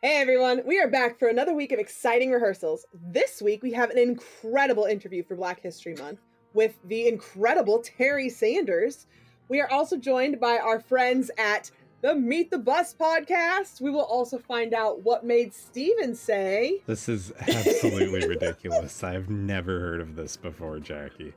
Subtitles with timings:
[0.00, 2.86] Hey everyone, we are back for another week of exciting rehearsals.
[2.92, 6.20] This week we have an incredible interview for Black History Month
[6.54, 9.08] with the incredible Terry Sanders.
[9.48, 13.80] We are also joined by our friends at the Meet the Bus podcast.
[13.80, 16.80] We will also find out what made Stephen say.
[16.86, 19.02] This is absolutely ridiculous.
[19.02, 21.34] I've never heard of this before, Jackie.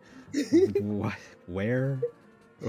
[0.79, 1.15] what?
[1.47, 1.99] Where?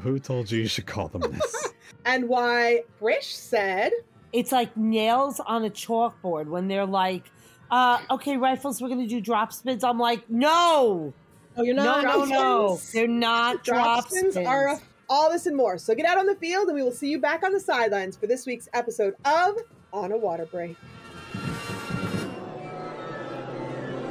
[0.03, 1.75] Who told you you should call them this?
[2.07, 3.93] and why Brish said.
[4.33, 7.31] It's like nails on a chalkboard when they're like,
[7.71, 9.85] uh, okay, rifles, we're going to do drop spins.
[9.85, 11.13] I'm like, no.
[11.57, 12.03] Oh, you're not.
[12.03, 12.81] No, no, no.
[12.95, 14.35] They're not drop, drop spins.
[14.35, 14.47] spins.
[14.47, 15.77] Are a all this and more.
[15.77, 18.17] So get out on the field, and we will see you back on the sidelines
[18.17, 19.59] for this week's episode of
[19.93, 20.77] On a Water Break.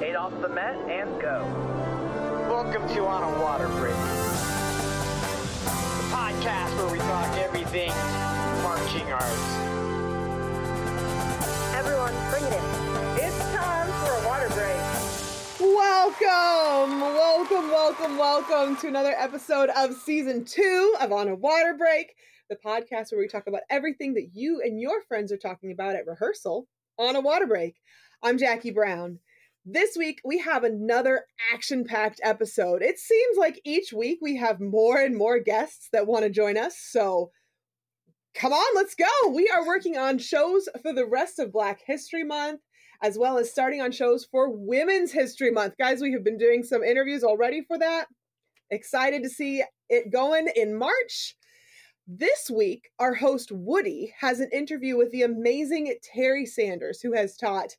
[0.04, 1.44] Eight off the mat and go.
[2.48, 3.96] Welcome to On a Water Break,
[5.64, 7.90] the podcast where we talk everything
[8.62, 9.71] marching arts.
[11.74, 12.64] Everyone, bring it in.
[13.24, 14.78] It's time for a water break.
[15.60, 22.14] Welcome, welcome, welcome, welcome to another episode of season two of On a Water Break,
[22.50, 25.96] the podcast where we talk about everything that you and your friends are talking about
[25.96, 26.68] at rehearsal
[27.00, 27.76] on a water break.
[28.22, 29.20] I'm Jackie Brown.
[29.66, 32.82] This week we have another action packed episode.
[32.82, 36.58] It seems like each week we have more and more guests that want to join
[36.58, 36.78] us.
[36.78, 37.32] So
[38.34, 39.30] come on, let's go.
[39.30, 42.62] We are working on shows for the rest of Black History Month
[43.02, 45.76] as well as starting on shows for Women's History Month.
[45.78, 48.06] Guys, we have been doing some interviews already for that.
[48.70, 51.36] Excited to see it going in March.
[52.08, 57.38] This week, our host Woody has an interview with the amazing Terry Sanders, who has
[57.38, 57.76] taught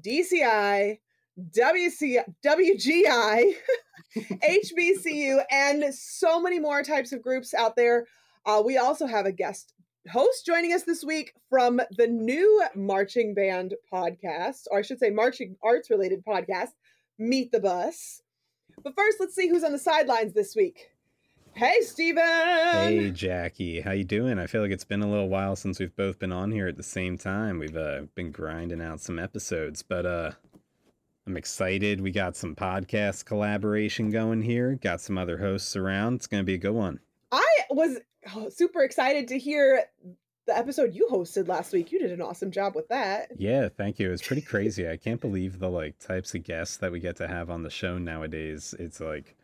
[0.00, 0.98] DCI,
[1.38, 3.52] WC, WGI,
[4.16, 8.06] HBCU, and so many more types of groups out there.
[8.46, 9.74] Uh, we also have a guest
[10.10, 15.10] host joining us this week from the new marching band podcast, or I should say,
[15.10, 16.70] marching arts related podcast,
[17.18, 18.22] Meet the Bus.
[18.82, 20.90] But first, let's see who's on the sidelines this week.
[21.54, 22.24] Hey, Stephen.
[22.24, 23.80] Hey, Jackie.
[23.80, 24.40] How you doing?
[24.40, 26.76] I feel like it's been a little while since we've both been on here at
[26.76, 27.60] the same time.
[27.60, 30.32] We've uh, been grinding out some episodes, but uh,
[31.26, 32.00] I'm excited.
[32.00, 34.74] We got some podcast collaboration going here.
[34.82, 36.14] Got some other hosts around.
[36.14, 36.98] It's gonna be a good one.
[37.30, 37.98] I was
[38.50, 39.84] super excited to hear
[40.46, 41.90] the episode you hosted last week.
[41.92, 43.32] You did an awesome job with that.
[43.36, 44.08] Yeah, thank you.
[44.08, 44.88] It was pretty crazy.
[44.88, 47.70] I can't believe the like types of guests that we get to have on the
[47.70, 48.74] show nowadays.
[48.78, 49.36] It's like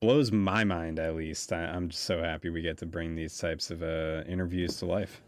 [0.00, 1.52] blows my mind at least.
[1.52, 4.86] I, am just so happy we get to bring these types of uh, interviews to
[4.86, 5.22] life.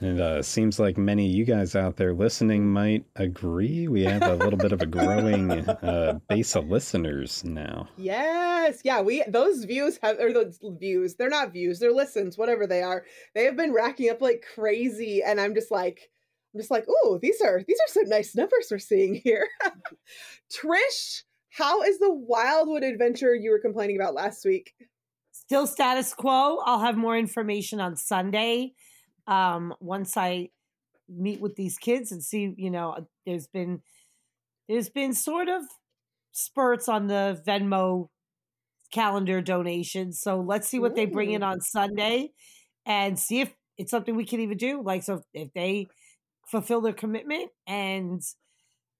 [0.00, 3.86] And uh, seems like many of you guys out there listening might agree.
[3.86, 7.88] We have a little bit of a growing uh, base of listeners now.
[7.96, 9.00] Yes, yeah.
[9.00, 11.14] We those views have or those views.
[11.14, 11.78] They're not views.
[11.78, 13.04] They're listens, whatever they are.
[13.34, 16.10] They have been racking up like crazy, and I'm just like,
[16.52, 19.46] I'm just like, oh, these are these are some nice numbers we're seeing here.
[20.52, 24.74] Trish, how is the Wildwood adventure you were complaining about last week?
[25.30, 26.58] Still status quo.
[26.64, 28.72] I'll have more information on Sunday
[29.26, 30.50] um, once I
[31.08, 33.80] meet with these kids and see, you know, there's been
[34.68, 35.62] there's been sort of
[36.32, 38.08] spurts on the Venmo
[38.92, 40.20] calendar donations.
[40.20, 40.94] So let's see what Ooh.
[40.94, 42.30] they bring in on Sunday
[42.86, 44.82] and see if it's something we can even do.
[44.82, 45.88] Like, so if they
[46.46, 48.22] fulfill their commitment and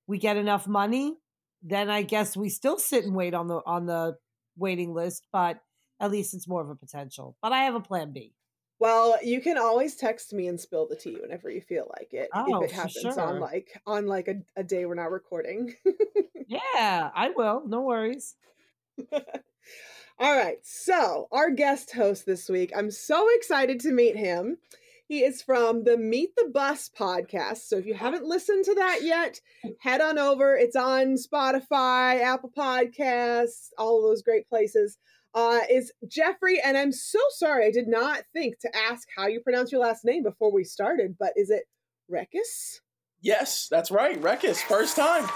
[0.06, 1.14] we get enough money,
[1.62, 4.16] then I guess we still sit and wait on the on the
[4.56, 5.26] waiting list.
[5.32, 5.60] But
[6.00, 7.36] at least it's more of a potential.
[7.40, 8.34] But I have a plan B.
[8.80, 12.28] Well, you can always text me and spill the tea whenever you feel like it.
[12.34, 13.20] Oh, if it happens sure.
[13.20, 15.74] on like on like a, a day we're not recording.
[16.48, 17.62] yeah, I will.
[17.66, 18.36] No worries.
[20.18, 20.58] All right.
[20.62, 24.58] So, our guest host this week, I'm so excited to meet him.
[25.06, 27.66] He is from the Meet the Bus podcast.
[27.66, 27.98] So, if you oh.
[27.98, 29.40] haven't listened to that yet,
[29.80, 30.56] head on over.
[30.56, 34.98] It's on Spotify, Apple Podcasts, all of those great places
[35.34, 36.60] uh, is Jeffrey.
[36.60, 40.04] And I'm so sorry, I did not think to ask how you pronounce your last
[40.04, 41.64] name before we started, but is it
[42.10, 42.80] Reckis?
[43.20, 44.20] Yes, that's right.
[44.20, 45.26] Reckis, first time.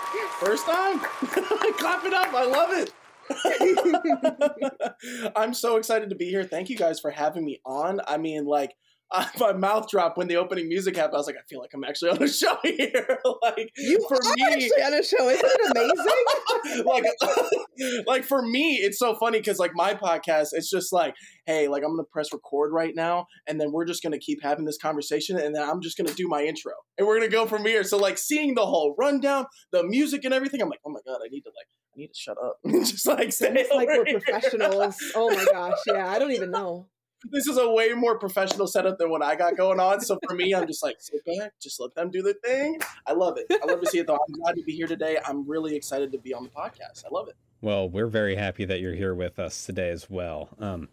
[0.41, 1.01] First time.
[1.79, 2.35] Clap it up.
[2.35, 2.93] I love it.
[5.37, 6.45] I'm so excited to be here.
[6.45, 8.01] Thank you guys for having me on.
[8.07, 8.75] I mean, like,
[9.11, 11.15] uh, my mouth dropped when the opening music happened.
[11.15, 13.19] I was like, I feel like I'm actually on a show here.
[13.43, 15.29] like you for me, actually on a show.
[15.29, 16.85] Isn't it amazing?
[16.85, 21.15] like, like for me, it's so funny because like my podcast, it's just like,
[21.47, 24.65] hey, like I'm gonna press record right now, and then we're just gonna keep having
[24.65, 27.65] this conversation, and then I'm just gonna do my intro, and we're gonna go from
[27.65, 27.85] here.
[27.85, 31.21] So like seeing the whole rundown, the music and everything, I'm like, oh my god,
[31.25, 31.67] I need to like.
[31.91, 32.59] I need to shut up.
[32.85, 34.21] just like stay like we're here.
[34.21, 34.95] professionals.
[35.17, 36.09] Oh my gosh, yeah.
[36.09, 36.87] I don't even know.
[37.25, 40.01] This is a way more professional setup than what I got going on.
[40.01, 42.79] So for me, I'm just like sit back, just let them do the thing.
[43.07, 43.47] I love it.
[43.63, 44.15] I love to see it though.
[44.29, 45.19] I'm glad to be here today.
[45.25, 47.05] I'm really excited to be on the podcast.
[47.05, 47.37] I love it.
[47.61, 50.51] Well, we're very happy that you're here with us today as well.
[50.61, 50.89] Um,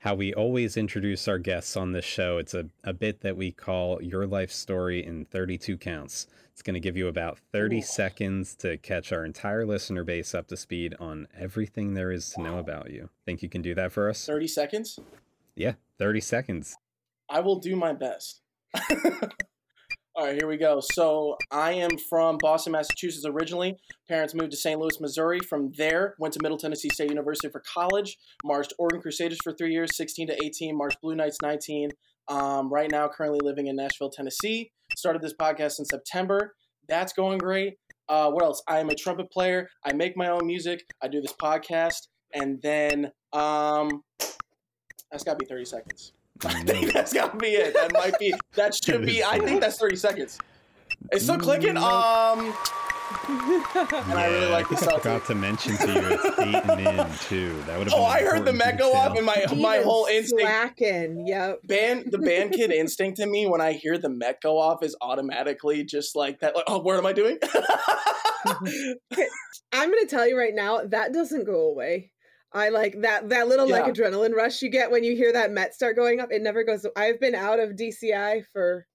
[0.00, 3.52] how we always introduce our guests on this show, it's a, a bit that we
[3.52, 6.26] call Your Life Story in 32 Counts.
[6.52, 7.82] It's going to give you about 30 Ooh.
[7.82, 12.42] seconds to catch our entire listener base up to speed on everything there is to
[12.42, 13.08] know about you.
[13.24, 14.26] Think you can do that for us?
[14.26, 15.00] 30 seconds.
[15.60, 16.78] Yeah, 30 seconds.
[17.28, 18.40] I will do my best.
[20.16, 20.80] All right, here we go.
[20.80, 23.76] So I am from Boston, Massachusetts originally.
[24.08, 24.80] Parents moved to St.
[24.80, 25.38] Louis, Missouri.
[25.38, 28.16] From there, went to Middle Tennessee State University for college.
[28.42, 30.78] Marched Oregon Crusaders for three years, 16 to 18.
[30.78, 31.90] Marched Blue Knights 19.
[32.28, 34.72] Um, right now, currently living in Nashville, Tennessee.
[34.96, 36.54] Started this podcast in September.
[36.88, 37.74] That's going great.
[38.08, 38.62] Uh, what else?
[38.66, 39.68] I am a trumpet player.
[39.84, 40.86] I make my own music.
[41.02, 44.02] I do this podcast, and then um,
[45.10, 46.12] that's got to be 30 seconds.
[46.44, 47.74] I think Mm, that's got to be it.
[47.74, 48.34] That might be.
[48.54, 49.22] That should be.
[49.24, 50.38] I think that's 30 seconds.
[51.12, 51.76] It's still clicking.
[51.76, 52.54] Um,
[53.28, 55.02] and I really like the think I Celtics.
[55.02, 57.60] forgot to mention to you it's eight and in too.
[57.66, 57.94] That would have.
[57.94, 59.16] Oh, been I heard the Met go off, detail.
[59.18, 60.42] and my He my whole instinct.
[60.44, 61.26] slacking.
[61.26, 61.60] Yep.
[61.64, 64.96] Band the band kid instinct in me when I hear the Met go off is
[65.00, 66.54] automatically just like that.
[66.54, 67.38] Like, oh, what am I doing?
[69.72, 72.12] I'm gonna tell you right now that doesn't go away.
[72.52, 75.74] I like that that little like adrenaline rush you get when you hear that Met
[75.74, 76.32] start going up.
[76.32, 76.84] It never goes.
[76.96, 78.86] I've been out of DCI for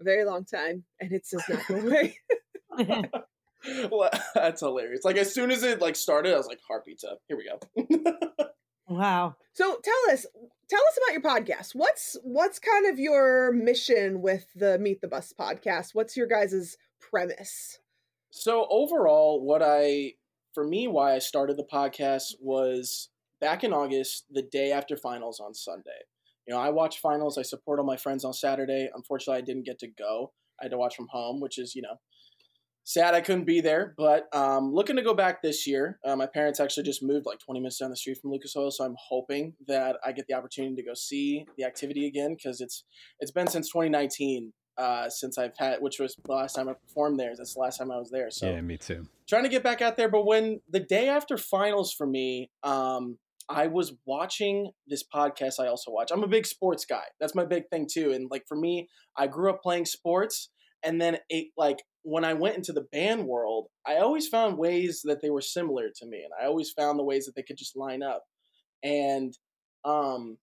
[0.00, 2.16] a very long time, and it does not go away.
[3.90, 5.04] Well, that's hilarious.
[5.04, 7.18] Like as soon as it like started, I was like, heartbeats up.
[7.28, 8.16] Here we go.
[8.88, 9.34] wow.
[9.52, 10.26] so tell us,
[10.70, 11.74] tell us about your podcast.
[11.74, 15.90] What's what's kind of your mission with the Meet the Bus podcast?
[15.92, 17.78] What's your guys's premise?
[18.30, 20.12] So overall, what I
[20.58, 23.10] for me why I started the podcast was
[23.40, 26.00] back in August, the day after finals on Sunday.
[26.48, 27.38] You know, I watch finals.
[27.38, 28.90] I support all my friends on Saturday.
[28.92, 30.32] Unfortunately, I didn't get to go.
[30.60, 31.94] I had to watch from home, which is you know
[32.82, 33.94] sad I couldn't be there.
[33.96, 36.00] But um, looking to go back this year.
[36.04, 38.72] Uh, my parents actually just moved like 20 minutes down the street from Lucas Oil,
[38.72, 42.60] so I'm hoping that I get the opportunity to go see the activity again because
[42.60, 42.82] it's
[43.20, 47.18] it's been since 2019 uh, since I've had, which was the last time I performed
[47.18, 47.34] there.
[47.36, 48.30] That's the last time I was there.
[48.30, 49.06] So Yeah, me too.
[49.28, 50.08] trying to get back out there.
[50.08, 55.54] But when the day after finals for me, um, I was watching this podcast.
[55.58, 56.10] I also watch.
[56.12, 57.04] I'm a big sports guy.
[57.18, 58.12] That's my big thing too.
[58.12, 60.50] And like for me, I grew up playing sports,
[60.84, 65.00] and then it like when I went into the band world, I always found ways
[65.04, 67.58] that they were similar to me, and I always found the ways that they could
[67.58, 68.22] just line up.
[68.82, 69.36] And
[69.84, 70.36] um,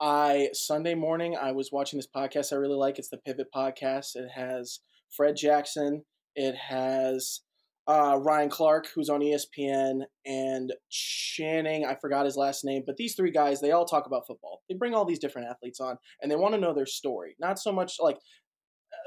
[0.00, 2.98] I Sunday morning I was watching this podcast I really like.
[2.98, 4.14] It's the Pivot Podcast.
[4.14, 6.04] It has Fred Jackson.
[6.34, 7.40] It has
[7.88, 11.86] uh, Ryan Clark, who's on ESPN, and Channing.
[11.86, 14.62] I forgot his last name, but these three guys, they all talk about football.
[14.68, 17.36] They bring all these different athletes on, and they want to know their story.
[17.38, 18.18] Not so much like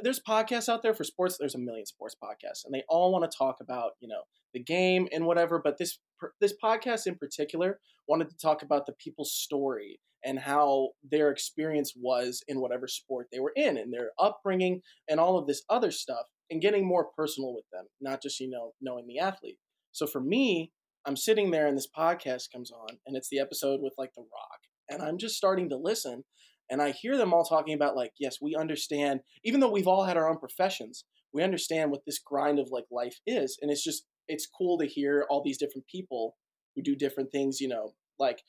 [0.03, 1.37] there's podcasts out there for sports.
[1.37, 4.21] There's a million sports podcasts, and they all want to talk about you know
[4.53, 5.61] the game and whatever.
[5.63, 5.99] But this
[6.41, 11.93] this podcast in particular wanted to talk about the people's story and how their experience
[11.95, 15.91] was in whatever sport they were in and their upbringing and all of this other
[15.91, 19.57] stuff and getting more personal with them, not just, you know, knowing the athlete.
[19.91, 20.71] So for me,
[21.05, 24.21] I'm sitting there and this podcast comes on and it's the episode with like The
[24.21, 24.59] Rock.
[24.89, 26.23] And I'm just starting to listen
[26.69, 30.05] and I hear them all talking about like, yes, we understand, even though we've all
[30.05, 33.57] had our own professions, we understand what this grind of like life is.
[33.61, 36.35] And it's just, it's cool to hear all these different people
[36.75, 38.41] who do different things, you know, like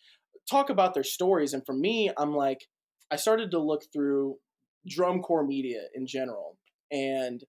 [0.48, 1.52] talk about their stories.
[1.52, 2.66] And for me, I'm like,
[3.10, 4.36] I started to look through
[4.86, 6.58] drum corps media in general.
[6.90, 7.42] And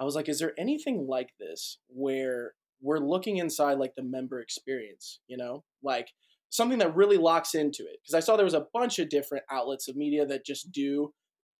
[0.00, 4.40] I was like, is there anything like this where we're looking inside like the member
[4.40, 5.64] experience, you know?
[5.82, 6.08] Like
[6.50, 7.98] something that really locks into it.
[8.02, 11.12] Because I saw there was a bunch of different outlets of media that just do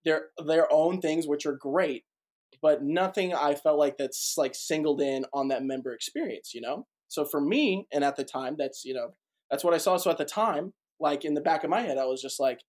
[0.04, 2.04] their their own things, which are great,
[2.62, 6.86] but nothing I felt like that's like singled in on that member experience, you know?
[7.08, 9.14] So for me, and at the time, that's you know,
[9.50, 9.96] that's what I saw.
[9.96, 12.60] So at the time, like in the back of my head, I was just like,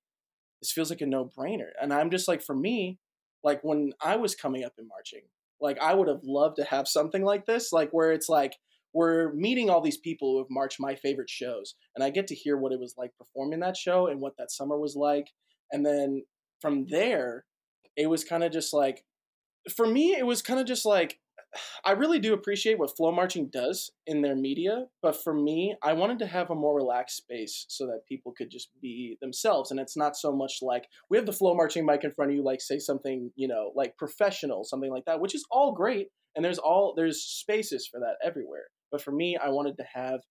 [0.61, 1.69] this feels like a no brainer.
[1.81, 2.99] And I'm just like, for me,
[3.43, 5.23] like when I was coming up in marching,
[5.61, 8.57] like I would have loved to have something like this, like where it's like
[8.93, 12.35] we're meeting all these people who have marched my favorite shows, and I get to
[12.35, 15.27] hear what it was like performing that show and what that summer was like.
[15.71, 16.23] And then
[16.61, 17.45] from there,
[17.95, 19.03] it was kind of just like,
[19.75, 21.19] for me, it was kind of just like,
[21.85, 26.19] I really do appreciate what FloMarching does in their media, but for me, I wanted
[26.19, 29.71] to have a more relaxed space so that people could just be themselves.
[29.71, 32.43] And it's not so much like we have the FloMarching mic in front of you,
[32.43, 36.07] like say something, you know, like professional, something like that, which is all great.
[36.35, 38.67] And there's all there's spaces for that everywhere.
[38.91, 40.21] But for me, I wanted to have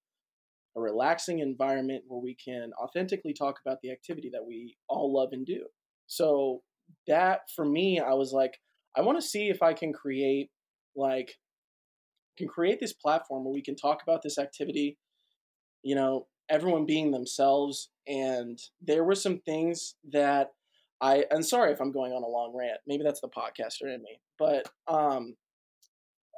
[0.76, 5.30] a relaxing environment where we can authentically talk about the activity that we all love
[5.32, 5.66] and do.
[6.06, 6.62] So
[7.06, 8.58] that for me, I was like,
[8.96, 10.50] I want to see if I can create
[10.96, 11.34] like
[12.36, 14.96] can create this platform where we can talk about this activity,
[15.82, 17.90] you know, everyone being themselves.
[18.06, 20.48] And there were some things that
[21.00, 22.78] I I'm sorry if I'm going on a long rant.
[22.86, 24.20] Maybe that's the podcaster in me.
[24.38, 25.34] But um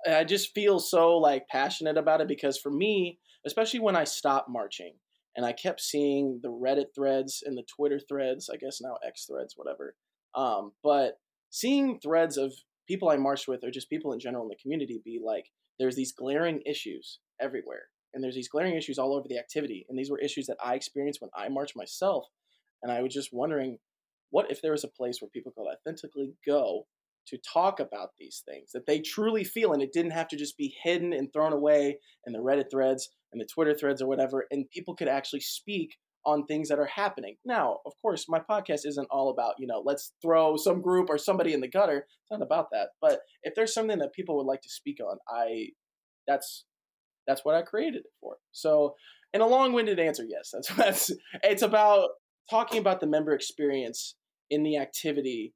[0.08, 4.48] I just feel so like passionate about it because for me, especially when I stopped
[4.48, 4.94] marching
[5.36, 9.26] and I kept seeing the Reddit threads and the Twitter threads, I guess now X
[9.26, 9.94] threads, whatever.
[10.34, 11.18] Um, but
[11.50, 12.52] seeing threads of
[12.86, 15.46] people I marched with or just people in general in the community be like,
[15.78, 17.84] there's these glaring issues everywhere.
[18.12, 19.86] And there's these glaring issues all over the activity.
[19.88, 22.26] And these were issues that I experienced when I marched myself.
[22.82, 23.78] And I was just wondering,
[24.30, 26.86] what if there was a place where people could authentically go
[27.30, 30.56] to talk about these things that they truly feel and it didn't have to just
[30.56, 34.46] be hidden and thrown away in the Reddit threads and the Twitter threads or whatever
[34.50, 35.96] and people could actually speak
[36.26, 37.36] on things that are happening.
[37.44, 41.18] Now, of course, my podcast isn't all about, you know, let's throw some group or
[41.18, 41.98] somebody in the gutter.
[41.98, 42.88] It's not about that.
[43.00, 45.68] But if there's something that people would like to speak on, I
[46.26, 46.64] that's
[47.26, 48.36] that's what I created it for.
[48.52, 48.94] So,
[49.32, 52.10] in a long-winded answer, yes, that's that's it's about
[52.50, 54.16] talking about the member experience
[54.50, 55.54] in the activity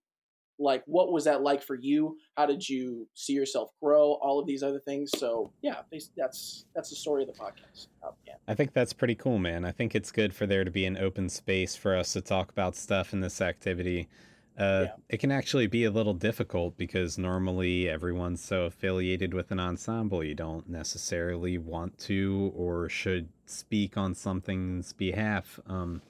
[0.58, 2.16] like what was that like for you?
[2.36, 4.12] How did you see yourself grow?
[4.22, 5.10] All of these other things.
[5.16, 5.76] So yeah
[6.16, 7.88] that's that's the story of the podcast.
[8.02, 8.34] Um, yeah.
[8.48, 9.64] i think that's pretty cool man.
[9.64, 12.50] I think it's good for there to be an open space for us to talk
[12.50, 14.08] about stuff in this activity.
[14.56, 14.92] Uh, yeah.
[15.08, 20.22] it can actually be a little difficult because normally everyone's so affiliated with an ensemble
[20.22, 25.58] you don't necessarily want to or should speak on something's behalf.
[25.66, 26.02] Um,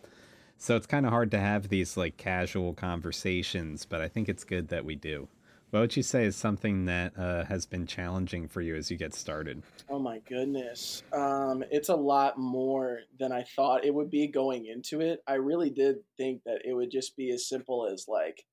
[0.58, 4.44] so it's kind of hard to have these like casual conversations, but I think it's
[4.44, 5.28] good that we do.
[5.70, 8.96] What would you say is something that uh, has been challenging for you as you
[8.96, 9.64] get started?
[9.88, 11.02] Oh my goodness.
[11.12, 15.18] Um, it's a lot more than I thought it would be going into it.
[15.26, 18.44] I really did think that it would just be as simple as like,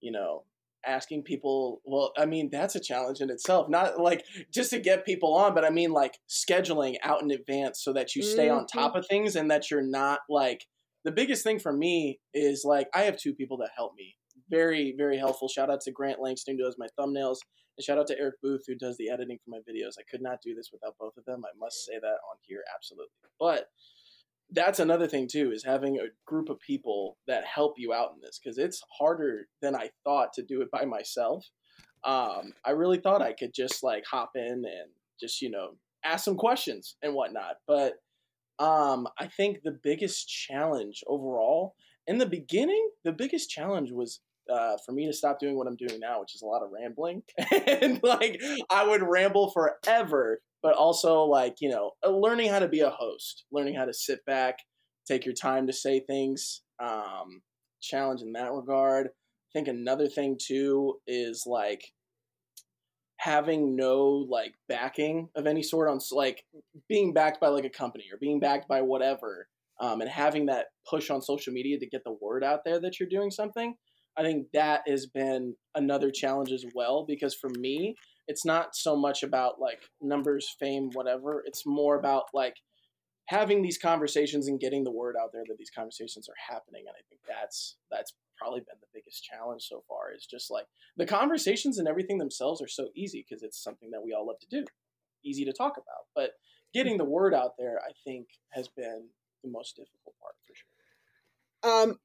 [0.00, 0.44] you know,
[0.86, 5.06] asking people well i mean that's a challenge in itself not like just to get
[5.06, 8.58] people on but i mean like scheduling out in advance so that you stay mm-hmm.
[8.58, 10.66] on top of things and that you're not like
[11.04, 14.16] the biggest thing for me is like I have two people that help me.
[14.50, 15.48] Very, very helpful.
[15.48, 17.38] Shout out to Grant Langston who does my thumbnails,
[17.76, 19.94] and shout out to Eric Booth who does the editing for my videos.
[19.98, 21.42] I could not do this without both of them.
[21.44, 23.12] I must say that on here, absolutely.
[23.38, 23.68] But
[24.50, 28.20] that's another thing too is having a group of people that help you out in
[28.20, 31.46] this because it's harder than I thought to do it by myself.
[32.04, 36.24] Um, I really thought I could just like hop in and just you know ask
[36.24, 37.94] some questions and whatnot, but
[38.58, 41.74] um, I think the biggest challenge overall
[42.06, 44.20] in the beginning, the biggest challenge was
[44.52, 46.70] uh, for me to stop doing what I'm doing now, which is a lot of
[46.70, 47.22] rambling.
[47.66, 52.68] and like I would ramble forever, but also like, you know, uh, learning how to
[52.68, 54.58] be a host, learning how to sit back,
[55.06, 57.42] take your time to say things, um,
[57.80, 59.06] challenge in that regard.
[59.08, 61.84] I think another thing too is like
[63.24, 66.44] having no like backing of any sort on like
[66.90, 69.48] being backed by like a company or being backed by whatever
[69.80, 73.00] um, and having that push on social media to get the word out there that
[73.00, 73.76] you're doing something
[74.18, 77.94] i think that has been another challenge as well because for me
[78.28, 82.56] it's not so much about like numbers fame whatever it's more about like
[83.28, 86.94] having these conversations and getting the word out there that these conversations are happening and
[86.94, 91.06] i think that's that's probably been the biggest challenge so far is just like the
[91.06, 94.46] conversations and everything themselves are so easy because it's something that we all love to
[94.48, 94.64] do
[95.24, 96.32] easy to talk about but
[96.72, 99.06] getting the word out there i think has been
[99.42, 101.98] the most difficult part for sure um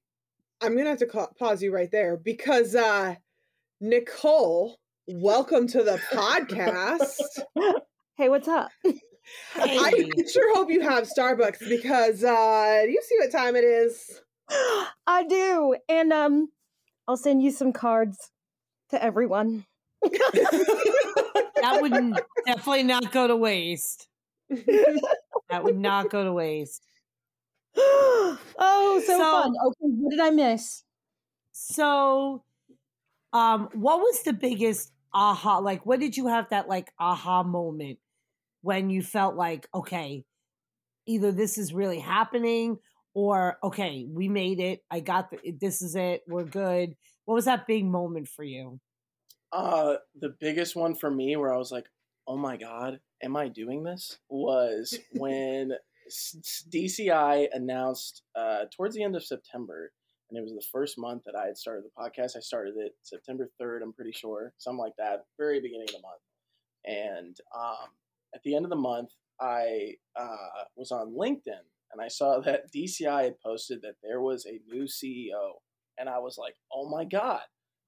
[0.62, 3.16] i'm gonna have to call, pause you right there because uh
[3.82, 7.20] nicole welcome to the podcast
[8.18, 8.72] hey what's up
[9.54, 9.78] Hey.
[9.78, 9.92] I
[10.32, 14.22] sure hope you have Starbucks because uh do you see what time it is?
[15.08, 15.76] I do.
[15.88, 16.50] And um
[17.08, 18.32] I'll send you some cards
[18.90, 19.66] to everyone.
[20.02, 21.92] that would
[22.46, 24.08] definitely not go to waste.
[24.50, 26.84] that would not go to waste.
[27.78, 28.38] oh,
[29.06, 29.54] so, so fun.
[29.68, 30.84] Okay, what did I miss?
[31.52, 32.44] So
[33.34, 38.00] um what was the biggest aha like what did you have that like aha moment
[38.62, 40.24] when you felt like okay
[41.06, 42.78] either this is really happening
[43.20, 44.82] or okay, we made it.
[44.90, 46.22] I got the, this is it.
[46.28, 46.96] We're good.
[47.26, 48.80] What was that big moment for you?
[49.52, 51.86] Uh, the biggest one for me where I was like,
[52.28, 55.74] "Oh my god, am I doing this?" was when
[56.10, 59.92] DCI announced uh, towards the end of September,
[60.30, 62.38] and it was the first month that I had started the podcast.
[62.38, 66.02] I started it September third, I'm pretty sure, something like that, very beginning of the
[66.02, 66.22] month.
[66.86, 67.90] And um,
[68.34, 69.10] at the end of the month,
[69.42, 74.46] I uh, was on LinkedIn and I saw that DCI had posted that there was
[74.46, 75.60] a new CEO.
[75.98, 77.42] And I was like, oh my God,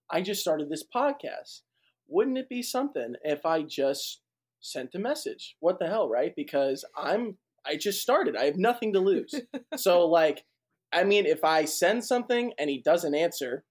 [0.10, 1.62] I just started this podcast.
[2.08, 4.22] Wouldn't it be something if I just
[4.60, 5.56] sent a message?
[5.60, 6.34] What the hell, right?
[6.36, 8.36] Because I'm, I just started.
[8.36, 9.34] I have nothing to lose.
[9.78, 10.44] so, like,
[10.92, 13.64] I mean, if I send something and he doesn't answer,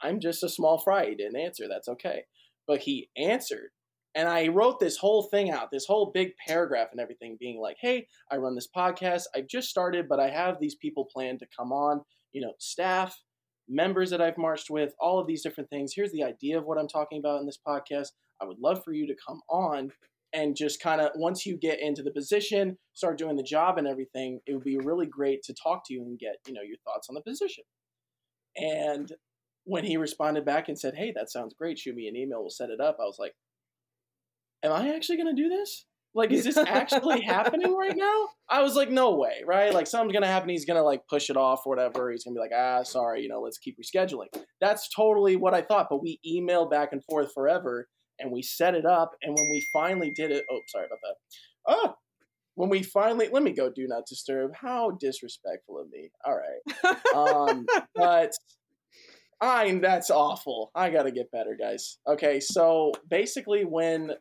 [0.00, 1.06] I'm just a small fry.
[1.06, 1.66] He didn't answer.
[1.68, 2.22] That's okay.
[2.68, 3.70] But he answered.
[4.14, 7.76] And I wrote this whole thing out, this whole big paragraph and everything, being like,
[7.80, 9.24] hey, I run this podcast.
[9.36, 12.00] I've just started, but I have these people planned to come on,
[12.32, 13.16] you know, staff,
[13.68, 15.92] members that I've marched with, all of these different things.
[15.94, 18.08] Here's the idea of what I'm talking about in this podcast.
[18.40, 19.90] I would love for you to come on
[20.32, 23.86] and just kind of, once you get into the position, start doing the job and
[23.86, 26.78] everything, it would be really great to talk to you and get, you know, your
[26.84, 27.64] thoughts on the position.
[28.56, 29.12] And
[29.64, 32.50] when he responded back and said, hey, that sounds great, shoot me an email, we'll
[32.50, 33.34] set it up, I was like,
[34.62, 35.84] am I actually going to do this?
[36.14, 38.28] Like, is this actually happening right now?
[38.48, 39.72] I was like, no way, right?
[39.72, 40.48] Like, something's going to happen.
[40.48, 42.10] He's going to like push it off or whatever.
[42.10, 44.26] He's going to be like, ah, sorry, you know, let's keep rescheduling.
[44.60, 45.86] That's totally what I thought.
[45.90, 47.88] But we emailed back and forth forever
[48.18, 49.12] and we set it up.
[49.22, 51.14] And when we finally did it, oh, sorry about that.
[51.66, 51.94] Oh,
[52.54, 54.50] when we finally, let me go do not disturb.
[54.54, 56.10] How disrespectful of me.
[56.24, 56.96] All right.
[57.14, 58.32] Um, but
[59.40, 60.72] I that's awful.
[60.74, 61.98] I got to get better, guys.
[62.08, 64.12] Okay, so basically when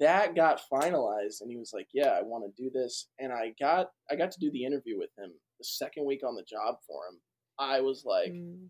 [0.00, 3.54] that got finalized and he was like, "Yeah, I want to do this." And I
[3.60, 6.76] got I got to do the interview with him the second week on the job
[6.86, 7.20] for him.
[7.58, 8.68] I was like, Mm.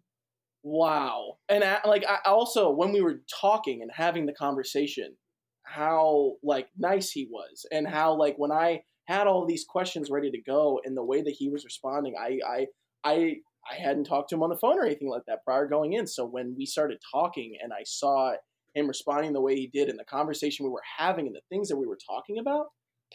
[0.63, 5.17] "Wow." And I, like I also when we were talking and having the conversation,
[5.65, 10.31] how like nice he was and how like when I had all these questions ready
[10.31, 12.67] to go and the way that he was responding, I I
[13.05, 13.37] I
[13.71, 16.07] I hadn't talked to him on the phone or anything like that prior going in.
[16.07, 18.35] So when we started talking and I saw
[18.77, 21.69] him responding the way he did and the conversation we were having and the things
[21.69, 22.67] that we were talking about,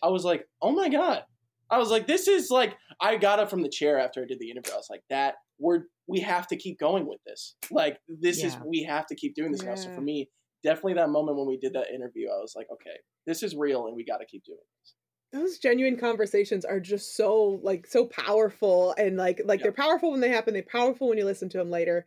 [0.04, 1.24] I was like, oh my God.
[1.70, 4.40] I was like, this is like, I got up from the chair after I did
[4.40, 4.74] the interview.
[4.74, 7.56] I was like, that, we're, we have to keep going with this.
[7.72, 9.76] Like, this is, we have to keep doing this now.
[9.76, 10.30] So for me,
[10.64, 13.88] definitely that moment when we did that interview, I was like, okay, this is real
[13.88, 14.96] and we got to keep doing this.
[15.42, 19.64] those genuine conversations are just so like so powerful and like like Yeah.
[19.66, 22.06] they're powerful when they happen they're powerful when you listen to them later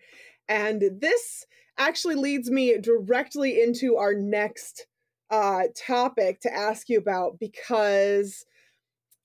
[0.48, 1.46] and this
[1.78, 4.86] actually leads me directly into our next
[5.30, 8.44] uh topic to ask you about because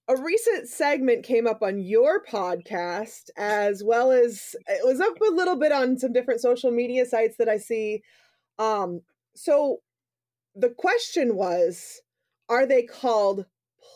[0.10, 5.32] a recent segment came up on your podcast as well as it was up a
[5.32, 8.02] little bit on some different social media sites that I see.
[8.58, 9.02] Um
[9.36, 9.82] so
[10.56, 12.02] the question was
[12.50, 13.46] are they called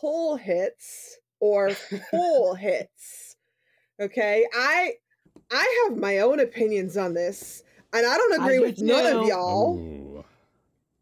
[0.00, 1.72] pull hits or
[2.10, 3.36] pull hits?
[4.00, 4.92] Okay i
[5.50, 7.63] i have my own opinions on this
[7.94, 10.24] and i don't I agree do with none of y'all Ooh.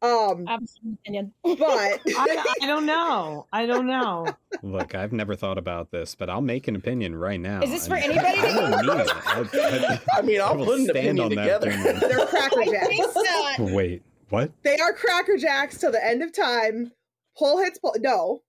[0.03, 0.59] um I
[1.05, 1.33] opinion.
[1.43, 3.47] but I, I don't know.
[3.53, 4.27] I don't know.
[4.63, 7.63] Look, I've never thought about this, but I'll make an opinion right now.
[7.63, 8.39] Is this for and anybody?
[8.39, 9.09] I will mean it.
[9.15, 11.71] I, I mean, I'll will put an stand opinion on that together.
[11.71, 12.01] opinion.
[12.01, 13.61] they're cracker jacks think not.
[13.61, 14.51] Wait, what?
[14.65, 16.91] they are cracker jacks till the end of time
[17.39, 18.43] pull hits pull no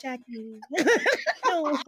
[0.00, 0.60] Jackie.
[1.46, 1.78] no.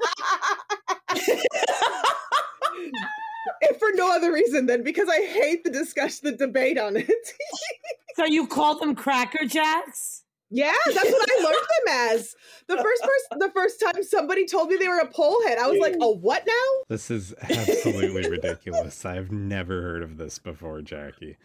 [3.60, 7.08] If for no other reason than because i hate the discussion the debate on it
[8.18, 10.24] So you call them Cracker Jacks?
[10.50, 12.34] Yeah, that's what I learned them as.
[12.66, 15.68] The first person, the first time somebody told me they were a pole head, I
[15.68, 19.04] was like, "A what now?" This is absolutely ridiculous.
[19.04, 21.36] I've never heard of this before, Jackie.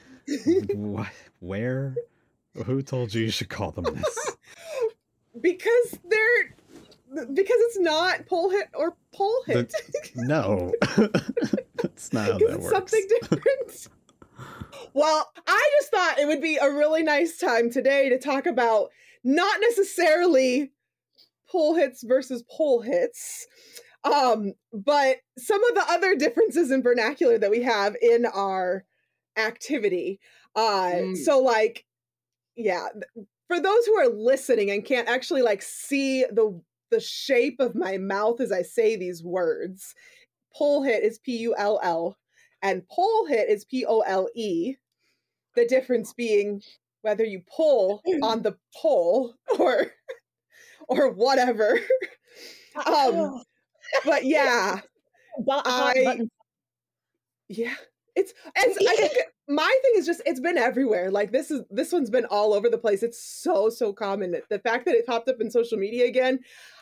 [0.74, 1.10] what?
[1.42, 1.96] Where?
[2.66, 4.36] Who told you you should call them this?
[5.42, 6.56] Because they're
[7.14, 9.74] because it's not pole hit or pole hit.
[10.16, 10.72] No,
[11.82, 12.70] that's not how that it's works.
[12.70, 13.88] something different.
[14.94, 18.90] well, I just thought it would be a really nice time today to talk about
[19.24, 20.72] not necessarily
[21.52, 23.48] pull hits versus pole hits,
[24.04, 28.86] um, but some of the other differences in vernacular that we have in our
[29.38, 30.20] activity.
[30.56, 31.18] Uh, Mm.
[31.18, 31.86] So, like,
[32.56, 32.88] yeah,
[33.48, 36.62] for those who are listening and can't actually like see the
[36.94, 39.96] the shape of my mouth as I say these words,
[40.56, 42.18] pull hit is P U L L
[42.62, 44.76] and pole hit is P O L E.
[45.56, 46.62] The difference being
[47.02, 49.88] whether you pull on the pole or
[50.88, 51.80] or whatever.
[52.86, 53.44] Um,
[54.06, 54.80] but yeah,
[55.46, 56.20] But- I-
[57.50, 57.76] yeah.
[58.16, 59.14] It's it's I think
[59.48, 61.12] my thing is just it's been everywhere.
[61.12, 63.04] Like this is this one's been all over the place.
[63.04, 64.36] It's so so common.
[64.50, 66.40] The fact that it popped up in social media again,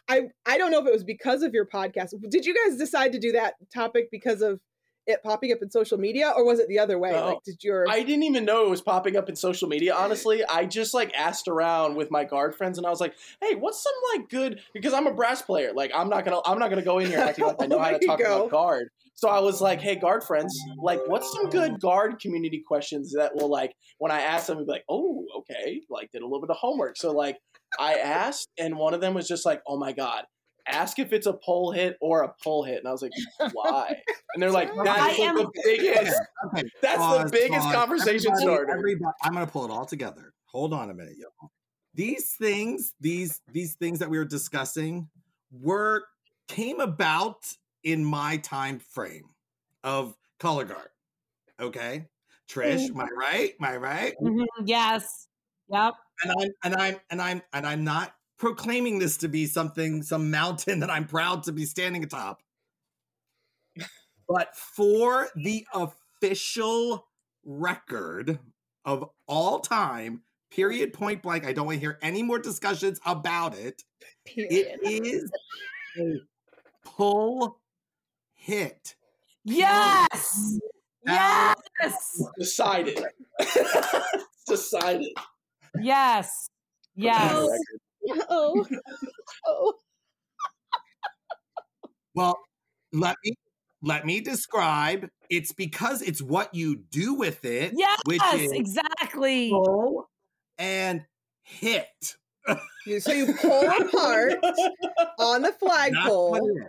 [0.07, 2.13] I I don't know if it was because of your podcast.
[2.29, 4.59] Did you guys decide to do that topic because of
[5.07, 7.11] it popping up in social media, or was it the other way?
[7.11, 7.29] No.
[7.29, 9.95] Like, did your I didn't even know it was popping up in social media.
[9.95, 13.55] Honestly, I just like asked around with my guard friends, and I was like, "Hey,
[13.55, 15.71] what's some like good?" Because I'm a brass player.
[15.75, 17.91] Like, I'm not gonna, I'm not gonna go in here acting like I know how
[17.91, 18.37] to talk go.
[18.41, 18.89] about guard.
[19.15, 23.35] So I was like, "Hey, guard friends, like, what's some good guard community questions that
[23.35, 26.49] will like when I ask them, be like, oh, okay, like did a little bit
[26.49, 27.37] of homework." So like,
[27.79, 30.25] I asked, and one of them was just like, "Oh my god."
[30.71, 33.11] Ask if it's a pole hit or a pull hit, and I was like,
[33.53, 33.95] "Why?"
[34.33, 37.75] And they're like, "That's like the biggest Okay, that's pause, the biggest pause.
[37.75, 38.71] conversation Everybody- starter.
[38.71, 40.33] everybody- I'm gonna pull it all together.
[40.45, 41.51] Hold on a minute, y'all.
[41.93, 45.09] These things, these these things that we were discussing,
[45.51, 46.05] were
[46.47, 47.45] came about
[47.83, 49.29] in my time frame
[49.83, 50.87] of color guard.
[51.59, 52.07] Okay,
[52.49, 53.53] Trish, am I right?
[53.59, 54.13] Am I right?
[54.21, 55.27] Mhm, Yes.
[55.69, 55.93] Yep.
[56.23, 60.31] And I'm and I'm and I'm and I'm not proclaiming this to be something, some
[60.31, 62.41] mountain that I'm proud to be standing atop.
[64.27, 67.07] But for the official
[67.45, 68.39] record
[68.83, 73.55] of all time, period, point blank, I don't want to hear any more discussions about
[73.55, 73.83] it.
[74.25, 74.79] Period.
[74.81, 75.31] It is
[75.99, 76.15] a
[76.83, 77.59] pull
[78.33, 78.95] hit.
[79.45, 80.57] Yes.
[81.05, 82.23] Now- Yes.
[82.39, 83.03] Decided.
[84.47, 85.07] Decided.
[85.79, 86.49] Yes.
[86.95, 87.49] Yes.
[88.29, 88.65] Oh,
[89.45, 89.73] oh.
[92.15, 92.37] Well,
[92.93, 93.33] let me
[93.83, 95.07] let me describe.
[95.29, 97.99] It's because it's what you do with it, Yes.
[98.05, 99.49] which is Exactly.
[99.49, 100.09] pull
[100.57, 101.03] and
[101.43, 101.87] hit.
[102.99, 104.33] so you pull apart
[105.19, 106.59] on the That's what flagpole,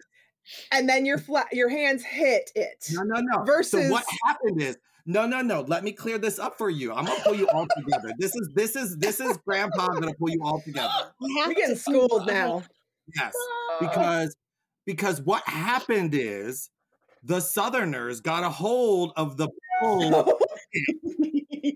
[0.71, 2.85] and then your fla- your hands hit it.
[2.93, 3.43] No, no, no.
[3.45, 5.63] Versus- so what happened is no, no, no.
[5.63, 6.93] Let me clear this up for you.
[6.93, 8.13] I'm gonna pull you all together.
[8.19, 10.89] This is this is this is Grandpa I'm gonna pull you all together.
[11.21, 12.63] We're getting schooled now.
[13.17, 13.35] Yes,
[13.81, 14.37] because
[14.87, 16.71] because what happened is
[17.23, 19.49] the Southerners got a hold of the
[19.81, 20.39] pull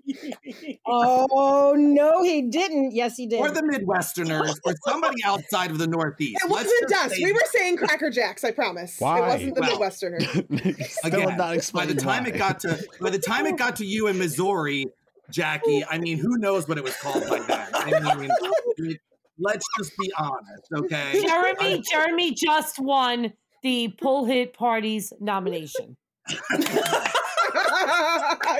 [0.86, 2.92] Oh no, he didn't.
[2.94, 3.40] Yes, he did.
[3.40, 6.40] or the Midwesterners or somebody outside of the Northeast.
[6.44, 7.16] It wasn't just us.
[7.16, 8.44] say We were saying Cracker Jacks.
[8.44, 8.96] I promise.
[8.98, 9.18] Why?
[9.18, 10.84] It wasn't the Well, Midwesterners.
[10.90, 12.30] Still Again, not by the explaining time why.
[12.30, 14.86] it got to by the time it got to you in Missouri,
[15.30, 17.68] Jackie, I mean, who knows what it was called by then?
[17.74, 18.30] I mean,
[18.76, 19.00] it-
[19.38, 21.20] let's just be honest, okay?
[21.20, 25.96] Jeremy, Jeremy just won the pull hit parties nomination.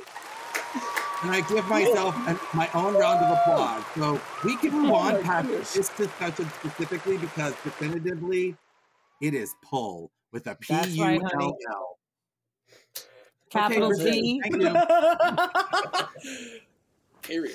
[1.23, 3.84] and I give myself an, my own round of applause.
[3.95, 8.55] So we can move Oh on my past this discussion specifically because definitively
[9.21, 11.53] it is pull with a P That's U right, L honey.
[11.69, 11.97] L.
[13.49, 14.41] Capital Okay, T.
[17.21, 17.53] Period.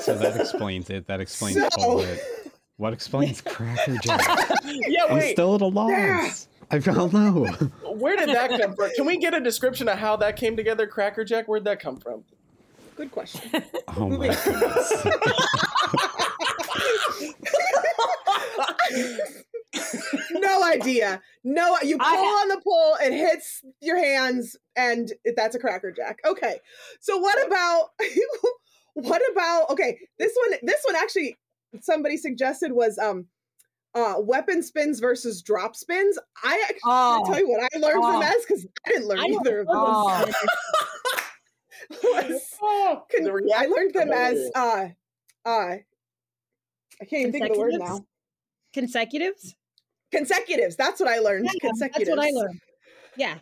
[0.00, 1.06] So that explains it.
[1.08, 2.22] That explains So- all of it.
[2.76, 4.20] What explains Cracker Jack?
[4.64, 6.48] Yeah, I'm still at a loss.
[6.70, 7.44] I don't know.
[7.94, 8.90] Where did that come from?
[8.96, 11.46] Can we get a description of how that came together, Cracker Jack?
[11.46, 12.24] Where'd that come from?
[12.96, 13.50] Good question.
[13.94, 15.06] Oh my goodness.
[20.32, 21.20] no idea.
[21.44, 25.58] No, you pull I on the pole, it hits your hands, and it- that's a
[25.58, 26.18] cracker jack.
[26.24, 26.58] Okay,
[27.00, 27.90] so what about
[28.94, 29.70] what about?
[29.70, 31.36] Okay, this one, this one actually
[31.80, 33.26] somebody suggested was um
[33.94, 36.18] uh weapon spins versus drop spins.
[36.42, 37.24] I actually Oh.
[37.26, 38.22] tell you what I learned from Oh.
[38.22, 39.76] as because I didn't learn I either of those.
[39.76, 40.32] Oh.
[42.04, 44.52] Was- con- The I learned them as it.
[44.54, 44.88] uh
[45.44, 45.76] uh.
[47.00, 48.04] I can't even think of the word now.
[48.72, 49.54] Consecutives?
[50.12, 50.76] Consecutives.
[50.76, 51.46] That's what I learned.
[51.52, 52.08] Yeah, Consecutives.
[52.08, 52.60] That's what I learned.
[53.16, 53.38] Yeah.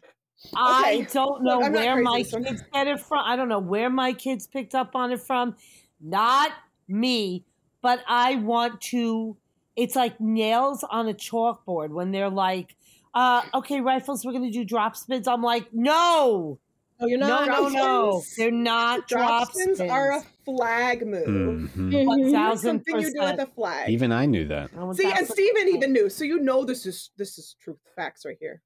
[0.55, 2.45] I don't know Look, where my this one.
[2.45, 3.23] kids get it from.
[3.27, 5.55] I don't know where my kids picked up on it from.
[6.01, 6.53] Not
[6.89, 7.45] me,
[7.83, 9.37] but I want to.
[9.77, 12.75] It's like nails on a chalkboard when they're like,
[13.13, 16.59] uh, "Okay, rifles, we're gonna do drop spins." I'm like, "No,
[17.03, 17.49] Oh, you're no, not.
[17.49, 21.27] no, no, they're not drop, drop, spins, spins." are a flag move.
[21.71, 22.05] Mhm.
[22.07, 22.25] One Mhm.
[22.25, 23.41] It's thousand something you do with percent.
[23.41, 23.89] a flag.
[23.91, 24.73] Even I knew that.
[24.75, 25.75] One See, and thousand Stephen percent.
[25.77, 28.63] even knew, so you know this is this is truth facts right here.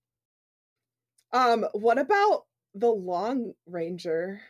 [1.33, 2.45] Um, what about
[2.75, 4.41] the Long Ranger?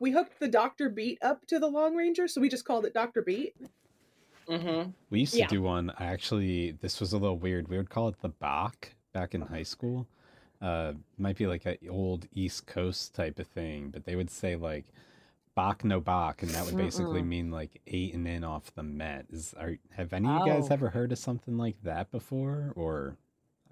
[0.00, 2.94] We hooked the Doctor Beat up to the Long Ranger, so we just called it
[2.94, 3.54] Doctor Beat.
[4.48, 4.90] Mm-hmm.
[5.10, 5.46] We used to Yeah.
[5.48, 5.90] do one.
[5.98, 7.68] I actually, this was a little weird.
[7.68, 10.06] We would call it the Bach back in high school.
[10.64, 14.56] Uh, might be like an old East Coast type of thing, but they would say
[14.56, 14.86] like
[15.54, 17.26] Bach no Bach, and that would basically Mm-mm.
[17.28, 19.26] mean like eight and in off the Met.
[19.30, 20.72] Is are have any of you guys Oh.
[20.72, 23.18] ever heard of something like that before, or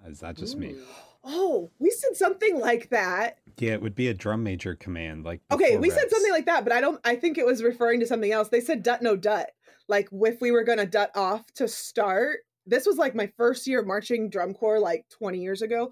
[0.07, 0.75] is that just me?
[1.23, 3.39] Oh, we said something like that.
[3.57, 5.25] Yeah, it would be a drum major command.
[5.25, 7.01] Like Okay, we said something like that, but I don't.
[7.03, 8.49] I think it was referring to something else.
[8.49, 9.49] They said "dut no dut,"
[9.87, 12.41] like if we were gonna dut off to start.
[12.65, 15.91] This was like my first year marching drum corps, like twenty years ago.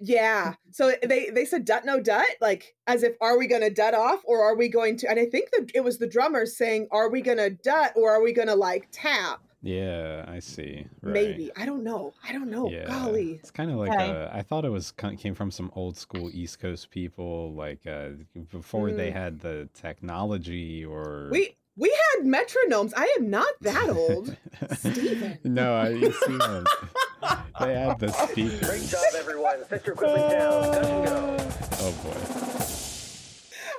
[0.00, 0.54] Yeah.
[0.70, 4.20] So they they said dut no dut, like as if are we gonna dut off
[4.24, 5.10] or are we going to?
[5.10, 8.22] And I think that it was the drummers saying, are we gonna dut or are
[8.22, 9.40] we gonna like tap?
[9.66, 10.86] Yeah, I see.
[11.00, 11.14] Right.
[11.14, 12.12] Maybe I don't know.
[12.22, 12.68] I don't know.
[12.70, 13.40] Yeah, Golly.
[13.40, 14.10] it's kind of like Okay.
[14.10, 18.10] uh, I thought it was came from some old school East Coast people, like uh,
[18.50, 19.14] before they Mm.
[19.14, 22.92] had the technology or We we had metronomes.
[22.96, 24.36] I am not that old.
[24.76, 25.38] Stephen.
[25.44, 26.64] no, I you see them.
[27.60, 28.60] they had the speakers.
[28.60, 29.64] Great job, everyone.
[29.68, 30.72] Set your equipment down.
[30.72, 31.36] Touch and go.
[31.80, 32.16] Oh boy.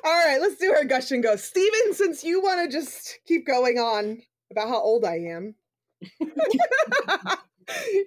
[0.06, 1.36] All right, let's do our gush and go.
[1.36, 5.56] Stephen, since you want to just keep going on about how old I am,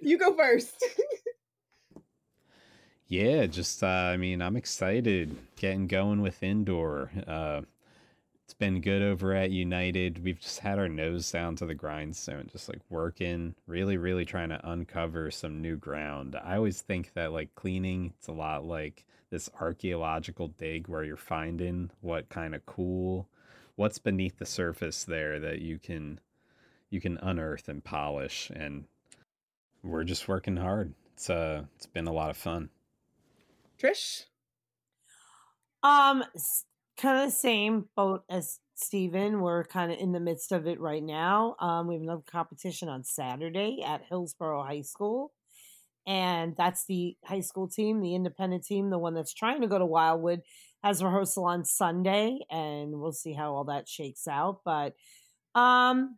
[0.01, 0.83] you go first.
[3.07, 7.11] Yeah, just uh, I mean, I'm excited getting going with indoor.
[7.27, 7.67] Uh, it's
[8.59, 10.23] been good over at United.
[10.23, 14.49] We've just had our nose down to the grindstone, just like working, really, really trying
[14.49, 16.35] to uncover some new ground.
[16.43, 21.17] I always think that like cleaning, it's a lot like this archaeological dig where you're
[21.17, 23.27] finding what kind of cool,
[23.75, 26.19] what's beneath the surface there that you can
[26.89, 28.85] you can unearth and polish and
[29.83, 30.93] we're just working hard.
[31.13, 32.69] It's uh it's been a lot of fun.
[33.81, 34.25] Trish?
[35.81, 36.25] Um,
[36.99, 39.41] kind of the same boat as Stephen.
[39.41, 41.55] We're kind of in the midst of it right now.
[41.59, 45.31] Um, we have another competition on Saturday at Hillsborough High School.
[46.05, 49.77] And that's the high school team, the independent team, the one that's trying to go
[49.77, 50.41] to Wildwood,
[50.83, 54.61] has rehearsal on Sunday, and we'll see how all that shakes out.
[54.65, 54.93] But
[55.55, 56.17] um,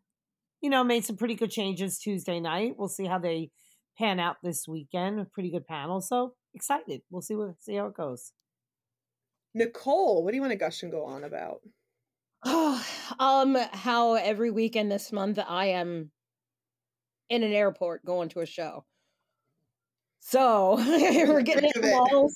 [0.62, 2.76] you know, made some pretty good changes Tuesday night.
[2.78, 3.50] We'll see how they
[3.98, 5.20] pan out this weekend.
[5.20, 6.00] A pretty good panel.
[6.00, 7.02] So excited.
[7.10, 8.32] We'll see what see how it goes.
[9.54, 11.62] Nicole, what do you want to gush and go on about?
[12.44, 12.86] Oh,
[13.20, 16.12] um, how every weekend this month I am
[17.30, 18.86] in an airport going to a show.
[20.20, 21.94] So we're getting Thick of it.
[21.94, 22.30] all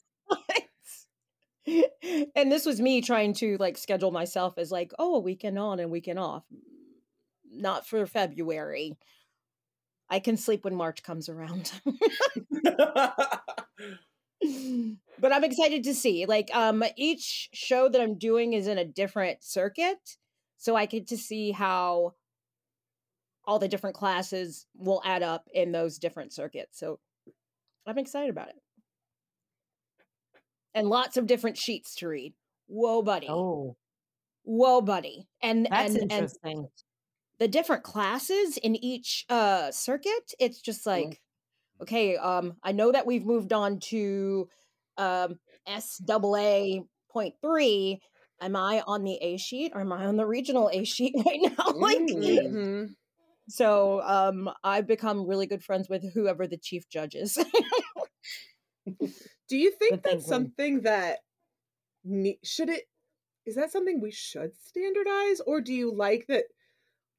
[2.36, 5.80] and this was me trying to like schedule myself as like, oh, a weekend on
[5.80, 6.44] and weekend off.
[7.52, 8.98] Not for February.
[10.10, 11.72] I can sleep when March comes around.
[15.20, 16.26] but I'm excited to see.
[16.26, 20.18] Like um each show that I'm doing is in a different circuit,
[20.58, 22.14] so I get to see how
[23.46, 26.80] all the different classes will add up in those different circuits.
[26.80, 27.00] So
[27.86, 28.56] I'm excited about it.
[30.74, 32.34] And lots of different sheets to read.
[32.68, 33.28] Whoa, buddy.
[33.30, 33.78] Oh,
[34.44, 35.28] Whoa, buddy.
[35.42, 36.68] And that's and and
[37.40, 41.22] the different classes in each uh circuit it's just like
[41.82, 44.48] okay um i know that we've moved on to
[44.98, 46.80] um SAA
[47.12, 48.00] point three
[48.42, 51.40] am i on the a sheet or am i on the regional a sheet right
[51.42, 52.52] now like Mm.
[52.52, 52.96] Mhm.
[53.48, 57.38] so um i've become really good friends with whoever the chief judge is
[59.48, 60.30] Do you think Good that's thinking.
[60.30, 61.20] something that
[62.04, 62.84] ne- should it
[63.46, 66.46] is that something we should standardize or do you like that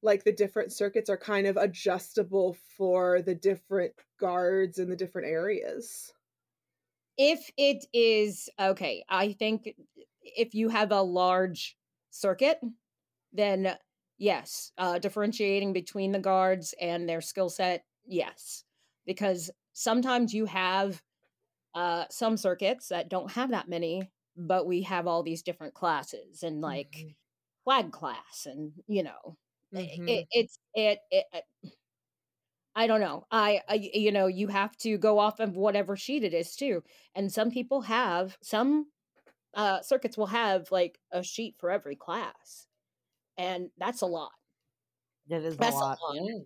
[0.01, 5.27] like the different circuits are kind of adjustable for the different guards in the different
[5.29, 6.13] areas?
[7.17, 9.73] if it is okay i think
[10.21, 11.77] if you have a large
[12.11, 12.59] circuit
[13.33, 13.77] then
[14.17, 18.63] yes uh differentiating between the guards and their skill set yes
[19.05, 21.01] because sometimes you have
[21.75, 26.43] uh some circuits that don't have that many but we have all these different classes
[26.43, 27.15] and like Mhm.
[27.65, 29.37] flag class and you know
[29.71, 30.07] Mhm.
[30.07, 31.41] it, it's it, it uh,
[32.77, 33.25] I don't know.
[33.31, 36.83] I, I, you know, you have to go off of whatever sheet it is too.
[37.15, 38.85] And some people have some
[39.55, 42.67] uh, circuits will have like a sheet for every class,
[43.35, 44.31] and that's a lot.
[45.27, 45.97] That is a lot.
[46.07, 46.41] a lot.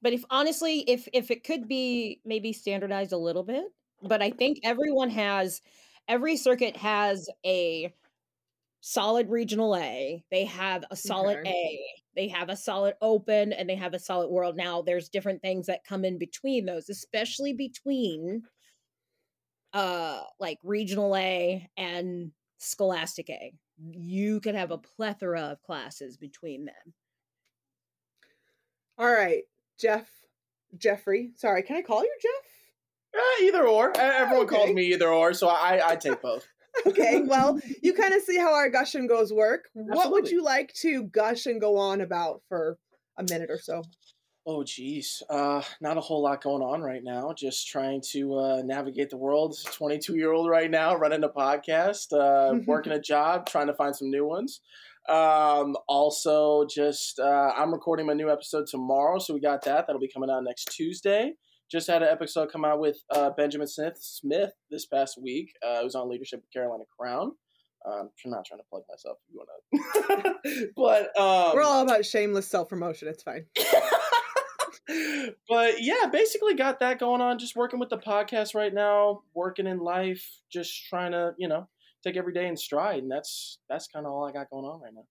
[0.00, 3.66] But if honestly, if if it could be maybe standardized a little bit,
[4.02, 5.60] but I think everyone has
[6.08, 7.92] every circuit has a
[8.80, 11.50] solid regional A, they have a solid Okay.
[11.50, 14.56] A, they have a solid open, and they have a solid world.
[14.56, 18.42] Now there's different things that come in between those, especially between
[19.72, 23.54] uh like regional A and scholastic A.
[23.78, 26.94] You could have a plethora of classes between them.
[28.98, 29.42] All right,
[29.80, 30.08] Jeff,
[30.76, 31.30] Jeffrey.
[31.36, 33.20] Sorry, can I call you Jeff?
[33.20, 33.96] Eh, either or.
[33.96, 36.46] Everyone calls me either or, so I I take both.
[36.86, 39.68] Okay, well, you kind of see how our gush and goes work.
[39.74, 42.78] What would you like to gush and go on about for
[43.18, 43.82] a minute or so?
[44.44, 47.32] Oh geez, uh, not a whole lot going on right now.
[47.32, 49.56] Just trying to uh, navigate the world.
[49.72, 53.74] Twenty two year old right now, running a podcast, uh, working a job, trying to
[53.74, 54.60] find some new ones.
[55.08, 59.86] Um, also, just uh, I'm recording my new episode tomorrow, so we got that.
[59.86, 61.34] That'll be coming out next Tuesday.
[61.72, 65.54] Just had an episode come out with uh, Benjamin Smith Smith this past week.
[65.66, 67.32] Uh, was on Leadership with Carolina Crown.
[67.84, 69.16] Um, I'm not trying to plug myself.
[69.26, 73.08] If you want to, but um, We're all about shameless self promotion.
[73.08, 73.46] It's fine.
[75.48, 77.38] but yeah, basically got that going on.
[77.38, 81.68] Just working with the podcast right now, working in life, just trying to you know
[82.04, 84.80] take every day in stride, and that's that's kind of all I got going on
[84.82, 85.04] right now.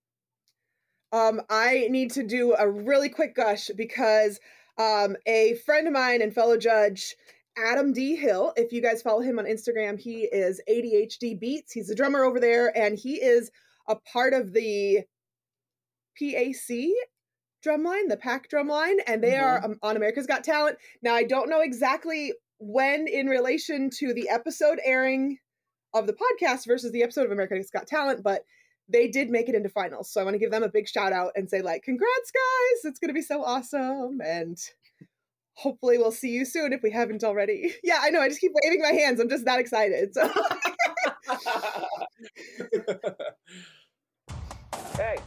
[1.13, 4.39] Um, I need to do a really quick gush because
[4.77, 7.15] um, a friend of mine and fellow judge,
[7.57, 8.15] Adam D.
[8.15, 11.73] Hill, if you guys follow him on Instagram, he is ADHD Beats.
[11.73, 13.51] He's a drummer over there, and he is
[13.87, 15.01] a part of the
[16.17, 16.87] PAC
[17.65, 20.77] drumline, the PAC drumline, and they are um, on America's Got Talent.
[21.01, 25.37] Now, I don't know exactly when in relation to the episode airing
[25.93, 28.43] of the podcast versus the episode of America's Got Talent, but
[28.91, 30.11] they did make it into finals.
[30.11, 32.85] So I want to give them a big shout out and say, like, congrats, guys.
[32.85, 34.19] It's going to be so awesome.
[34.23, 34.57] And
[35.53, 37.73] hopefully we'll see you soon if we haven't already.
[37.83, 38.21] Yeah, I know.
[38.21, 39.19] I just keep waving my hands.
[39.19, 40.13] I'm just that excited.
[40.13, 40.31] So.
[44.95, 45.17] Hey,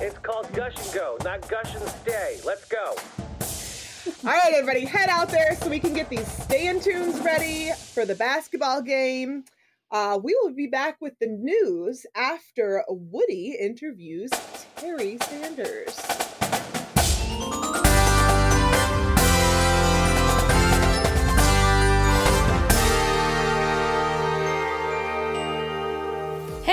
[0.00, 2.40] it's called Gush and Go, not Gush and Stay.
[2.44, 2.94] Let's go.
[4.24, 7.70] All right, everybody, head out there so we can get these stay in tunes ready
[7.92, 9.44] for the basketball game.
[9.90, 14.30] Uh, we will be back with the news after Woody interviews
[14.76, 15.96] Terry Sanders.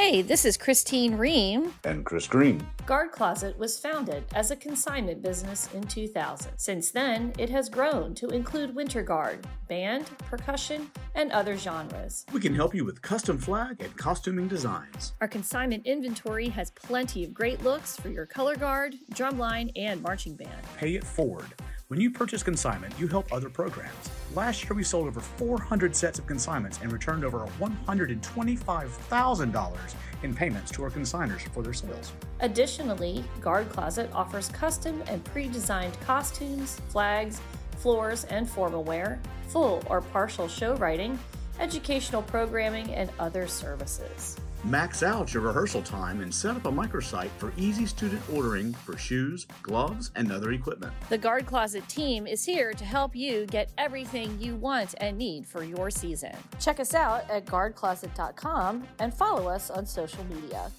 [0.08, 1.74] Hey, this is Christine Ream.
[1.84, 2.64] And Chris Green.
[2.86, 6.52] Guard Closet was founded as a consignment business in 2000.
[6.58, 12.24] Since then, it has grown to include winter guard, band, percussion, and other genres.
[12.32, 15.14] We can help you with custom flag and costuming designs.
[15.22, 20.36] Our consignment inventory has plenty of great looks for your color guard, drumline, and marching
[20.36, 20.52] band.
[20.78, 21.52] Pay it forward.
[21.88, 24.10] When you purchase consignment, you help other programs.
[24.34, 29.78] Last year, we sold over 400 sets of consignments and returned over $125,000
[30.24, 32.12] in payments to our consigners for their sales.
[32.40, 37.40] Additionally, Guard Closet offers custom and pre designed costumes, flags,
[37.78, 41.20] floors, and formal wear, full or partial show writing,
[41.60, 44.38] educational programming, and other services.
[44.66, 48.98] Max out your rehearsal time and set up a microsite for easy student ordering for
[48.98, 50.92] shoes, gloves, and other equipment.
[51.10, 55.46] The Guard Closet team is here to help you get everything you want and need
[55.46, 56.36] for your season.
[56.60, 60.72] Check us out at guardcloset.com and follow us on social media.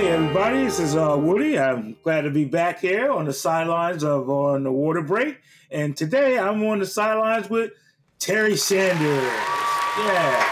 [0.00, 1.58] Hey everybody, this is uh, Woody.
[1.58, 5.38] I'm glad to be back here on the sidelines of on the water break,
[5.70, 7.72] and today I'm on the sidelines with
[8.18, 8.98] Terry Sanders.
[9.98, 10.48] Yeah.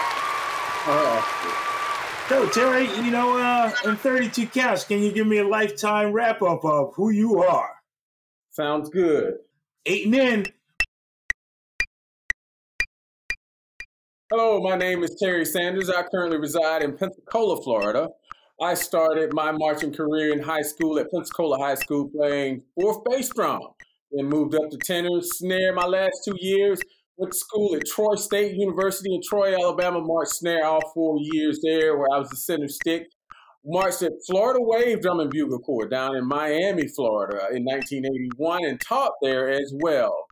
[0.85, 6.11] Uh, so Terry, you know, uh, in 32 counts, can you give me a lifetime
[6.11, 7.71] wrap up of who you are?
[8.51, 9.33] Sounds good.
[9.87, 10.45] Eight men.
[14.29, 15.89] Hello, my name is Terry Sanders.
[15.89, 18.09] I currently reside in Pensacola, Florida.
[18.61, 23.29] I started my marching career in high school at Pensacola High School playing fourth bass
[23.29, 23.61] drum.
[24.11, 26.81] Then moved up to tenor, snare my last two years.
[27.15, 30.01] Went to school at Troy State University in Troy, Alabama.
[30.01, 33.07] Marched snare all four years there, where I was the center stick.
[33.63, 38.81] Marched at Florida Wave Drum and Bugle Corps down in Miami, Florida in 1981 and
[38.81, 40.25] taught there as well.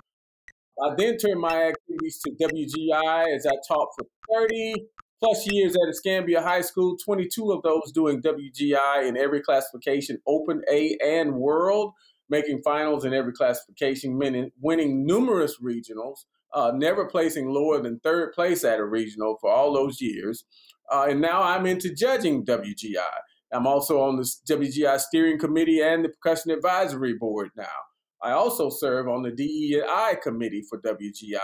[0.83, 4.75] I then turned my activities to WGI as I taught for 30
[5.19, 10.61] plus years at Escambia High School, 22 of those doing WGI in every classification, Open,
[10.71, 11.93] A, and World,
[12.29, 18.63] making finals in every classification, winning, numerous regionals, uh, never placing lower than third place
[18.63, 20.45] at a regional for all those years.
[20.91, 23.19] Uh, and now I'm into judging WGI.
[23.51, 27.65] I'm also on the WGI steering committee and the percussion advisory board now.
[28.21, 31.39] I also serve on the DEI committee for WGI.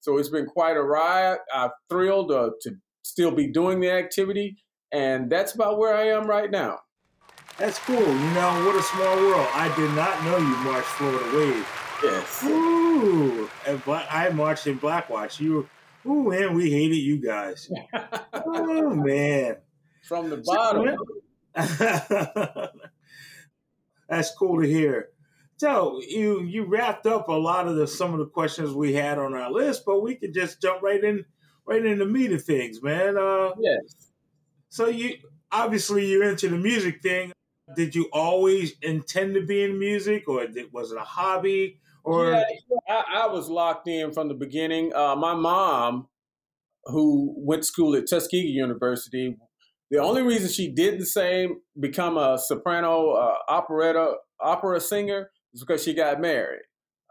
[0.00, 1.38] So it's been quite a ride.
[1.54, 4.58] I'm thrilled uh, to still be doing the activity.
[4.92, 6.80] And that's about where I am right now.
[7.58, 7.98] That's cool.
[7.98, 9.48] You know, what a small world.
[9.52, 11.68] I did not know you marched Florida Wave.
[12.02, 12.44] Yes.
[12.44, 13.50] Ooh.
[13.66, 15.38] And I marched in Blackwatch.
[15.38, 15.68] You
[16.04, 17.70] were, ooh, man, we hated you guys.
[18.32, 19.56] oh, man.
[20.02, 20.96] From the bottom.
[24.08, 25.10] That's cool to hear.
[25.58, 29.18] So you you wrapped up a lot of the some of the questions we had
[29.18, 31.26] on our list, but we could just jump right in
[31.66, 33.16] right in the meat of things, man.
[33.16, 34.10] Uh, yes.
[34.68, 35.16] So you
[35.52, 37.32] obviously you're into the music thing.
[37.76, 41.78] Did you always intend to be in music, or did, was it a hobby?
[42.02, 42.44] Or yeah,
[42.88, 44.92] I, I was locked in from the beginning.
[44.94, 46.08] Uh, my mom
[46.86, 49.36] who went to school at Tuskegee University.
[49.90, 51.48] The only reason she didn't say
[51.78, 56.62] become a soprano uh, operetta opera singer is because she got married.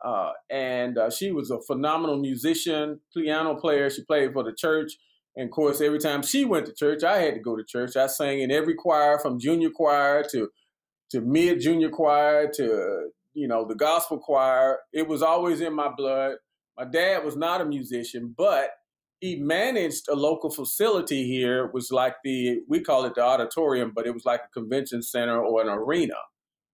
[0.04, 3.89] Uh, and uh, she was a phenomenal musician, piano player.
[3.89, 4.93] She played for the church.
[5.36, 7.95] And of course, every time she went to church, I had to go to church.
[7.95, 10.50] I sang in every choir from junior choir to
[11.12, 14.80] to mid junior choir to you know the gospel choir.
[14.93, 16.36] It was always in my blood.
[16.78, 18.72] My dad was not a musician, but
[19.20, 21.66] he managed a local facility here.
[21.66, 25.02] It was like the we call it the auditorium, but it was like a convention
[25.02, 26.16] center or an arena.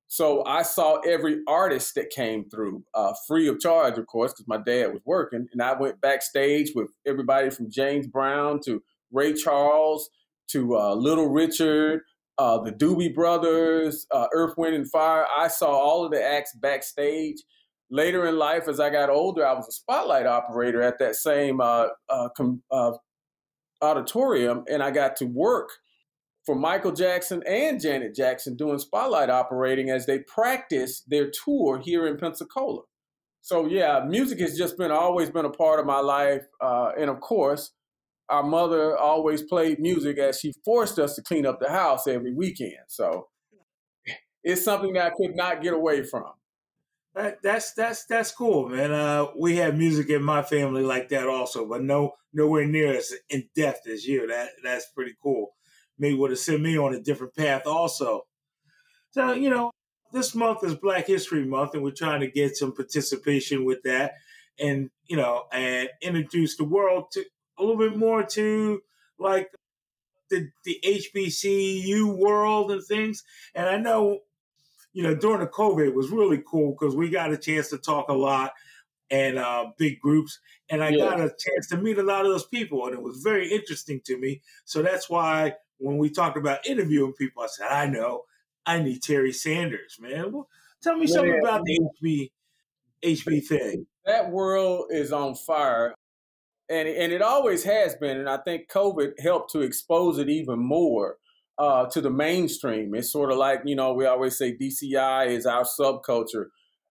[0.08, 4.48] So I saw every artist that came through, uh, free of charge, of course, because
[4.48, 5.48] my dad was working.
[5.52, 10.10] And I went backstage with everybody from James Brown to Ray Charles
[10.50, 12.02] to uh, Little Richard,
[12.38, 15.26] uh, the Doobie Brothers, uh, Earth, Wind, and Fire.
[15.36, 17.38] I saw all of the acts backstage.
[17.90, 21.62] Later in life, as I got older, I was a spotlight operator at that same
[21.62, 22.64] uh, uh, com-
[23.82, 25.70] auditorium, and I got to work
[26.46, 32.06] for Michael Jackson and Janet Jackson doing spotlight operating as they practice their tour here
[32.06, 32.82] in Pensacola.
[33.42, 37.10] So yeah, music has just been always been a part of my life, uh, and
[37.10, 37.72] of course,
[38.30, 42.34] our mother always played music as she forced us to clean up the house every
[42.34, 42.86] weekend.
[42.88, 43.28] So
[44.44, 46.32] it's something that I could not get away from.
[47.14, 48.92] That, that's that's that's cool, man.
[48.92, 53.14] Uh, we have music in my family like that also, but no nowhere near as
[53.30, 54.28] in depth as you.
[54.28, 55.55] That that's pretty cool
[55.98, 58.26] maybe would have sent me on a different path also.
[59.12, 59.72] So, you know,
[60.12, 64.14] this month is Black History Month, and we're trying to get some participation with that
[64.60, 67.24] and, you know, and introduce the world to
[67.58, 68.82] a little bit more to
[69.20, 69.50] like
[70.30, 73.24] the, the HBCU world and things.
[73.54, 74.20] And I know,
[74.94, 77.78] you know, during the COVID, it was really cool because we got a chance to
[77.78, 78.54] talk a lot
[79.12, 80.40] and uh, big groups.
[80.70, 80.98] And I yeah.
[80.98, 84.02] got a chance to meet a lot of those people, and it was very interesting
[84.06, 84.42] to me.
[84.66, 88.24] So that's why when we talked about interviewing people, I said, I know,
[88.66, 90.32] I need Terry Sanders, man.
[90.32, 90.48] Well,
[90.82, 91.14] tell me yeah.
[91.14, 92.30] something about the HB
[93.04, 93.86] HB thing.
[94.06, 95.94] That world is on fire.
[96.70, 98.18] And, and it always has been.
[98.18, 101.18] And I think COVID helped to expose it even more
[101.58, 102.96] uh, to the mainstream.
[102.96, 106.46] It's sort of like, you know, we always say DCI is our subculture.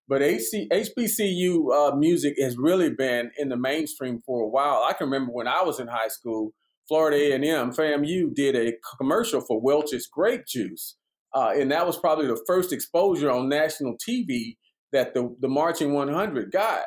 [0.06, 4.84] But HC, HBCU uh, music has really been in the mainstream for a while.
[4.86, 6.52] I can remember when I was in high school,
[6.88, 10.96] Florida A&M, FAMU did a commercial for Welch's grape juice.
[11.34, 14.56] Uh, and that was probably the first exposure on national TV
[14.92, 16.84] that the, the Marching 100 got.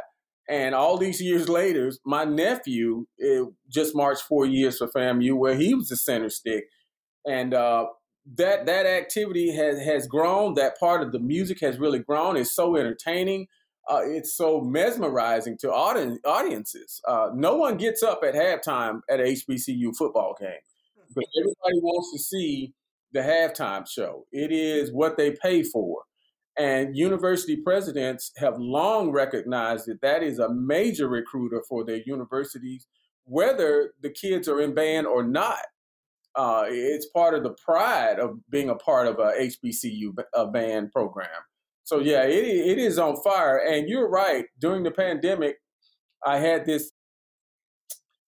[0.50, 3.06] And all these years later, my nephew
[3.70, 6.66] just marched four years for FAMU, where he was the center stick.
[7.26, 7.88] And uh,
[8.36, 10.54] that that activity has has grown.
[10.54, 12.38] That part of the music has really grown.
[12.38, 13.48] It's so entertaining
[13.90, 17.02] uh, it's so mesmerizing to audi- audiences.
[17.08, 20.50] Uh, no one gets up at halftime at a HBCU football game
[21.10, 22.74] because everybody wants to see
[23.14, 24.26] the halftime show.
[24.32, 26.02] It is what they pay for.
[26.58, 32.88] And university presidents have long recognized that that is a major recruiter for their universities,
[33.26, 35.60] whether the kids are in band or not.
[36.36, 40.92] Uh, it's part of the pride of being a part of a HBCU a band
[40.92, 41.30] program.
[41.88, 43.60] So yeah, it it is on fire.
[43.60, 44.44] And you're right.
[44.60, 45.56] During the pandemic,
[46.26, 46.92] I had this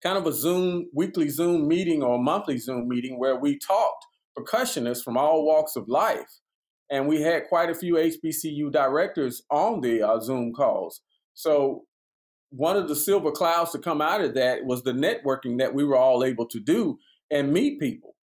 [0.02, 4.06] kind of a Zoom weekly Zoom meeting or monthly Zoom meeting where we talked
[4.38, 6.40] percussionists from all walks of life,
[6.90, 11.02] and we had quite a few HBCU directors on the uh, Zoom calls.
[11.34, 11.84] So
[12.52, 15.84] one of the silver clouds to come out of that was the networking that we
[15.84, 16.98] were all able to do
[17.30, 18.16] and meet people.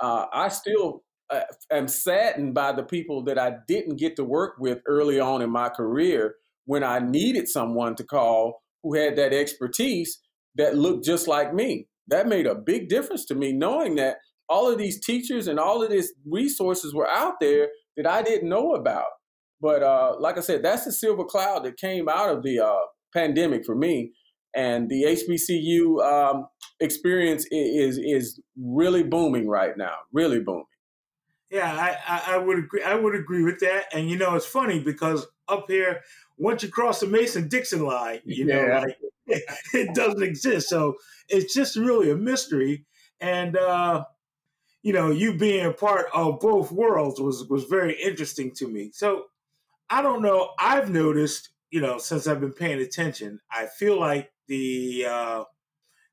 [0.00, 4.54] Uh, I still uh, am saddened by the people that I didn't get to work
[4.58, 9.32] with early on in my career when I needed someone to call who had that
[9.32, 10.20] expertise
[10.56, 11.88] that looked just like me.
[12.08, 14.16] That made a big difference to me, knowing that
[14.48, 18.48] all of these teachers and all of these resources were out there that I didn't
[18.48, 19.06] know about.
[19.60, 22.86] But uh, like I said, that's the silver cloud that came out of the uh,
[23.14, 24.12] pandemic for me.
[24.56, 26.46] And the HBCU um,
[26.80, 30.64] experience is is really booming right now, really booming.
[31.50, 32.82] Yeah, I, I, I, would agree.
[32.82, 33.84] I would agree with that.
[33.92, 36.02] And you know, it's funny because up here,
[36.36, 38.80] once you cross the Mason Dixon line, you know, yeah.
[38.80, 38.98] like
[39.74, 40.68] it doesn't exist.
[40.68, 40.96] So
[41.28, 42.84] it's just really a mystery.
[43.20, 44.04] And uh,
[44.82, 48.90] you know, you being a part of both worlds was was very interesting to me.
[48.92, 49.24] So
[49.90, 50.50] I don't know.
[50.58, 55.44] I've noticed, you know, since I've been paying attention, I feel like the uh,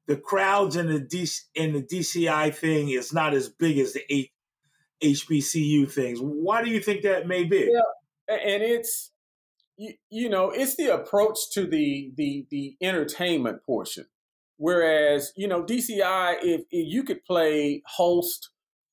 [0.07, 4.01] the crowds in the D- in the DCI thing is not as big as the
[4.09, 4.31] eight
[5.03, 6.19] HBCU things.
[6.19, 7.71] Why do you think that may be?
[7.71, 9.11] Yeah, and it's
[9.77, 14.05] you, you know it's the approach to the the the entertainment portion.
[14.57, 18.49] Whereas, you know, DCI, if, if you could play Holst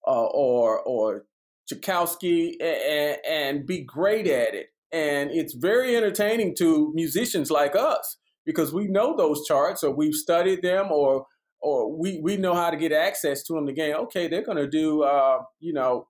[0.06, 1.24] uh, or or
[1.68, 8.18] Tchaikovsky and, and be great at it, and it's very entertaining to musicians like us
[8.44, 11.26] because we know those charts or we've studied them or
[11.62, 13.94] or we we know how to get access to them to gain.
[13.94, 16.08] Okay, they're going to do uh, you know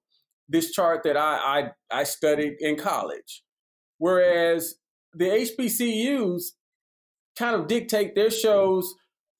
[0.48, 3.44] this chart that I, I I studied in college,
[3.98, 4.76] whereas
[5.14, 6.42] the HBCUs
[7.38, 8.94] kind of dictate their shows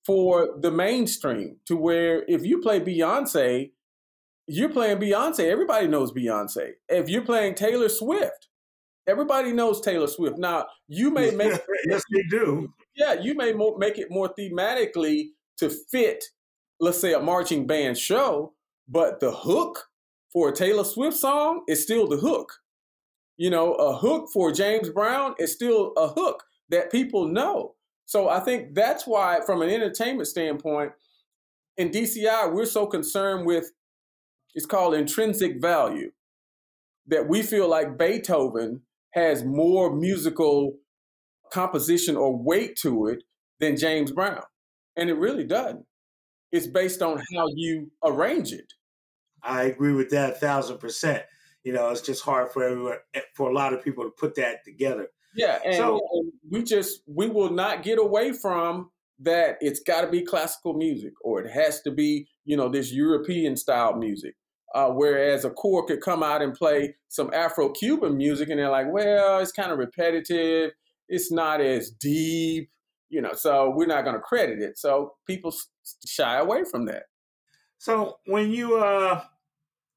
[0.05, 3.71] for the mainstream to where if you play Beyonce,
[4.47, 5.45] you're playing Beyonce.
[5.45, 6.73] Everybody knows Beyonce.
[6.89, 8.49] If you're playing Taylor Swift,
[9.07, 10.39] everybody knows Taylor Swift.
[10.39, 12.73] Now you may make yes, they do.
[12.95, 15.29] Yeah, you may mo- make it more thematically
[15.59, 16.25] to fit,
[16.81, 18.55] let's say, a marching band show,
[18.89, 19.89] but the hook
[20.33, 22.53] for a Taylor Swift song is still the hook.
[23.37, 27.75] You know, a hook for James Brown is still a hook that people know.
[28.07, 30.93] So I think that's why, from an entertainment standpoint,
[31.77, 33.73] in DCI, we're so concerned with
[34.55, 36.11] it's called intrinsic value
[37.07, 38.83] that we feel like Beethoven
[39.15, 40.75] has more musical
[41.53, 43.23] composition or weight to it
[43.61, 44.43] than James Brown.
[44.97, 45.85] And it really doesn't.
[46.51, 48.73] It's based on how you arrange it.
[49.43, 51.25] I agree with that a thousand percent.
[51.65, 52.99] You know, it's just hard for everyone,
[53.35, 55.09] for a lot of people to put that together.
[55.35, 58.91] Yeah, and, So- and we just we will not get away from
[59.21, 59.57] that.
[59.61, 63.57] It's got to be classical music, or it has to be you know this European
[63.57, 64.35] style music.
[64.75, 68.91] Uh, whereas a corps could come out and play some Afro-Cuban music, and they're like,
[68.91, 70.71] well, it's kind of repetitive.
[71.09, 72.71] It's not as deep,
[73.13, 73.35] you know.
[73.35, 74.79] So we're not going to credit it.
[74.79, 75.69] So people s-
[76.07, 77.05] shy away from that.
[77.79, 79.25] So when you uh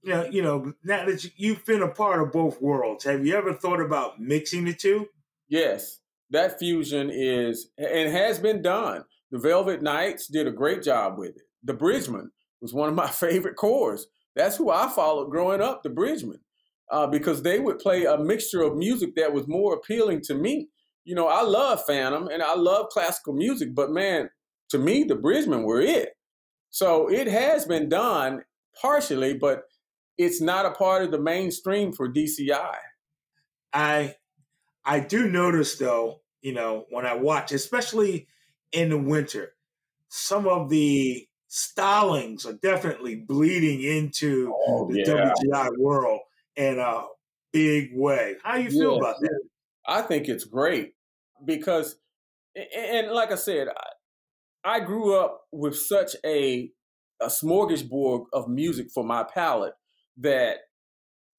[0.04, 3.26] you know, you know, now that you, you've been a part of both worlds, have
[3.26, 5.08] you ever thought about mixing the two?
[5.48, 6.00] Yes,
[6.32, 9.04] that fusion is and has been done.
[9.32, 11.44] The Velvet Knights did a great job with it.
[11.64, 14.00] The Bridgemen was one of my favorite corps.
[14.36, 16.40] That's who I followed growing up, the Bridgemen,
[16.92, 20.70] uh, because they would play a mixture of music that was more appealing to me.
[21.06, 24.30] You know, I love Phantom and I love classical music, but man,
[24.70, 26.14] to me, the Bridgemen were it.
[26.72, 28.44] So it has been done
[28.82, 29.66] partially, but
[30.18, 32.80] it's not a part of the mainstream for DCI.
[33.74, 34.16] I
[34.86, 38.28] I do notice though, you know, when I watch, especially
[38.72, 39.56] in the winter,
[40.10, 45.06] some of the stylings are definitely bleeding into Oh, the yeah.
[45.06, 46.22] WGI world
[46.56, 47.08] in a
[47.54, 48.38] big way.
[48.44, 49.42] How do you feel Yes, about that?
[49.88, 50.95] I think it's great
[51.46, 51.98] because,
[52.56, 56.72] and like I said, I, I grew up with such a
[57.22, 59.74] a smorgasbord of music for my palate
[60.18, 60.58] that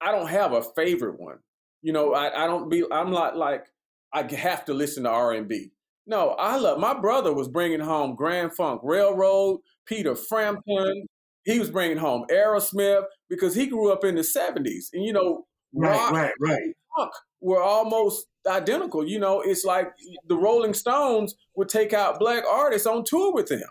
[0.00, 1.38] I don't have a favorite one.
[1.82, 2.84] You know, I, I don't be.
[2.90, 3.66] I'm not like
[4.12, 5.72] I have to listen to R and B.
[6.07, 6.78] No, I love.
[6.78, 11.07] My brother was bringing home Grand Funk Railroad, Peter Frampton.
[11.44, 15.46] He was bringing home Aerosmith because he grew up in the '70s, and you know,
[15.74, 16.72] Right, rock right, right.
[16.96, 19.07] funk were almost identical.
[19.07, 19.92] You know, it's like
[20.26, 23.68] the Rolling Stones would take out black artists on tour with them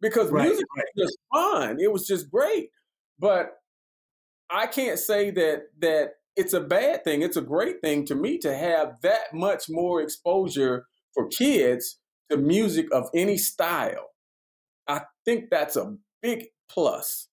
[0.00, 0.84] because Right, music right.
[0.96, 1.76] was just fun.
[1.80, 2.70] It was just great.
[3.18, 3.52] But
[4.50, 7.22] I can't say that that it's a bad thing.
[7.22, 11.98] It's a great thing to me to have that much more exposure for kids
[12.30, 14.10] to music of any style.
[14.88, 17.28] I think that's a big plus.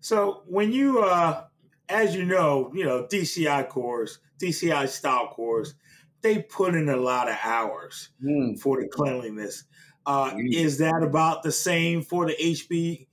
[0.00, 1.44] So when you, uh,
[1.88, 5.74] as you know, you know DCI course, DCI style cores,
[6.22, 8.10] they put in a lot of hours
[8.60, 9.64] for the cleanliness.
[10.04, 13.06] Uh, Is that about the same for the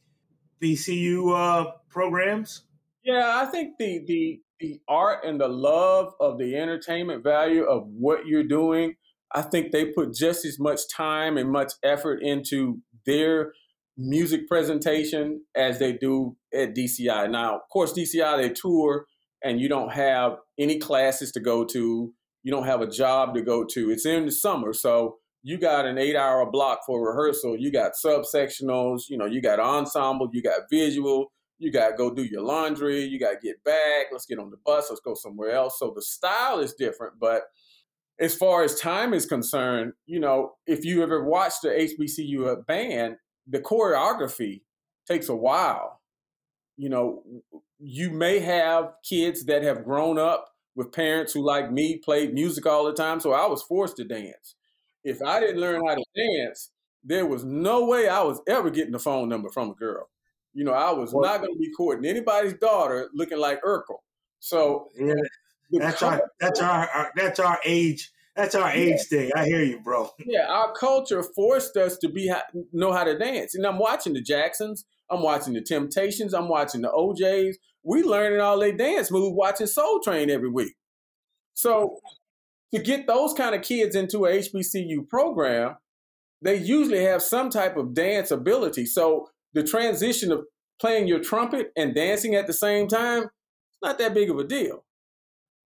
[0.61, 2.63] HBCU uh, programs?
[3.03, 7.87] Yeah, I think the the the art and the love of the entertainment value of
[7.87, 8.95] what you're doing,
[9.33, 13.53] I think they put just as much time and much effort into their
[13.97, 17.29] music presentation as they do at DCI.
[17.29, 19.05] Now, of course, DCI they tour
[19.43, 23.41] and you don't have any classes to go to, you don't have a job to
[23.41, 23.91] go to.
[23.91, 29.03] It's in the summer, so you got an 8-hour block for rehearsal, you got subsectionals,
[29.09, 33.03] you know, you got ensemble, you got visual, you got to go do your laundry.
[33.03, 34.07] You got to get back.
[34.11, 34.87] Let's get on the bus.
[34.89, 35.77] Let's go somewhere else.
[35.77, 37.15] So the style is different.
[37.19, 37.43] But
[38.19, 42.61] as far as time is concerned, you know, if you ever watched the HBCU uh,
[42.67, 44.61] band, the choreography
[45.05, 45.99] takes a while.
[46.77, 47.23] You know,
[47.77, 50.47] you may have kids that have grown up
[50.79, 53.19] with parents who, like me, played music all the time.
[53.19, 54.55] So I was forced to dance.
[55.03, 56.71] If I didn't learn how to dance,
[57.03, 60.09] there was no way I was ever getting the phone number from a girl.
[60.53, 63.97] You know, I was not going to be courting anybody's daughter looking like Urkel.
[64.39, 65.15] So Yeah,
[65.81, 68.09] that's our that's our, our that's our age.
[68.37, 69.31] That's our age thing.
[69.35, 70.09] I hear you, bro.
[70.25, 72.33] Yeah, our culture forced us to be
[72.71, 73.53] know how to dance.
[73.53, 77.57] And I'm watching the Jacksons, I'm watching the Temptations, I'm watching the O'Jays.
[77.83, 80.73] We learning all their dance moves watching Soul Train every week.
[81.53, 81.99] So
[82.73, 85.75] to get those kind of kids into a HBCU program,
[86.41, 88.85] they usually have some type of dance ability.
[88.85, 90.45] So the transition of
[90.79, 94.43] playing your trumpet and dancing at the same time, it's not that big of a
[94.43, 94.85] deal.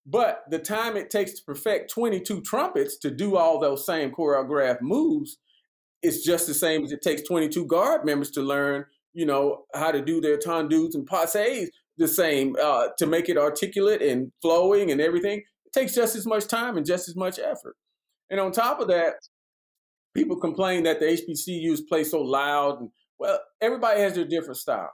[0.05, 4.81] But the time it takes to perfect 22 trumpets to do all those same choreographed
[4.81, 5.37] moves
[6.03, 9.91] is just the same as it takes 22 guard members to learn, you know, how
[9.91, 14.91] to do their tendus and passes the same uh, to make it articulate and flowing
[14.91, 15.41] and everything.
[15.65, 17.75] It takes just as much time and just as much effort.
[18.29, 19.13] And on top of that,
[20.13, 22.81] people complain that the HBCUs play so loud.
[22.81, 24.91] And, well, everybody has their different style.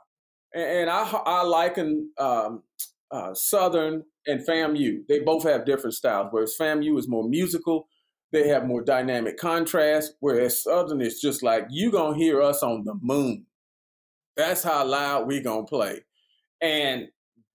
[0.53, 2.61] And, and I, I liken um,
[3.09, 4.99] uh, Southern and FAMU.
[5.09, 6.27] They both have different styles.
[6.29, 7.87] Whereas FAMU is more musical,
[8.31, 10.13] they have more dynamic contrast.
[10.19, 13.47] Whereas Southern is just like you gonna hear us on the moon.
[14.37, 16.01] That's how loud we gonna play,
[16.61, 17.07] and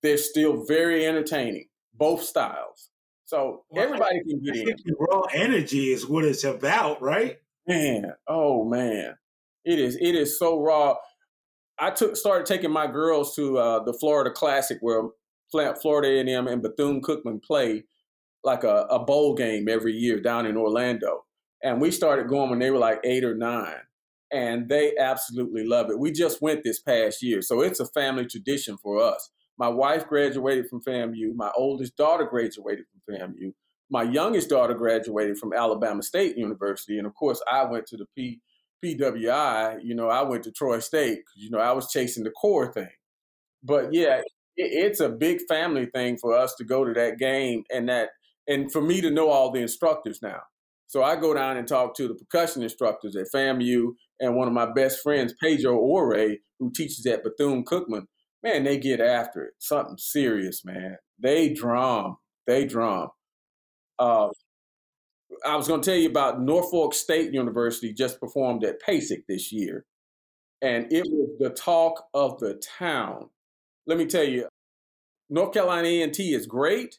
[0.02, 1.68] they're still very entertaining.
[1.94, 2.90] Both styles.
[3.24, 4.76] So everybody can get in.
[4.98, 7.38] Raw energy is what it's about, right?
[7.66, 9.16] Man, oh man,
[9.64, 9.96] it is.
[10.00, 10.96] It is so raw.
[11.78, 15.02] I took started taking my girls to uh, the Florida Classic where
[15.50, 17.84] Florida A&M and Bethune-Cookman play
[18.44, 21.24] like a, a bowl game every year down in Orlando.
[21.62, 23.80] And we started going when they were like eight or nine.
[24.32, 25.98] And they absolutely love it.
[25.98, 27.42] We just went this past year.
[27.42, 29.30] So it's a family tradition for us.
[29.58, 31.34] My wife graduated from FAMU.
[31.34, 33.52] My oldest daughter graduated from FAMU.
[33.88, 36.98] My youngest daughter graduated from Alabama State University.
[36.98, 38.40] And of course, I went to the P,
[38.84, 39.78] PWI.
[39.82, 41.20] You know, I went to Troy State.
[41.36, 42.90] You know, I was chasing the core thing.
[43.62, 44.22] But yeah,
[44.56, 48.10] it's a big family thing for us to go to that game and that
[48.48, 50.40] and for me to know all the instructors now.
[50.86, 54.54] So I go down and talk to the percussion instructors at FAMU and one of
[54.54, 58.06] my best friends, Pedro Ore, who teaches at Bethune Cookman.
[58.42, 59.54] Man, they get after it.
[59.58, 60.96] Something serious, man.
[61.18, 62.16] They drum.
[62.46, 63.08] They drum.
[63.98, 64.28] Uh,
[65.44, 69.52] I was going to tell you about Norfolk State University just performed at PASIC this
[69.52, 69.84] year,
[70.62, 73.30] and it was the talk of the town
[73.86, 74.48] let me tell you,
[75.30, 76.98] North Carolina A&T is great,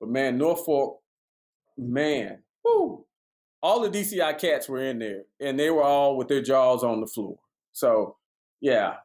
[0.00, 1.00] but man, Norfolk,
[1.76, 3.04] man, whoo,
[3.62, 7.00] all the DCI cats were in there, and they were all with their jaws on
[7.00, 7.38] the floor.
[7.72, 8.16] So,
[8.60, 8.96] yeah.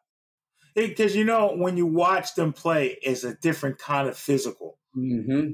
[0.75, 4.77] Because you know, when you watch them play, it's a different kind of physical.
[4.97, 5.53] Mm-hmm.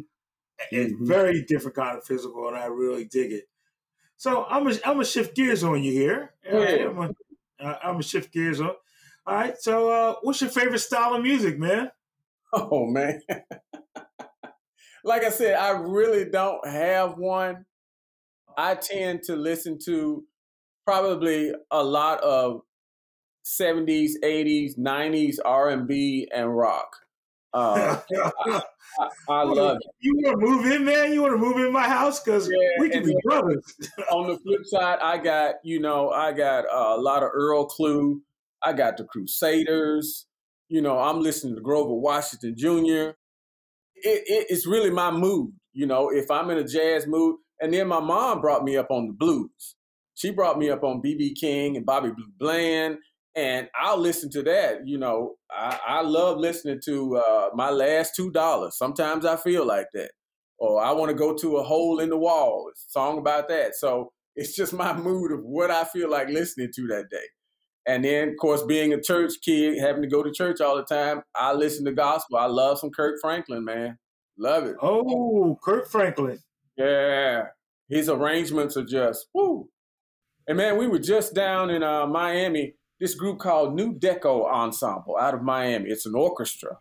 [0.72, 1.06] It's mm-hmm.
[1.08, 3.46] very different kind of physical, and I really dig it.
[4.18, 6.34] So I'm gonna I'm gonna shift gears on you here.
[6.52, 7.14] Right, I'm gonna,
[7.60, 8.72] uh, I'm gonna shift gears on.
[9.26, 9.56] All right.
[9.60, 11.92] So, uh, what's your favorite style of music, man?
[12.52, 13.22] Oh man.
[15.04, 17.64] like I said, I really don't have one.
[18.60, 20.26] I tend to listen to
[20.86, 22.60] probably a lot of
[23.46, 26.94] 70s, 80s, 90s R&B and rock.
[27.54, 28.62] Uh, I,
[29.00, 29.88] I, I, love it.
[30.02, 31.14] You want to move in, man?
[31.14, 33.64] You want to move in my house because yeah, we can be brothers.
[34.12, 37.68] on the flip side, I got you know I got uh, a lot of Earl
[37.68, 38.20] Klugh.
[38.62, 40.28] I got the Crusaders.
[40.68, 43.16] You know, I'm listening to Grover Washington Jr.
[43.96, 45.54] It, it, it's really my mood.
[45.74, 48.88] You know, if I'm in a jazz mood, and then my mom brought me up
[48.90, 49.76] on the blues.
[50.16, 52.98] She brought me up on BB King and Bobby Blue Bland,
[53.36, 54.86] and I'll listen to that.
[54.86, 58.78] You know, I, I love listening to uh, my last two dollars.
[58.78, 60.12] Sometimes I feel like that,
[60.58, 62.70] or I want to go to a hole in the wall.
[62.76, 63.76] song about that.
[63.76, 67.18] So it's just my mood of what I feel like listening to that day.
[67.86, 70.84] And then, of course, being a church kid, having to go to church all the
[70.84, 72.38] time, I listen to gospel.
[72.38, 73.98] I love some Kirk Franklin, man.
[74.38, 74.76] Love it.
[74.82, 76.40] Oh, Kirk Franklin.
[76.80, 77.44] Yeah.
[77.88, 79.70] His arrangements are just, whoo.
[80.48, 85.18] And man, we were just down in uh, Miami, this group called Nu Deco Ensemble
[85.20, 85.92] out of Miami.
[85.92, 86.78] It's an orchestra.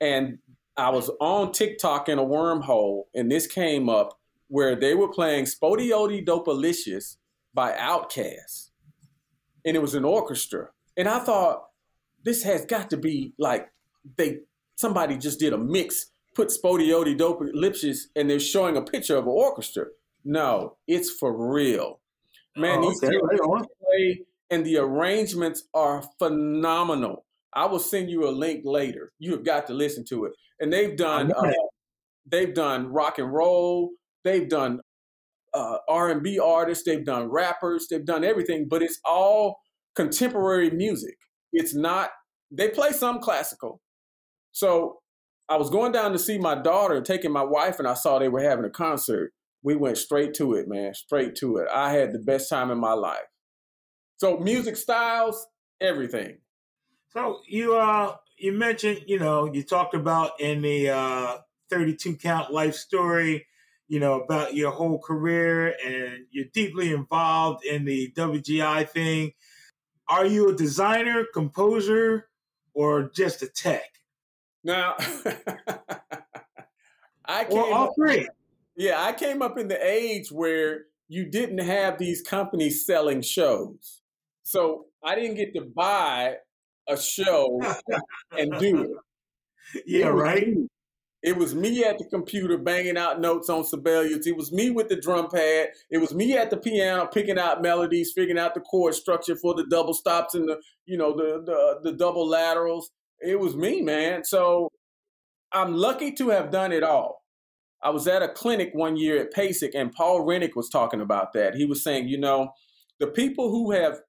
[0.00, 0.38] And
[0.76, 4.18] I was on TikTok in a wormhole, and this came up
[4.48, 7.16] where they were playing Spottieottiedopaliscious
[7.54, 8.72] by Outkast
[9.64, 10.68] and it was an orchestra.
[10.96, 11.64] And I thought
[12.24, 13.68] this has got to be like
[14.16, 14.38] they
[14.76, 19.24] somebody just did a mix, put Spodioti Dope Lipschitz, and they're showing a picture of
[19.24, 19.86] an orchestra.
[20.24, 22.00] No, it's for real.
[22.56, 23.08] Man, oh, okay.
[23.08, 27.24] these play and the arrangements are phenomenal.
[27.54, 29.12] I will send you a link later.
[29.18, 30.32] You have got to listen to it.
[30.60, 31.52] And they've done uh,
[32.30, 33.90] they've done rock and roll,
[34.24, 34.80] they've done
[35.54, 39.58] uh, R&B artists, they've done rappers, they've done everything, but it's all
[39.94, 41.16] contemporary music.
[41.52, 42.10] It's not.
[42.50, 43.80] They play some classical.
[44.52, 45.01] So
[45.52, 48.30] I was going down to see my daughter, taking my wife, and I saw they
[48.30, 49.34] were having a concert.
[49.62, 51.68] we went straight to it, man, straight to it.
[51.70, 53.26] I had the best time in my life.
[54.16, 55.46] So music styles,
[55.78, 56.38] everything.
[57.10, 61.36] So you uh you mentioned, you know, you talked about in the uh
[61.70, 63.46] 32 count life story,
[63.88, 69.32] you know, about your whole career and you're deeply involved in the WGI thing.
[70.08, 72.30] Are you a designer, composer,
[72.72, 73.91] or just a tech?
[74.64, 74.94] Now,
[77.24, 78.28] I came Or all up, three.
[78.76, 84.02] yeah, I came up in the age where you didn't have these companies selling shows.
[84.42, 86.36] So I didn't get to buy
[86.88, 87.60] a show
[88.38, 89.82] and do it.
[89.86, 90.48] Yeah, It right.
[90.48, 90.68] me.
[91.22, 94.26] It was me at the computer banging out notes on Sibelius.
[94.26, 95.68] It was me with the drum pad.
[95.88, 99.54] It was me at the piano picking out melodies, figuring out the chord structure for
[99.54, 102.90] the double stops and the you know the the, the double laterals.
[103.24, 104.24] It was me, man.
[104.24, 104.68] So
[105.52, 107.22] I'm lucky to have done it all.
[107.82, 111.32] I was at a clinic one year at PASIC, and Paul Rennick was talking about
[111.32, 111.56] that.
[111.56, 112.52] He was saying, you know,
[113.00, 114.00] the people who have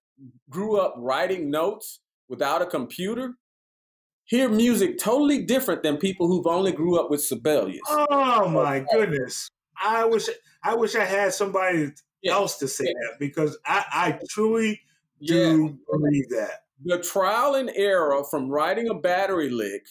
[0.49, 1.99] grew up writing notes
[2.29, 3.33] without a computer
[4.25, 7.81] hear music totally different than people who've only grew up with Sibelius.
[7.89, 9.49] Oh my goodness.
[9.81, 10.29] I wish
[10.63, 11.91] I wish I had somebody
[12.25, 14.79] else to say that because I, I truly
[15.21, 16.62] do believe that.
[16.83, 19.83] The trial and error from writing a battery lick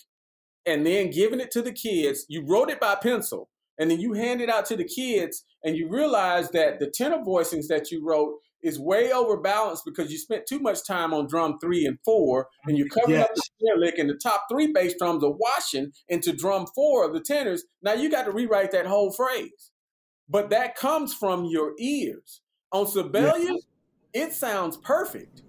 [0.66, 4.12] and then giving it to the kids, you wrote it by pencil, and then you
[4.12, 8.04] hand it out to the kids, and you realize that the tenor voicings that you
[8.04, 12.46] wrote is way overbalanced because you spent too much time on drum three and four,
[12.66, 15.90] and you're covering up the snare lick, and the top three bass drums are washing
[16.08, 17.64] into drum four of the tenors.
[17.82, 19.72] Now you got to rewrite that whole phrase.
[20.28, 22.40] But that comes from your ears.
[22.70, 23.66] On Sibelius,
[24.14, 25.42] it sounds perfect.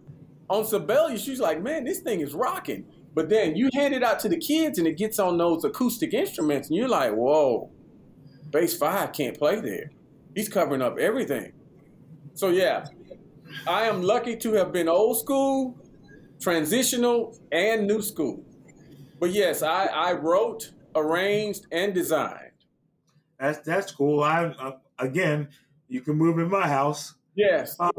[0.54, 2.86] On Sibelius, she's like, man, this thing is rocking.
[3.16, 6.14] But then you hand it out to the kids and it gets on those acoustic
[6.14, 7.72] instruments, and you're like, whoa,
[8.52, 9.90] bass five can't play there.
[10.36, 11.54] He's covering up everything.
[12.36, 12.86] So yeah,
[13.66, 15.76] I am lucky to have been old school,
[16.40, 18.46] transitional, and new school.
[19.20, 22.52] But yes, I, I wrote, arranged, and designed.
[23.40, 24.22] That's that's cool.
[24.22, 25.50] I uh, again,
[25.88, 27.16] you can move in my house.
[27.36, 27.76] Yes.
[27.80, 27.90] Uh,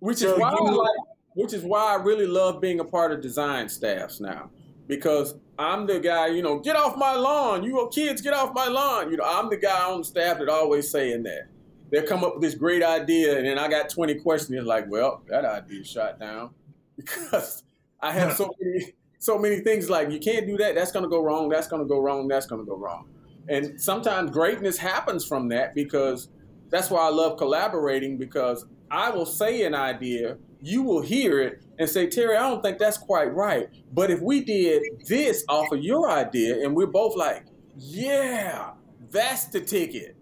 [0.00, 0.88] which so is why I like,
[1.34, 4.50] which is why I really love being a part of design staffs now.
[4.88, 8.52] Because I'm the guy you know get off my lawn you little kids get off
[8.54, 9.10] my lawn.
[9.10, 11.48] You know I'm the guy on the staff that always saying that.
[11.90, 14.90] They'll come up with this great idea and then I got 20 questions it's like
[14.90, 16.50] well that idea shot down.
[16.94, 17.64] Because
[18.00, 21.22] I have so many so many things like you can't do that that's gonna go
[21.22, 23.08] wrong that's gonna go wrong that's gonna go wrong.
[23.48, 26.28] And sometimes greatness happens from that because
[26.70, 31.62] that's why I love collaborating because I will say an idea, you will hear it
[31.78, 33.68] and say, Terry, I don't think that's quite right.
[33.92, 37.46] But if we did this off of your idea and we're both like,
[37.76, 38.72] yeah,
[39.10, 40.16] that's the ticket.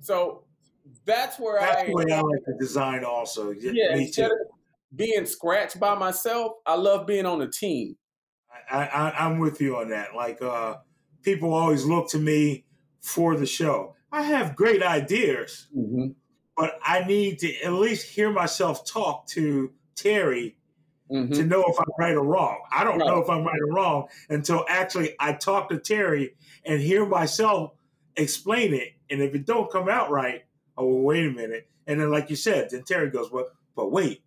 [0.00, 0.44] So
[1.04, 3.50] that's where That's I the way I like to design also.
[3.50, 4.32] Yeah, me instead too.
[4.34, 7.96] of being scratched by myself, I love being on a team.
[8.70, 10.14] I, I, I'm with you on that.
[10.14, 10.76] Like, uh,
[11.22, 12.64] people always look to me
[13.02, 13.94] for the show.
[14.12, 16.08] I have great ideas, Mm-hmm.
[16.56, 19.72] but I need to at least hear myself talk to
[20.02, 20.56] Terry
[21.12, 21.32] Mm-hmm.
[21.32, 22.60] to know if I'm right or wrong.
[22.70, 26.80] I don't know if I'm right or wrong until actually I talk to Terry and
[26.80, 27.72] hear myself
[28.14, 28.92] explain it.
[29.10, 30.44] And if it don't come out right,
[30.78, 31.66] oh, well, wait a minute.
[31.88, 34.22] And then, like you said, then Terry goes, well, but wait,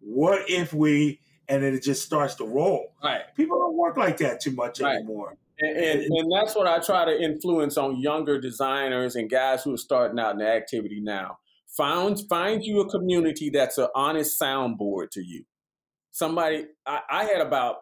[0.00, 2.92] what if we, and then it just starts to roll.
[3.02, 3.22] Right.
[3.34, 4.96] People don't work like that too much Right.
[4.96, 5.38] anymore.
[5.60, 9.72] And, and, and that's what I try to influence on younger designers and guys who
[9.72, 11.38] are starting out in the activity now.
[11.76, 15.44] Find find you a community that's an honest soundboard to you.
[16.10, 17.76] Somebody I, I had about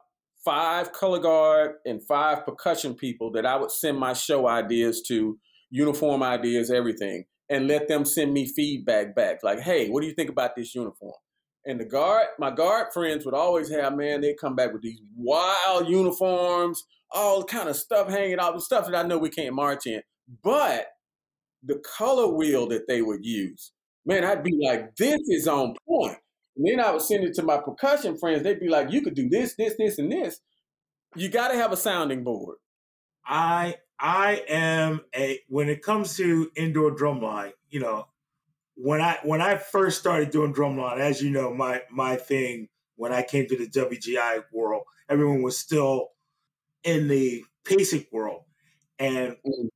[0.44, 5.38] five color guard and five percussion people that I would send my show ideas to,
[5.70, 9.42] uniform ideas, everything, and let them send me feedback back.
[9.42, 11.14] Like, hey, what do you think about this uniform?
[11.64, 15.00] And the guard, my guard friends would always have, man, they come back with these
[15.16, 19.86] wild uniforms, all kind of stuff hanging out, stuff that I know we can't march
[19.86, 20.02] in.
[20.44, 20.86] But
[21.64, 23.72] the color wheel that they would use,
[24.06, 26.16] man, I'd be like, this is on point.
[26.56, 28.42] And then I would send it to my percussion friends.
[28.42, 30.40] They'd be like, you could do this, this, this, and this.
[31.14, 32.56] You got to have a sounding board.
[33.26, 38.06] I I am a when it comes to indoor drumline, you know,
[38.76, 43.12] when I when I first started doing drumline, as you know, my my thing when
[43.12, 46.10] I came to the WGI world, everyone was still
[46.84, 48.42] in the PASIC world.
[48.98, 49.68] And mm.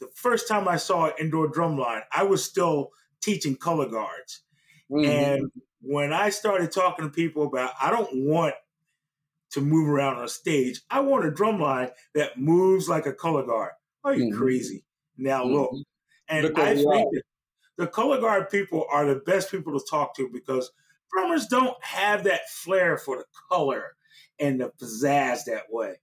[0.00, 2.90] the first time I saw an indoor drumline, I was still
[3.26, 4.42] teaching color guards.
[4.88, 5.50] And
[5.80, 8.54] when I started talking to people about I don't want
[9.50, 10.80] to move around on a stage.
[10.90, 13.72] I want a drum line that moves like a color guard.
[14.04, 14.38] Are you Mhm.
[14.38, 14.84] crazy?
[15.16, 15.82] Now look, Mhm.
[16.28, 17.22] and Look I think that
[17.76, 20.70] the color guard people are the best people to talk to because
[21.12, 23.96] drummers don't have that flair for the color
[24.38, 25.96] and the pizzazz that way.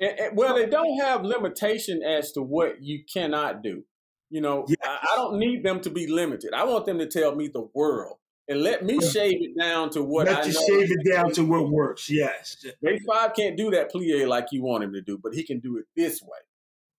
[0.00, 3.84] And, and- well, they don't have limitation as to what you cannot do.
[4.30, 6.52] You know, I, I don't need them to be limited.
[6.54, 8.18] I want them to tell me the world
[8.48, 10.60] and let me shave it down to what Let I you know.
[10.68, 12.08] shave it down to what works.
[12.08, 12.64] Yes.
[12.82, 15.58] Base five can't do that plie like you want him to do, but he can
[15.60, 16.38] do it this way.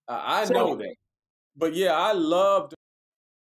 [0.07, 0.95] Uh, I So- know that.
[1.55, 2.73] But yeah, I loved.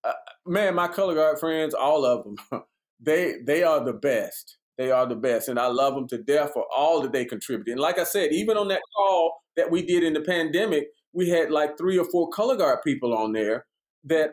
[0.05, 0.12] Uh,
[0.47, 2.37] man, my color guard friends, all of them,
[3.01, 4.57] they they are the best.
[4.79, 7.73] They are the best, and I love them to death for all that they contributed.
[7.73, 11.28] And like I said, even on that call that we did in the pandemic, we
[11.28, 13.66] had like three or four color guard people on there
[14.04, 14.32] that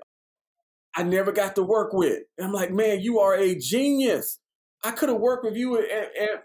[0.95, 2.23] I never got to work with.
[2.37, 4.39] And I'm like, man, you are a genius.
[4.83, 6.39] I could have worked with you, and, and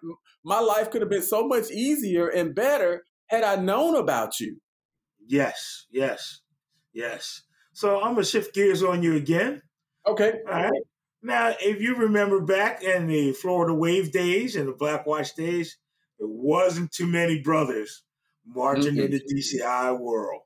[0.45, 4.61] my life could have been so much easier and better had I known about you.
[5.26, 5.87] Yes.
[5.91, 6.41] Yes.
[6.93, 7.43] Yes.
[7.72, 9.62] So I'm gonna shift gears on you again.
[10.07, 10.35] Okay.
[10.47, 10.82] All right.
[11.22, 15.78] Now, if you remember back in the Florida Wave days and the Black Watch days,
[16.18, 18.04] it wasn't too many brothers
[18.47, 20.43] marching in the DCI world.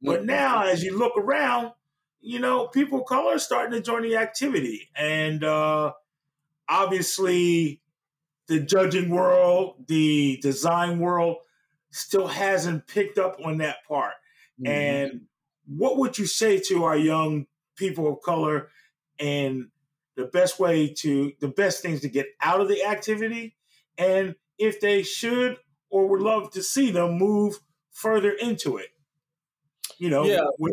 [0.00, 1.72] But now, as you look around,
[2.20, 4.88] you know, people of color are starting to join the activity.
[4.94, 5.92] And uh,
[6.68, 7.80] obviously,
[8.46, 11.38] the judging world, the design world,
[11.90, 14.14] still hasn't picked up on that part.
[14.64, 15.22] And
[15.66, 17.46] what would you say to our young
[17.76, 18.70] people of color
[19.18, 19.68] and
[20.16, 23.56] the best way to, the best things to get out of the activity?
[23.96, 25.58] And if they should
[25.90, 27.58] or would love to see them move
[27.92, 28.88] further into it,
[29.98, 30.44] you know, Yeah.
[30.58, 30.72] where,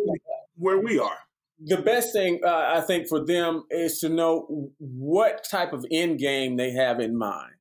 [0.57, 1.19] where we are.
[1.59, 6.19] the best thing uh, I think for them is to know what type of end
[6.19, 7.53] game they have in mind.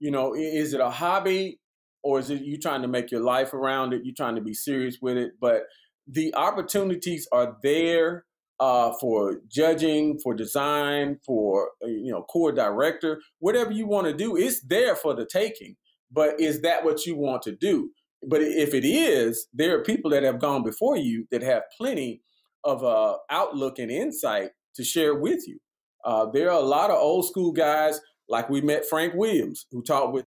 [0.00, 1.60] You know, is it a hobby
[2.02, 4.04] or is it you trying to make your life around it?
[4.04, 5.32] You trying to be serious with it?
[5.40, 5.64] But
[6.08, 8.24] the opportunities are there
[8.58, 14.14] uh, for judging, for design, for uh, you know, core director, whatever you want to
[14.14, 14.36] do.
[14.36, 15.76] It's there for the taking.
[16.12, 17.90] But is that what you want to do?
[18.26, 22.22] But if it is, there are people that have gone before you that have plenty
[22.64, 25.58] of uh, outlook and insight to share with you.
[26.04, 29.82] Uh, there are a lot of old school guys, like we met Frank Williams, who
[29.82, 30.24] taught with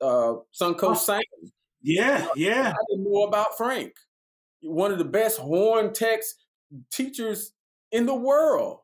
[0.00, 1.22] uh, Suncoast Sound.
[1.82, 2.72] Yeah, yeah.
[2.72, 3.92] I didn't know about Frank.
[4.62, 6.34] One of the best horn techs
[6.90, 7.52] teachers
[7.92, 8.78] in the world,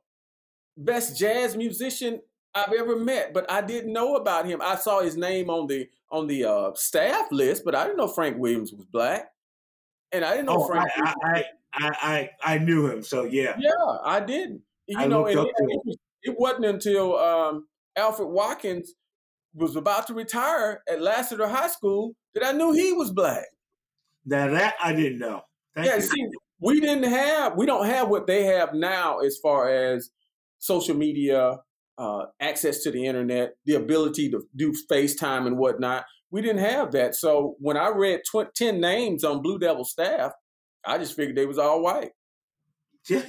[0.77, 2.21] best jazz musician
[2.55, 3.33] I've ever met.
[3.33, 4.61] But I didn't know about him.
[4.63, 8.09] I saw his name on the on the uh, staff list, but I didn't know
[8.09, 9.31] Frank Williams was black,
[10.13, 10.91] and I didn't know Oh, Frank.
[10.97, 13.57] I, I, I, I, I knew him, so yeah.
[13.59, 13.71] Yeah,
[14.05, 14.63] I didn't.
[14.87, 18.95] You I know, and it, it wasn't until um, Alfred Watkins
[19.55, 23.47] was about to retire at Lassiter High School that I knew he was black.
[24.25, 25.43] Now that I didn't know.
[25.75, 26.03] Thank yeah, you.
[26.03, 26.27] see,
[26.61, 30.11] we didn't have, we don't have what they have now as far as
[30.59, 31.59] social media,
[32.01, 36.07] uh, access to the internet, the ability to do FaceTime and whatnot.
[36.31, 37.15] We didn't have that.
[37.15, 40.33] So when I read tw- 10 names on Blue Devil staff,
[40.85, 42.13] I just figured they was all white.
[43.09, 43.27] Yeah,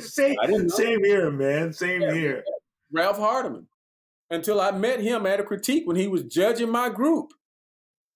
[0.00, 0.76] same, I didn't know.
[0.76, 1.72] same here, man.
[1.72, 2.44] Same Yeah, here.
[2.92, 3.66] Ralph Hardimon
[4.30, 7.32] until I met him at a critique when he was judging my group.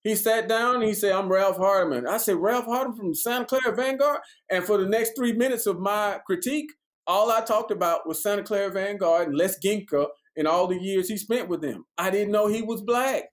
[0.04, 2.06] He sat down and he said, I'm Ralph Hardimon.
[2.08, 4.20] I said, Ralph Hardimon from Santa Clara Vanguard?
[4.50, 6.70] And for the next three minutes of my critique,
[7.08, 11.18] all I talked about was Santa Clara Vanguard and Lezginka and all the years he
[11.18, 11.86] spent with them.
[11.98, 13.24] I didn't know he was black.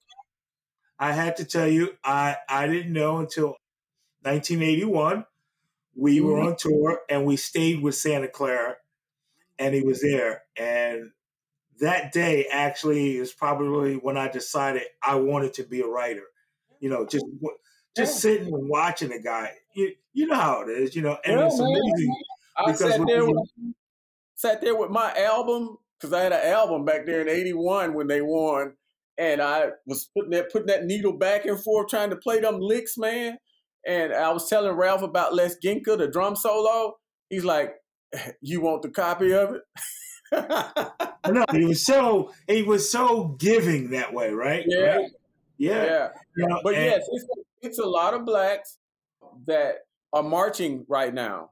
[0.99, 3.55] I had to tell you, I I didn't know until
[4.23, 5.25] 1981.
[5.95, 6.41] We were Mhm.
[6.41, 8.77] on tour and we stayed with Santa Clara,
[9.59, 10.43] and he was there.
[10.57, 11.11] And
[11.79, 16.25] that day actually is probably when I decided I wanted to be a writer.
[16.79, 17.25] You know, just
[17.97, 18.21] just Yeah.
[18.21, 19.55] sitting and watching a guy.
[19.75, 22.25] You you know how it is, you know, and Yeah, it's man.
[22.57, 23.49] I sat there, with,
[24.35, 28.07] sat there with my album because I had an album back there in '81 when
[28.07, 28.73] they won,
[29.17, 32.59] and I was putting that putting that needle back and forth trying to play them
[32.59, 33.37] licks, man.
[33.87, 36.95] And I was telling Ralph about Lezginka, the drum solo.
[37.29, 37.73] He's like,
[38.41, 39.61] "You want the copy of it?"
[41.29, 44.63] no, he was so he was so giving that way, right?
[44.67, 44.95] Yeah.
[44.97, 45.11] Right?
[45.57, 45.85] Yeah.
[45.85, 46.07] yeah.
[46.35, 47.25] You know, But and- yes, it's,
[47.61, 48.77] it's a lot of blacks
[49.47, 49.75] that
[50.13, 51.51] are marching right now,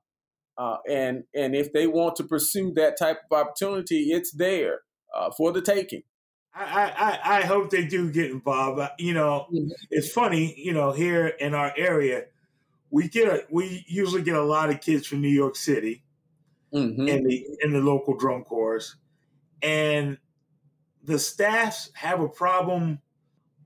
[0.58, 4.82] uh, and and if they want to pursue that type of opportunity, it's there
[5.14, 6.04] uh, for the taking.
[6.56, 8.80] I, I, I hope they do get involved.
[8.80, 9.47] Uh, You know,
[9.89, 10.54] it's funny.
[10.58, 12.26] You know, here in our area,
[12.91, 16.04] we get a we usually get a lot of kids from New York City
[16.74, 17.08] Mm-hmm.
[17.08, 18.95] in the in the local drum corps,
[19.62, 20.18] and
[21.04, 22.99] the staffs have a problem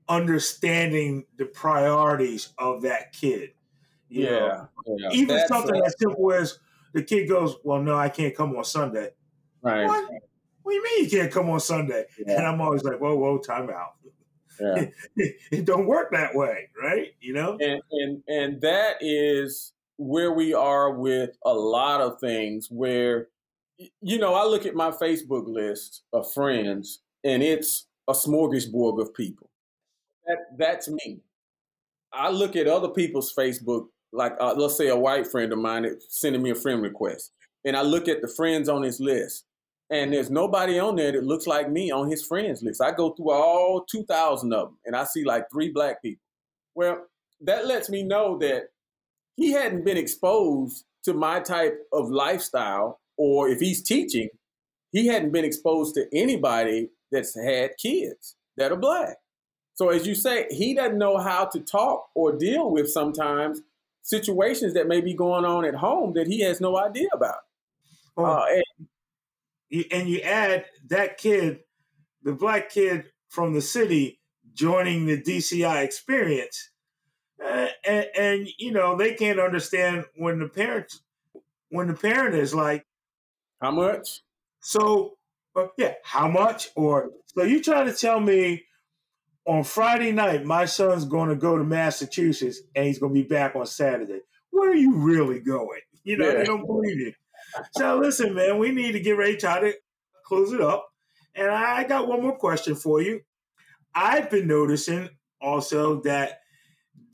[0.09, 3.51] understanding the priorities of that kid.
[4.09, 5.09] You know, Yeah, yeah.
[5.11, 6.59] even That's, something uh, as simple as
[6.93, 9.09] the kid goes, "Well, no, I can't come on Sunday."
[9.61, 9.87] Right.
[9.87, 10.11] What?
[10.63, 12.05] What do you mean you can't come on Sunday?
[12.19, 12.37] Yeah.
[12.37, 13.93] And I'm always like, "Whoa, whoa, time out."
[14.59, 14.85] Yeah.
[15.51, 17.13] it don't work that way, right?
[17.21, 17.57] You know.
[17.59, 23.27] and and and that is where we are with a lot of things where
[24.01, 29.13] you know i look at my facebook list of friends and it's a smorgasbord of
[29.13, 29.49] people
[30.25, 31.19] that that's me
[32.13, 35.85] i look at other people's facebook like uh, let's say a white friend of mine
[36.09, 37.31] sending me a friend request
[37.65, 39.45] and i look at the friends on his list
[39.89, 43.11] and there's nobody on there that looks like me on his friends list i go
[43.11, 46.23] through all 2000 of them and i see like three black people
[46.75, 47.05] well
[47.41, 48.69] that lets me know that
[49.35, 54.29] he hadn't been exposed to my type of lifestyle, or if he's teaching,
[54.91, 59.17] he hadn't been exposed to anybody that's had kids that are black.
[59.75, 63.61] So, as you say, he doesn't know how to talk or deal with sometimes
[64.07, 67.39] situations that may be going on at home that he has no idea about.
[68.17, 68.87] Uh, and-
[69.69, 71.65] You- and you add that kid,
[72.23, 74.21] the black kid from the city,
[74.53, 76.69] joining the DCI experience,
[77.43, 81.01] uh, and, and you know they can't understand when the parents,
[81.69, 82.87] when the parent is like,
[83.61, 84.21] "How much?"
[84.61, 85.17] So,
[85.55, 86.69] uh, yeah, how much?
[86.77, 88.66] Or so you try to tell me
[89.47, 93.27] on Friday night my son's going to go to Massachusetts and he's going to be
[93.27, 94.19] back on Saturday.
[94.51, 95.81] Where are you really going?
[96.03, 96.37] You know, Yeah.
[96.39, 97.13] they don't believe you.
[97.71, 99.73] So listen, man, we need to get ready to try to
[100.25, 100.87] close it up.
[101.33, 103.21] And I got one more question for you.
[103.95, 106.41] I've been noticing also that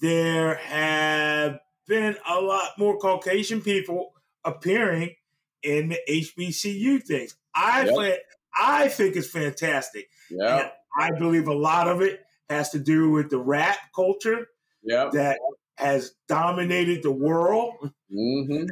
[0.01, 4.13] there have been a lot more Caucasian people
[4.43, 5.15] appearing
[5.61, 7.35] in the HBCU things.
[7.53, 8.19] I Yep.
[8.55, 10.09] I think it's fantastic.
[10.29, 10.69] Yeah.
[10.97, 14.47] I believe a lot of it has to do with the rap culture
[14.83, 15.09] Yeah.
[15.13, 15.39] that
[15.77, 17.73] has dominated the world.
[18.11, 18.65] Mm-hmm.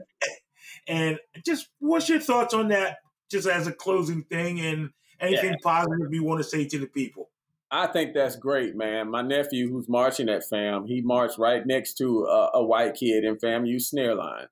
[0.88, 2.98] And just what's your thoughts on that,
[3.30, 7.30] just as a closing thing, and anything positive you want to say to the people?
[7.74, 9.10] I think that's great, man.
[9.10, 13.24] My nephew, who's marching at FAM, he marched right next to a, a white kid
[13.24, 14.48] in FAMU snare line.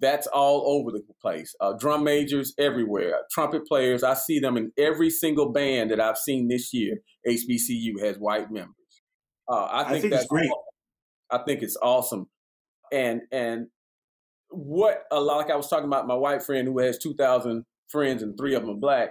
[0.00, 1.54] That's all over the place.
[1.60, 4.02] Uh, drum majors everywhere, trumpet players.
[4.02, 6.98] I see them in every single band that I've seen this year.
[7.26, 8.74] HBCU has white members.
[9.48, 10.50] Uh, I, I think think that's great.
[11.30, 12.26] I think it's awesome.
[12.92, 13.66] And and
[14.50, 17.64] what a lot like I was talking about my white friend who has two thousand
[17.88, 19.10] friends and three of them are black.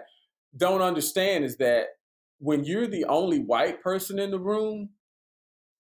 [0.56, 1.86] Don't understand is that
[2.40, 4.90] when you're the only white person in the room,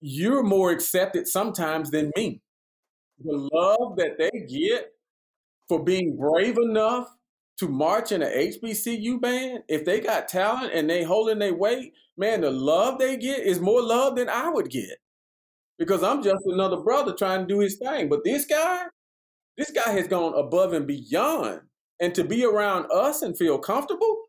[0.01, 2.41] you're more accepted sometimes than me.
[3.19, 4.91] The love that they get
[5.67, 7.07] for being brave enough
[7.59, 11.93] to march in an HBCU band, if they got talent and they holding their weight,
[12.17, 14.97] man, the love they get is more love than I would get.
[15.77, 18.09] Because I'm just another brother trying to do his thing.
[18.09, 18.85] But this guy,
[19.57, 21.61] this guy has gone above and beyond.
[21.99, 24.23] And to be around us and feel comfortable,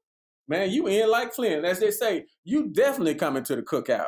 [0.48, 1.64] man, you in like Flynn.
[1.64, 4.06] As they say, you definitely coming to the cookout.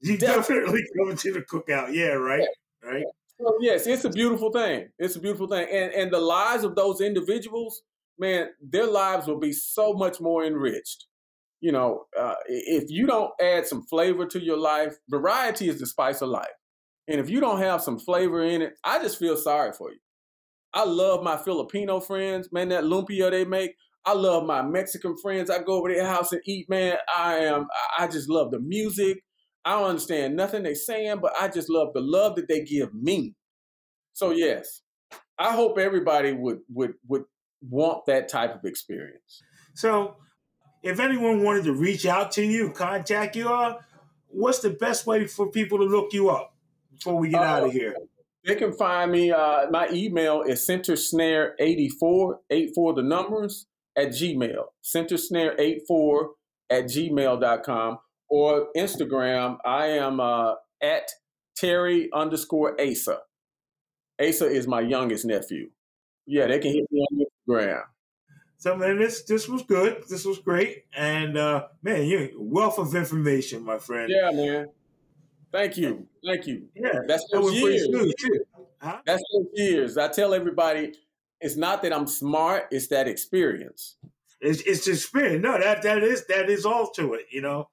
[0.00, 1.92] You definitely coming to the cookout.
[1.94, 2.46] Yeah, right.
[2.82, 3.04] Right.
[3.40, 4.88] So yes, it's a beautiful thing.
[4.98, 7.82] It's a beautiful thing, and and the lives of those individuals,
[8.18, 11.06] man, their lives will be so much more enriched.
[11.60, 15.86] You know, uh, if you don't add some flavor to your life, variety is the
[15.86, 16.48] spice of life,
[17.08, 19.98] and if you don't have some flavor in it, I just feel sorry for you.
[20.74, 22.68] I love my Filipino friends, man.
[22.70, 23.74] That lumpia they make.
[24.04, 25.50] I love my Mexican friends.
[25.50, 26.96] I go over their house and eat, man.
[27.14, 27.66] I am.
[27.98, 29.18] I just love the music.
[29.66, 32.94] I don't understand nothing they're saying, but I just love the love that they give
[32.94, 33.34] me.
[34.12, 34.82] So yes,
[35.38, 37.24] I hope everybody would would would
[37.60, 39.42] want that type of experience.
[39.74, 40.16] So,
[40.84, 43.80] if anyone wanted to reach out to you, contact you, uh,
[44.28, 46.54] what's the best way for people to look you up
[46.92, 47.96] before we get out Uh, of here?
[48.44, 49.32] They can find me.
[49.32, 54.66] Uh, my email is centersnare84, 84 the numbers, at Gmail.
[54.84, 56.28] Centersnare84
[56.70, 57.98] at gmail.com
[58.28, 59.58] or Instagram.
[59.64, 61.10] I am uh, at
[61.56, 63.20] Terry underscore Asa.
[64.20, 65.70] Asa is my youngest nephew.
[66.26, 67.82] Yeah, they can hit me on Instagram.
[68.58, 70.04] So, man, this this was good.
[70.08, 74.10] This was great, and uh, man, you wealth of information, my friend.
[74.10, 74.68] Yeah, man.
[75.52, 76.06] Thank you.
[76.24, 76.68] Thank you.
[76.74, 77.88] Yeah, That's that those years.
[78.80, 79.00] Huh?
[79.06, 79.96] That's those years.
[79.96, 80.94] I tell everybody,
[81.40, 83.96] it's not that I'm smart, it's that experience.
[84.40, 85.42] It's it's experience.
[85.42, 87.26] No, that that is that is all to it.
[87.30, 87.68] You know,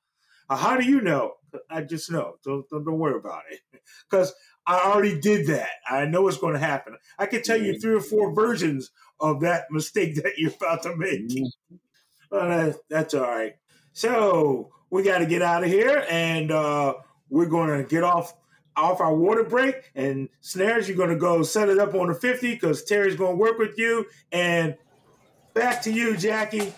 [0.50, 1.34] how do you know?
[1.70, 2.36] I just know.
[2.44, 3.60] Don't don't, don't worry about it,
[4.10, 4.34] because
[4.66, 5.70] I already did that.
[5.90, 6.96] I know what's going to happen.
[7.20, 10.96] I can tell you three or four versions of that mistake that you're about to
[10.96, 11.32] make.
[12.30, 13.54] But uh, that's all right.
[13.92, 16.96] So we got to get out of here, and uh,
[17.30, 18.34] we're going to get off
[18.76, 19.92] off our water break.
[19.96, 23.34] And Snares, you're going to go set it up on the 50 because Terry's going
[23.34, 24.06] to work with you.
[24.32, 24.76] And
[25.54, 26.74] back to you, Jackie.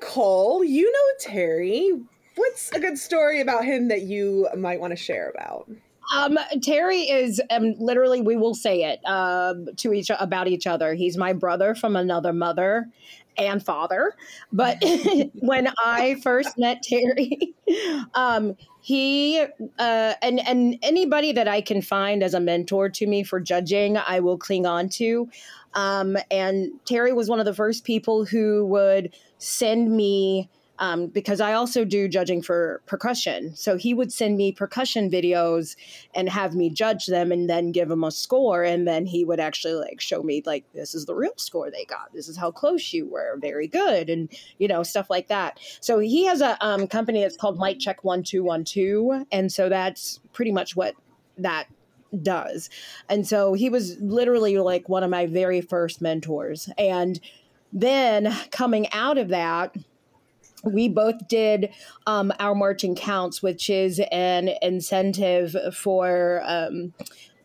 [0.00, 1.90] So, Nicole, you know Terry.
[2.36, 5.68] What's a good story about him that you might want to share about?
[6.14, 10.94] Um, Terry is um, literally, we will say it um, to each about each other.
[10.94, 12.88] He's my brother from another mother
[13.36, 14.14] and father.
[14.52, 14.78] But
[15.34, 17.54] when I first met Terry,
[18.14, 19.40] um, he
[19.78, 23.96] uh, and and anybody that I can find as a mentor to me for judging,
[23.96, 25.28] I will cling on to.
[25.74, 30.48] Um, and Terry was one of the first people who would send me
[30.80, 33.54] um, because I also do judging for percussion.
[33.54, 35.76] So he would send me percussion videos
[36.14, 38.64] and have me judge them and then give him a score.
[38.64, 41.84] And then he would actually like show me, like, this is the real score they
[41.84, 42.12] got.
[42.14, 43.36] This is how close you were.
[43.40, 44.08] Very good.
[44.08, 45.60] And, you know, stuff like that.
[45.80, 49.26] So he has a um, company that's called Mic Check 1212.
[49.30, 50.94] And so that's pretty much what
[51.36, 51.66] that
[52.22, 52.70] does.
[53.08, 56.70] And so he was literally like one of my very first mentors.
[56.78, 57.20] And
[57.72, 59.76] then coming out of that,
[60.64, 61.70] we both did
[62.06, 66.92] um, our marching counts, which is an incentive for um,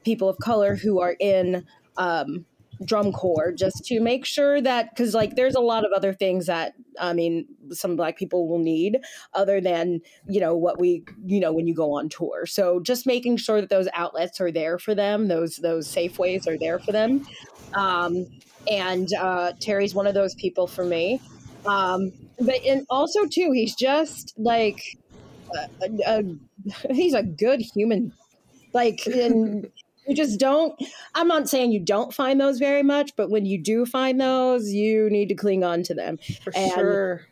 [0.03, 1.65] people of color who are in
[1.97, 2.45] um,
[2.83, 6.47] drum corps, just to make sure that because like there's a lot of other things
[6.47, 8.99] that I mean some black people will need
[9.33, 12.45] other than you know what we you know when you go on tour.
[12.45, 16.47] So just making sure that those outlets are there for them, those those safe ways
[16.47, 17.25] are there for them.
[17.73, 18.27] Um,
[18.69, 21.21] and uh, Terry's one of those people for me.
[21.65, 24.97] Um, but and also too, he's just like
[25.53, 28.13] a, a, a, he's a good human.
[28.73, 29.69] Like, and
[30.07, 30.79] you just don't.
[31.13, 34.69] I'm not saying you don't find those very much, but when you do find those,
[34.69, 36.17] you need to cling on to them.
[36.43, 37.27] For and sure.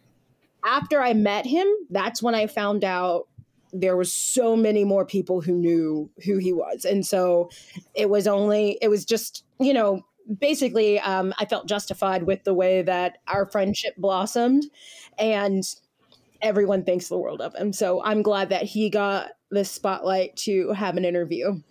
[0.65, 3.27] After I met him, that's when I found out
[3.73, 7.49] there was so many more people who knew who he was and so
[7.95, 10.05] it was only it was just you know
[10.39, 14.63] basically um, i felt justified with the way that our friendship blossomed
[15.17, 15.75] and
[16.41, 17.73] everyone thinks the world of him.
[17.73, 21.61] So i'm glad that he got this spotlight to have an interview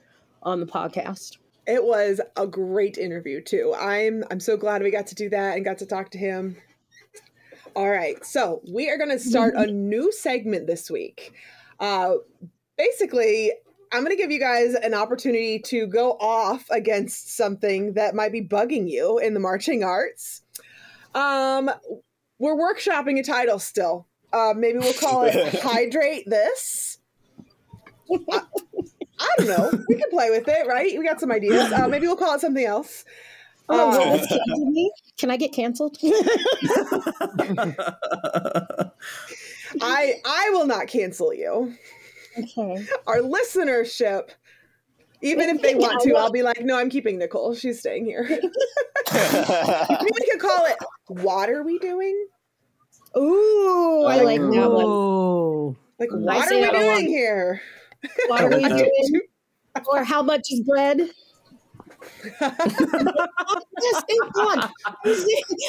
[0.43, 1.37] on the podcast.
[1.67, 3.75] It was a great interview too.
[3.79, 6.57] I'm i'm so glad we got to do that and got to talk to him.
[7.75, 11.33] All right so we are going to start a new segment this week.
[11.81, 12.15] Uh,
[12.77, 13.53] basically,
[13.93, 18.33] I'm going to give you guys an opportunity to go off against something that might
[18.33, 20.43] be bugging you in the marching arts.
[21.15, 21.71] Um,
[22.39, 24.07] we're workshopping a title still.
[24.33, 26.99] Uh, maybe we'll call it Hydrate This.
[28.11, 28.41] I,
[29.19, 29.85] I, don't know.
[29.89, 30.99] We can play with it, right?
[30.99, 31.71] We got some ideas.
[31.71, 33.05] Uh, maybe we'll call it something else.
[33.69, 34.27] Oh, uh,
[35.19, 35.97] can I get canceled?
[39.81, 41.75] I I will not cancel you.
[42.39, 42.87] Okay.
[43.07, 44.31] Our listenership,
[45.23, 47.55] even if they want to, I'll be like, no, I'm keeping Nicole.
[47.55, 48.27] She's staying here.
[48.29, 48.39] we
[50.31, 50.77] could call it
[51.09, 52.27] "What are we doing?"
[53.17, 55.77] Ooh, I like that one.
[55.99, 57.61] Like, what are we doing here?
[58.27, 59.21] What are we doing?
[59.87, 61.11] or how much is bread?
[62.41, 64.05] Just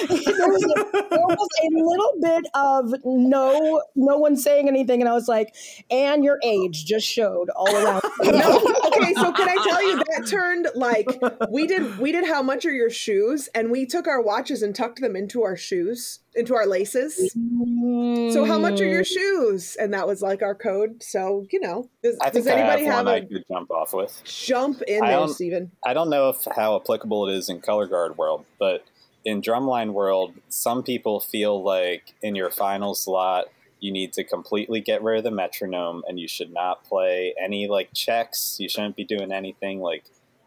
[0.07, 5.09] there, was a, there was a little bit of no, no one saying anything, and
[5.09, 5.53] I was like,
[5.89, 10.27] "And your age just showed all around." no, okay, so can I tell you that
[10.27, 11.07] turned like
[11.49, 11.97] we did?
[11.99, 13.49] We did how much are your shoes?
[13.55, 17.33] And we took our watches and tucked them into our shoes, into our laces.
[17.37, 18.31] Mm.
[18.33, 19.75] So how much are your shoes?
[19.79, 21.03] And that was like our code.
[21.03, 23.43] So you know, does, I think does anybody I have, have, one a I could
[23.51, 24.21] jump off with?
[24.23, 25.71] jump in I there, Stephen?
[25.85, 28.83] I don't know if how applicable it is in color guard world, but
[29.25, 33.45] in drumline world, some people feel like in your final slot
[33.79, 37.67] you need to completely get rid of the metronome and you should not play any
[37.67, 38.55] like checks.
[38.57, 40.05] You shouldn't be doing anything like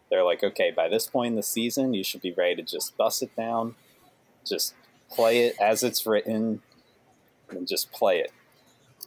[0.09, 2.97] they're like, okay, by this point in the season, you should be ready to just
[2.97, 3.75] bust it down,
[4.43, 4.73] just
[5.09, 6.61] play it as it's written,
[7.49, 8.31] and just play it.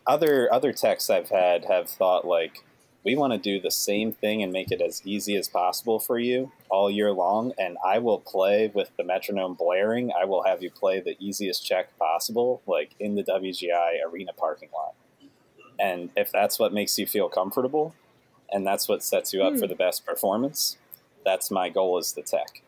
[0.07, 2.65] Other other texts I've had have thought like,
[3.05, 6.19] we want to do the same thing and make it as easy as possible for
[6.19, 10.63] you all year long and i will play with the metronome blaring i will have
[10.63, 14.95] you play the easiest check possible like in the wgi arena parking lot
[15.79, 17.95] and if that's what makes you feel comfortable
[18.53, 19.71] and that's what sets you up for Hmm.
[19.71, 20.77] the best performance
[21.25, 22.63] that's my goal as the tech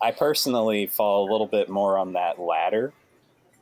[0.00, 2.92] i personally fall a little bit more on that latter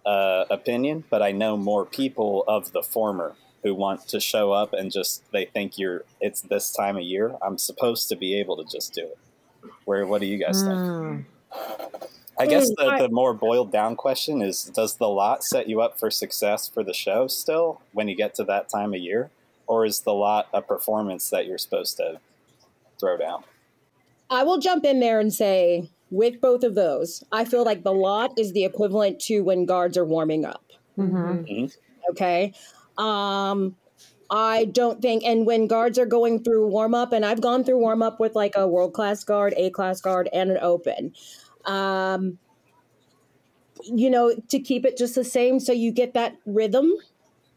[0.07, 4.75] uh, opinion but i know more people of the former who want to show up
[4.75, 8.57] and just they think you're it's this time of year i'm supposed to be able
[8.57, 9.19] to just do it
[9.85, 10.75] Where what do you guys think?
[10.75, 11.25] Mm.
[12.39, 15.81] I guess Mm, the, the more boiled down question is does the lot set you
[15.81, 19.31] up for success for the show still when you get to that time of year?
[19.67, 22.21] Or is the lot a performance that you're supposed to
[22.99, 23.45] throw down?
[24.29, 27.93] I will jump in there and say, with both of those, I feel like the
[27.93, 30.65] lot is the equivalent to when guards are warming up.
[30.99, 31.67] Mm-hmm.
[32.11, 32.53] Okay.
[32.99, 33.77] Um,
[34.31, 37.79] I don't think, and when guards are going through warm up, and I've gone through
[37.79, 41.13] warm up with like a world class guard, A class guard, and an open.
[41.67, 42.39] Um,
[43.85, 46.93] you know, to keep it just the same so you get that rhythm,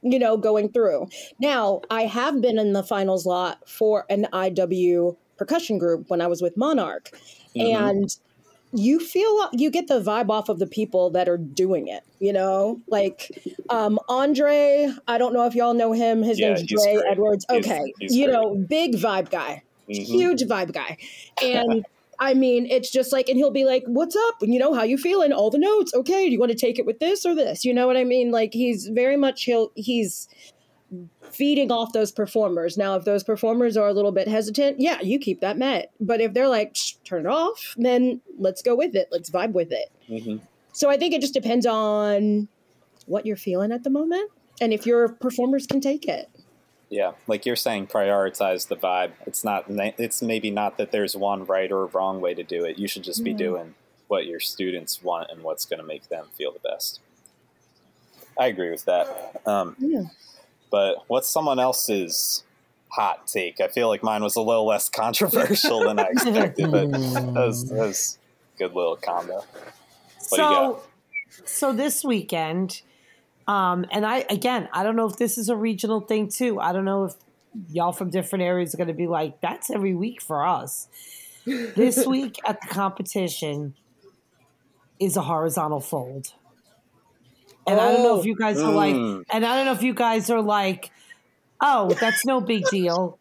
[0.01, 1.07] you know, going through.
[1.39, 6.27] Now, I have been in the finals lot for an IW percussion group when I
[6.27, 7.11] was with Monarch,
[7.55, 7.75] Mhm.
[7.75, 8.17] and
[8.73, 12.33] you feel you get the vibe off of the people that are doing it you
[12.33, 13.31] know like
[13.69, 17.05] um andre i don't know if y'all know him his Yeah, name's he's dre great.
[17.11, 18.33] edwards okay he's you great.
[18.33, 20.05] know big vibe guy Mhm.
[20.05, 20.97] huge vibe guy
[21.41, 21.85] and
[22.19, 24.37] I mean, it's just like, and he'll be like, "What's up?
[24.41, 25.31] You know, how you feeling?
[25.31, 25.93] All the notes.
[25.93, 27.63] Okay, do you want to take it with this or this?
[27.63, 28.31] You know what I mean?
[28.31, 30.27] Like, he's very much he'll he's
[31.31, 32.77] feeding off those performers.
[32.77, 35.91] Now, if those performers are a little bit hesitant, yeah, you keep that met.
[35.99, 39.09] But if they're like, "Shh, turn it off, then let's go with it.
[39.11, 39.89] Let's vibe with it.
[40.09, 40.37] Mm-hmm.
[40.73, 42.47] So I think it just depends on
[43.05, 44.31] what you're feeling at the moment
[44.61, 46.29] and if your performers can take it.
[46.89, 49.11] Yeah, like you're saying, prioritize the vibe.
[49.25, 49.65] It's not.
[49.69, 52.77] It's maybe not that there's one right or wrong way to do it.
[52.79, 53.37] You should just be Mhm.
[53.37, 53.75] doing
[54.07, 57.01] what your students want and what's going to make them feel the best.
[58.39, 59.41] I agree with that.
[59.45, 60.03] Um, Yeah.
[60.69, 62.43] But what's someone else's
[62.89, 63.59] hot take?
[63.61, 67.69] I feel like mine was a little less controversial than I expected, but that was,
[67.69, 68.17] that was
[68.55, 69.43] a good little combo.
[70.29, 70.81] What do you got?
[71.29, 72.81] So, so this weekend,
[73.47, 76.59] um, and I again, I don't know if this is a regional thing too.
[76.59, 77.13] I don't know if
[77.69, 80.87] y'all from different areas are going to be like, that's every week for us.
[81.45, 83.75] This week at the competition
[84.99, 86.33] is a horizontal fold.
[87.67, 89.23] And I don't know if you guys are like, Mm.
[89.31, 90.91] and I don't know if you guys are like,
[91.61, 93.19] oh, that's no big deal.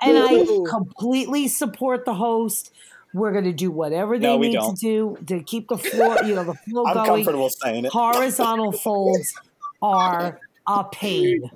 [0.00, 2.72] And I completely support the host.
[3.12, 4.76] We're going to do whatever they No, need don't.
[4.78, 7.06] to do to keep the floor, you know, the flow I'm going.
[7.24, 7.92] comfortable saying it.
[7.92, 9.34] Horizontal folds
[9.82, 10.38] are
[10.68, 11.50] a pain.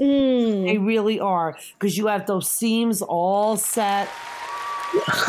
[0.00, 0.66] Mm.
[0.66, 4.08] They really are because you have those seams all set.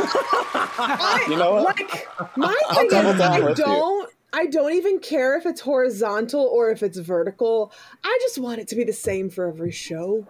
[1.29, 1.63] You know what?
[1.65, 4.09] Like my I'll thing is, I don't.
[4.33, 7.71] I don't even care if it's horizontal or if it's vertical.
[8.03, 10.25] I just want it to be the same for every show.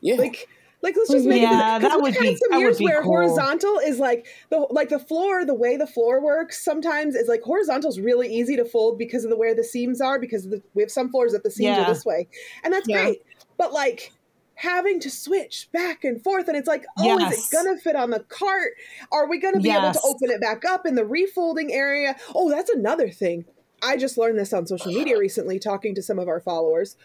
[0.00, 0.16] Yeah.
[0.16, 0.48] Like,
[0.82, 1.80] like let's just make Yeah, it.
[1.80, 3.12] 'cause that we've would had be- some that would years be where cool.
[3.12, 5.44] horizontal is like the like the floor.
[5.44, 9.24] The way the floor works sometimes is like horizontal is really easy to fold because
[9.24, 10.18] of the where the seams are.
[10.18, 11.84] Because of the, we have some floors that the seams Yeah.
[11.84, 12.28] are this way,
[12.62, 13.02] and that's Yeah.
[13.04, 13.22] great.
[13.56, 14.12] But like
[14.56, 18.10] having to switch back and forth and it's like oh is it gonna fit on
[18.10, 18.72] the cart?
[19.12, 22.16] Are we gonna be able to open it back up in the refolding area?
[22.34, 23.44] Oh that's another thing.
[23.82, 26.96] I just learned this on social media recently talking to some of our followers.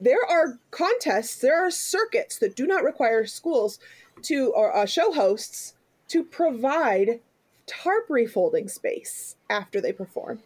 [0.00, 3.80] There are contests there are circuits that do not require schools
[4.22, 5.74] to or uh, show hosts
[6.08, 7.20] to provide
[7.66, 10.40] tarp refolding space after they perform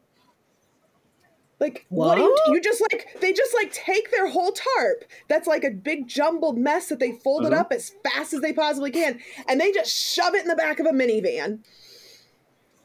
[1.62, 2.54] like what, do you What?
[2.54, 6.58] you just like they just like take their whole tarp that's like a big jumbled
[6.58, 7.58] mess that they folded Mhm.
[7.60, 9.18] up as fast as they possibly can
[9.48, 11.60] and they just shove it in the back of a minivan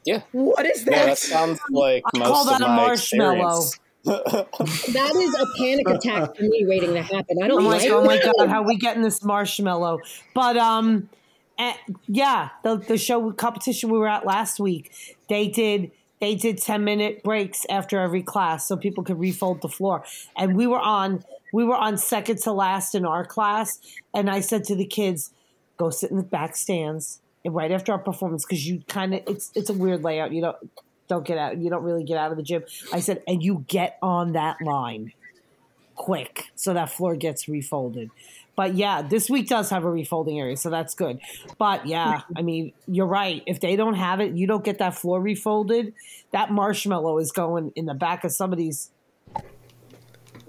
[0.06, 0.22] Yeah.
[0.32, 3.58] what is Yeah, that, that sounds like I most call of that a my marshmallow.
[3.58, 3.80] experience.
[4.08, 7.38] That is a panic attack for me waiting to happen.
[7.44, 8.24] I don't I'm like like, oh my it.
[8.24, 10.00] god, how are we getting this marshmallow?
[10.34, 11.10] But um,
[11.60, 11.74] eh,
[12.08, 14.92] yeah, the the show competition we were at last week,
[15.28, 19.70] they did they did ten minute breaks after every class so people could refold the
[19.70, 20.04] floor,
[20.36, 21.24] and we were on
[21.54, 23.80] we were on second to last in our class,
[24.14, 25.32] and I said to the kids,
[25.78, 29.52] go sit in the back stands right after our performance because you kind of it's
[29.56, 30.32] it's a weird layout.
[30.34, 30.58] You don't
[31.08, 31.58] don't get out.
[31.58, 32.64] You don't really get out of the gym.
[32.92, 35.14] I said, and you get on that line
[35.96, 38.10] quick so that floor gets refolded.
[38.58, 41.20] But yeah, this week does have a refolding area, so that's good.
[41.60, 43.44] But yeah, I mean, you're right.
[43.46, 45.94] If they don't have it, you don't get that floor refolded.
[46.32, 48.90] That marshmallow is going in the back of somebody's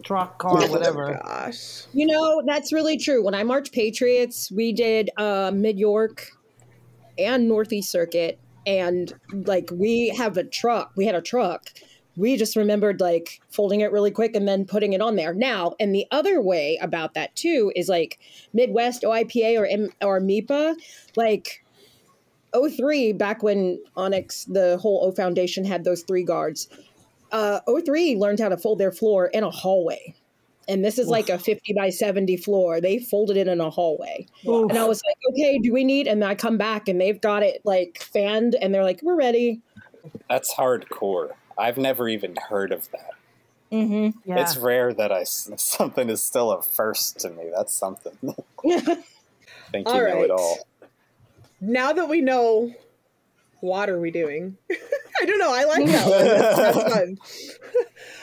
[0.03, 1.21] truck, car, whatever.
[1.23, 3.23] gosh You know, that's really true.
[3.23, 6.31] When I marched Patriots, we did uh, Mid York
[7.19, 10.93] and Northeast Circuit, and like we have a truck.
[10.97, 11.69] We had a truck.
[12.19, 15.33] We just remembered like folding it really quick and then putting it on there.
[15.33, 18.19] Now, and the other way about that too is like
[18.53, 20.75] Midwest OIPA or M- or MIPA,
[21.17, 21.65] like
[22.55, 26.69] 03 back when Onyx, the whole O Foundation had those three guards.
[27.31, 30.15] Uh, 03 learned how to fold their floor in a hallway
[30.69, 32.81] and this is like a 50 by 70 floor.
[32.81, 34.27] They folded it in a hallway.
[34.47, 34.69] Oof.
[34.69, 36.07] And I was like, okay, do we need?
[36.07, 39.63] And I come back and they've got it like fanned and they're like, we're ready.
[40.29, 41.31] That's hardcore.
[41.59, 43.11] I've never even heard of that.
[43.73, 44.33] Mm-hmm.
[44.33, 47.51] It's rare that I something is still a first to me.
[47.55, 48.17] That's something.
[48.63, 50.25] Think you All know right.
[50.25, 50.59] it all.
[51.61, 52.73] Now that we know
[53.61, 54.57] what are we doing?
[55.21, 55.53] I don't know.
[55.53, 56.25] I like that one.
[56.25, 57.57] That's,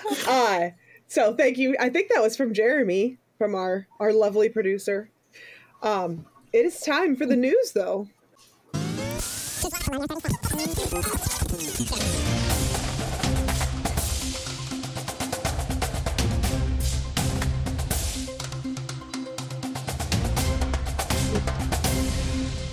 [0.05, 0.33] that's fun.
[0.33, 0.69] uh,
[1.07, 1.75] so thank you.
[1.79, 5.09] I think that was from Jeremy, from our our lovely producer.
[5.83, 8.07] Um, it is time for the news, though.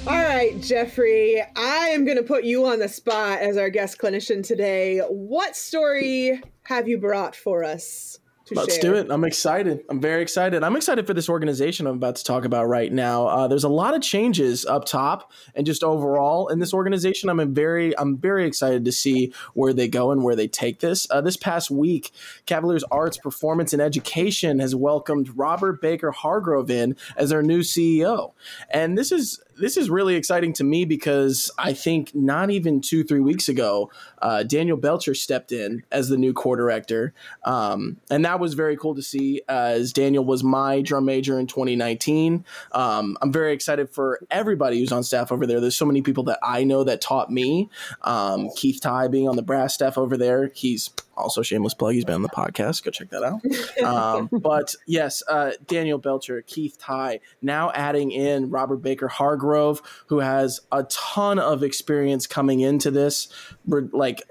[0.04, 3.98] All right, Jeffrey, I am going to put you on the spot as our guest
[3.98, 4.98] clinician today.
[5.08, 8.18] What story have you brought for us
[8.50, 8.82] Let's share?
[8.82, 9.10] do it.
[9.10, 9.84] I'm excited.
[9.88, 10.62] I'm very excited.
[10.62, 13.26] I'm excited for this organization I'm about to talk about right now.
[13.26, 17.28] Uh, there's a lot of changes up top and just overall in this organization.
[17.28, 21.06] I'm very, I'm very excited to see where they go and where they take this.
[21.10, 22.10] Uh, this past week,
[22.46, 28.32] Cavaliers Arts, Performance, and Education has welcomed Robert Baker Hargrove in as their new CEO,
[28.70, 33.04] and this is this is really exciting to me because I think not even two,
[33.04, 37.14] three weeks ago, uh, Daniel Belcher stepped in as the new corps director.
[37.44, 41.46] Um, and that was very cool to see as Daniel was my drum major in
[41.46, 42.44] 2019.
[42.72, 45.60] Um, I'm very excited for everybody who's on staff over there.
[45.60, 47.70] There's so many people that I know that taught me.
[48.02, 50.50] Um, Keith Ty being on the brass staff over there.
[50.54, 50.90] He's
[51.22, 51.94] also shameless plug.
[51.94, 52.84] He's been on the podcast.
[52.84, 53.40] Go check that out.
[53.82, 60.20] Um, but yes, uh, Daniel Belcher, Keith Ty, now adding in Robert Baker Hargrove, who
[60.20, 63.28] has a ton of experience coming into this.
[63.66, 64.22] Like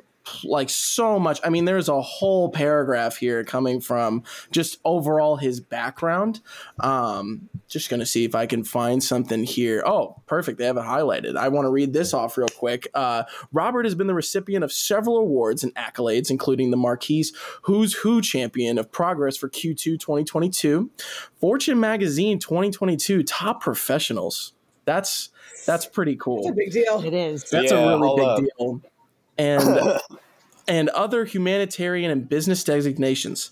[0.43, 1.39] like so much.
[1.43, 6.41] I mean, there's a whole paragraph here coming from just overall his background.
[6.79, 9.81] Um, just gonna see if I can find something here.
[9.85, 10.57] Oh, perfect.
[10.57, 11.35] They have it highlighted.
[11.37, 12.87] I want to read this off real quick.
[12.93, 17.25] Uh, Robert has been the recipient of several awards and accolades, including the Marquis
[17.63, 20.89] Who's Who Champion of Progress for Q2 2022,
[21.39, 24.53] Fortune Magazine 2022 Top Professionals.
[24.85, 25.29] That's
[25.65, 26.43] that's pretty cool.
[26.43, 27.01] That's a big deal.
[27.05, 27.49] It is.
[27.49, 28.39] That's Yeah, a really big up.
[28.39, 28.81] deal.
[29.47, 29.99] And
[30.67, 33.49] and other humanitarian and business designations.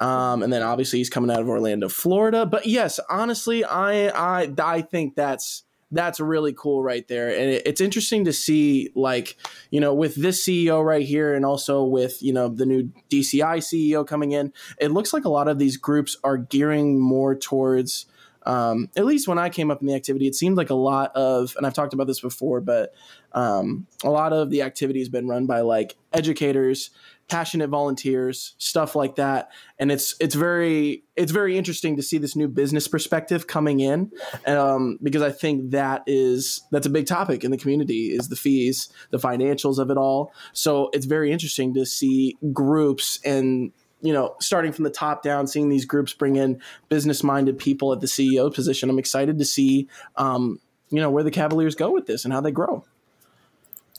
[0.00, 2.46] Um, and then obviously he's coming out of Orlando, Florida.
[2.46, 7.28] But yes, honestly, I I I think that's that's really cool right there.
[7.28, 9.36] And it, it's interesting to see like,
[9.70, 13.58] you know, with this CEO right here and also with, you know, the new DCI
[13.58, 18.06] CEO coming in, it looks like a lot of these groups are gearing more towards
[18.50, 21.14] um, at least when I came up in the activity, it seemed like a lot
[21.14, 22.92] of, and I've talked about this before, but
[23.30, 26.90] um, a lot of the activity has been run by like educators,
[27.28, 32.34] passionate volunteers, stuff like that, and it's it's very it's very interesting to see this
[32.34, 34.10] new business perspective coming in,
[34.46, 38.36] um, because I think that is that's a big topic in the community is the
[38.36, 40.32] fees, the financials of it all.
[40.54, 43.70] So it's very interesting to see groups and
[44.02, 47.92] you know, starting from the top down, seeing these groups bring in business minded people
[47.92, 48.88] at the CEO position.
[48.88, 50.58] I'm excited to see, um,
[50.90, 52.84] you know, where the Cavaliers go with this and how they grow.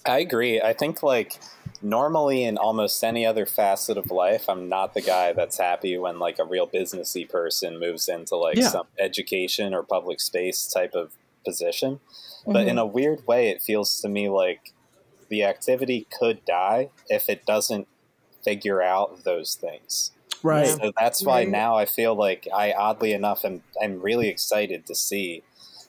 [0.06, 0.60] I agree.
[0.60, 1.40] I think like
[1.82, 6.18] normally in almost any other facet of life, I'm not the guy that's happy when
[6.20, 8.70] like a real businessy person moves into like Yeah.
[8.70, 11.12] some education or public space type of
[11.46, 12.00] position.
[12.46, 12.70] But Mhm.
[12.70, 14.74] in a weird way, it feels to me like
[15.30, 17.88] the activity could die if it doesn't
[18.44, 20.12] figure out those things.
[20.44, 20.68] Right.
[20.68, 21.50] So that's why Right.
[21.50, 25.44] now I feel like I oddly enough am I'm really excited to see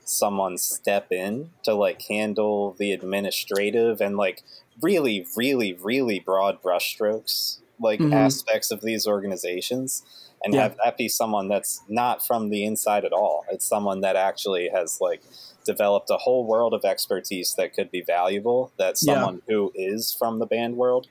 [0.05, 4.43] someone step in to like handle the administrative and like
[4.83, 8.13] really, really, really broad brushstrokes like Mhm.
[8.13, 10.03] aspects of these organizations
[10.45, 10.63] and Yeah.
[10.63, 13.45] have that be someone that's not from the inside at all.
[13.51, 15.23] It's someone that actually has like
[15.65, 19.15] developed a whole world of expertise that could be valuable that Yeah.
[19.15, 21.07] someone who is from the band world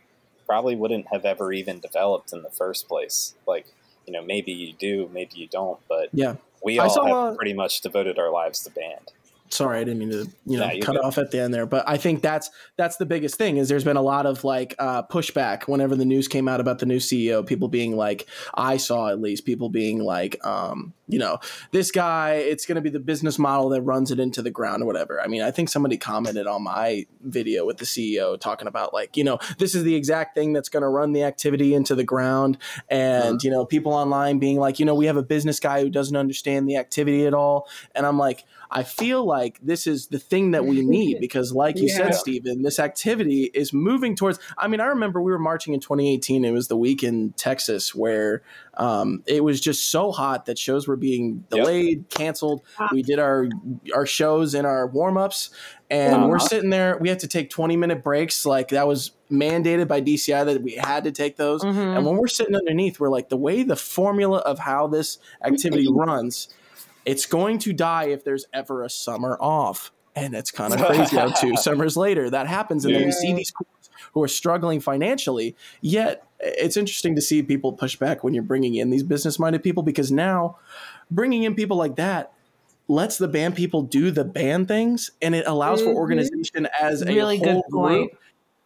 [0.51, 3.35] probably wouldn't have ever even developed in the first place.
[3.47, 3.67] Like,
[4.05, 6.35] you know, maybe you do, maybe you don't, but Yeah.
[6.61, 9.11] we all saw, have uh, pretty much devoted our lives to band.
[9.49, 11.03] sorry i didn't mean to you know Yeah, cut good.
[11.03, 13.83] off at the end there but i think that's that's the biggest thing is there's
[13.83, 16.99] been a lot of like uh, pushback whenever the news came out about the new
[16.99, 21.39] ceo people being like i saw at least people being like um, you know,
[21.71, 24.81] this guy, it's going to be the business model that runs it into the ground
[24.81, 25.21] or whatever.
[25.21, 29.17] I mean, I think somebody commented on my video with the CEO talking about like,
[29.17, 32.03] you know, this is the exact thing that's going to run the activity into the
[32.05, 32.57] ground.
[32.89, 35.89] And, you know, people online being like, you know, we have a business guy who
[35.89, 37.67] doesn't understand the activity at all.
[37.93, 41.81] And I'm like, I feel like this is the thing that we need because, like
[41.81, 41.97] you Yeah.
[41.97, 44.39] said, Stephen, this activity is moving towards.
[44.57, 46.45] I mean, I remember we were marching in 2018.
[46.45, 48.43] It was the week in Texas where
[48.75, 52.61] um, it was just so hot that shows were being delayed, canceled.
[52.93, 53.49] We did our
[53.93, 55.49] our shows and our warm ups,
[55.89, 56.47] and we're Uh-huh.
[56.47, 56.97] sitting there.
[57.01, 58.45] We had to take 20 minute breaks.
[58.45, 61.63] Like that was mandated by DCI that we had to take those.
[61.63, 65.87] And when we're sitting underneath, we're like, the way the formula of how this activity
[65.91, 66.47] runs,
[67.05, 69.91] it's going to die if there's ever a summer off.
[70.15, 72.85] And it's kind of crazy how two summers later that happens.
[72.85, 75.55] And then we see these schools who are struggling financially.
[75.79, 79.63] Yet it's interesting to see people push back when you're bringing in these business minded
[79.63, 80.57] people because now
[81.09, 82.33] bringing in people like that
[82.87, 85.95] lets the band people do the band things and it allows for Mhm.
[85.95, 88.11] organization as a Really good point.
[88.11, 88.11] group.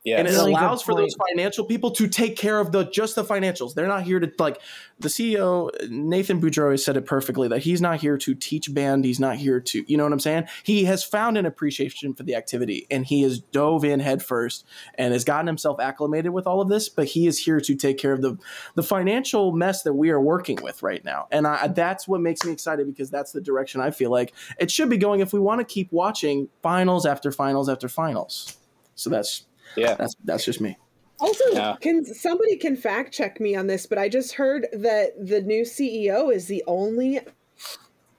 [0.05, 3.23] And it Really allows for those financial people to take care of the just the
[3.23, 3.73] financials.
[3.73, 4.61] They're not here to like
[4.99, 9.03] the CEO Nathan Boudreau said it perfectly that he's not here to teach band.
[9.03, 10.45] He's not here to you know what I'm saying.
[10.63, 14.65] He has found an appreciation for the activity and he has dove in headfirst
[14.95, 16.87] and has gotten himself acclimated with all of this.
[16.87, 18.37] But he is here to take care of the
[18.75, 21.27] the financial mess that we are working with right now.
[21.31, 24.69] And I, that's what makes me excited because that's the direction I feel like it
[24.69, 28.55] should be going if we want to keep watching finals after finals after finals.
[28.93, 30.77] So that's yeah, that's that's just me.
[31.19, 31.75] Also, Yeah.
[31.79, 33.85] can somebody can fact check me on this?
[33.85, 37.19] But I just heard that the new CEO is the only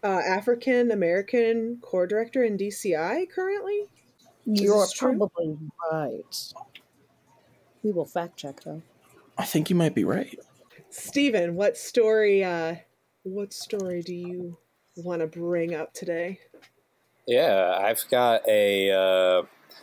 [0.02, 3.86] uh, African American corps director in DCI currently.
[4.46, 5.16] You're this true?
[5.18, 5.58] probably
[5.92, 6.52] right.
[7.82, 8.82] We will fact check though.
[9.36, 10.38] I think you might be right.
[10.90, 12.42] Stephen, what story?
[12.42, 12.76] Uh,
[13.24, 14.56] what story do you
[14.96, 16.40] want to bring up today?
[17.26, 18.90] Yeah, I've got a.
[18.92, 19.42] Uh,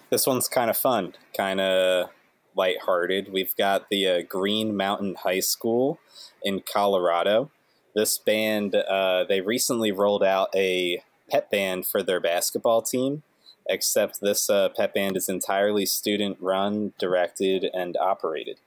[0.09, 2.09] this one's kind of fun, kind of
[2.55, 3.31] lighthearted.
[3.31, 5.99] We've got the uh, Green Mountain High School
[6.43, 7.49] in Colorado.
[7.95, 13.23] This band, uh, they recently rolled out a pep band for their basketball team,
[13.67, 18.57] except this uh, pep band is entirely student run, directed, and operated.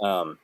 [0.00, 0.38] Um,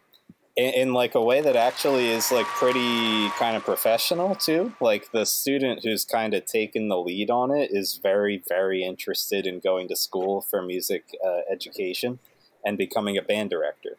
[0.59, 4.75] in, in like a way that actually is like pretty kind of professional too.
[4.81, 9.47] Like the student who's kind of taken the lead on it is very, very interested
[9.47, 12.19] in going to school for music uh, education
[12.67, 13.99] and becoming a band director.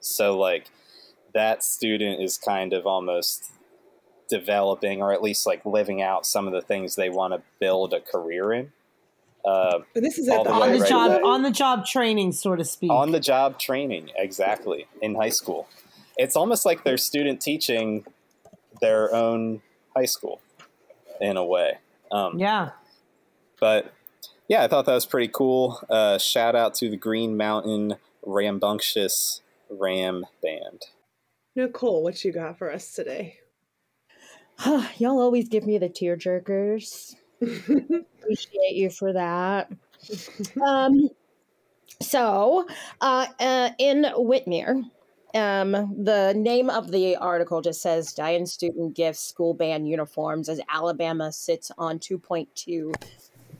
[0.00, 0.66] So like
[1.32, 3.52] that student is kind of almost
[4.28, 7.94] developing or at least like living out some of the things they want to build
[7.94, 8.72] a career in.
[9.44, 11.20] Uh, And this is at the the on the right job away.
[11.22, 12.90] on the job training, so to speak.
[12.90, 15.66] On the job training, exactly, in high school.
[16.20, 18.04] It's almost like they're student teaching
[18.82, 19.62] their own
[19.96, 20.42] high school
[21.18, 21.78] in a way.
[22.12, 22.72] Um, yeah.
[23.58, 23.94] But
[24.46, 25.80] yeah, I thought that was pretty cool.
[25.88, 29.40] Uh, shout out to the Green Mountain Rambunctious
[29.70, 30.82] Ram Band.
[31.56, 33.38] Nicole, what you got for us today?
[34.66, 37.14] Y'all always give me the tear jerkers.
[37.40, 39.72] Appreciate you for that.
[40.66, 41.10] Um,
[42.00, 42.66] so,
[43.02, 44.82] uh, uh, in Whitmire,
[45.34, 50.60] um, the name of the article just says Diane student gifts school band uniforms as
[50.68, 52.92] Alabama sits on 2.2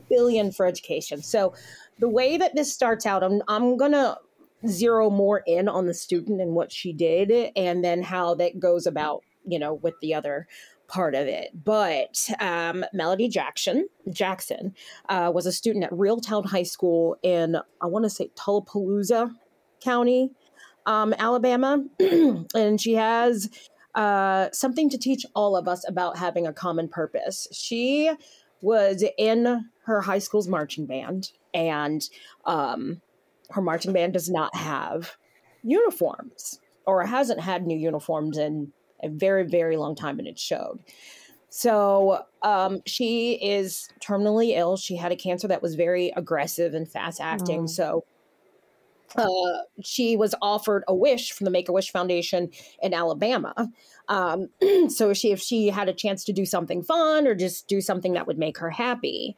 [0.09, 1.23] billion for education.
[1.23, 1.55] So,
[1.99, 4.19] the way that this starts out, I'm I'm gonna
[4.67, 8.87] zero more in on the student and what she did, and then how that goes
[8.87, 10.47] about, you know, with the other
[10.89, 11.51] part of it.
[11.65, 14.75] But um, Melody Jackson Jackson
[15.09, 19.35] uh, was a student at Reeltown High School in I want to say Tullapalooza
[19.81, 20.33] County,
[20.87, 21.85] um, Alabama,
[22.55, 23.51] and she has
[23.95, 27.49] uh, something to teach all of us about having a common purpose.
[27.53, 28.11] She
[28.61, 32.09] was in her high school's marching band, and
[32.45, 33.01] um,
[33.51, 35.17] her marching band does not have
[35.63, 40.81] uniforms or hasn't had new uniforms in a very, very long time, and it showed.
[41.49, 44.77] So um, she is terminally ill.
[44.77, 47.65] She had a cancer that was very aggressive and fast acting.
[47.65, 47.69] Mm.
[47.69, 48.05] So
[49.17, 52.51] uh, she was offered a wish from the Make a Wish Foundation
[52.83, 53.55] in Alabama.
[54.09, 54.49] Um,
[54.89, 58.13] so she, if she had a chance to do something fun or just do something
[58.15, 59.37] that would make her happy,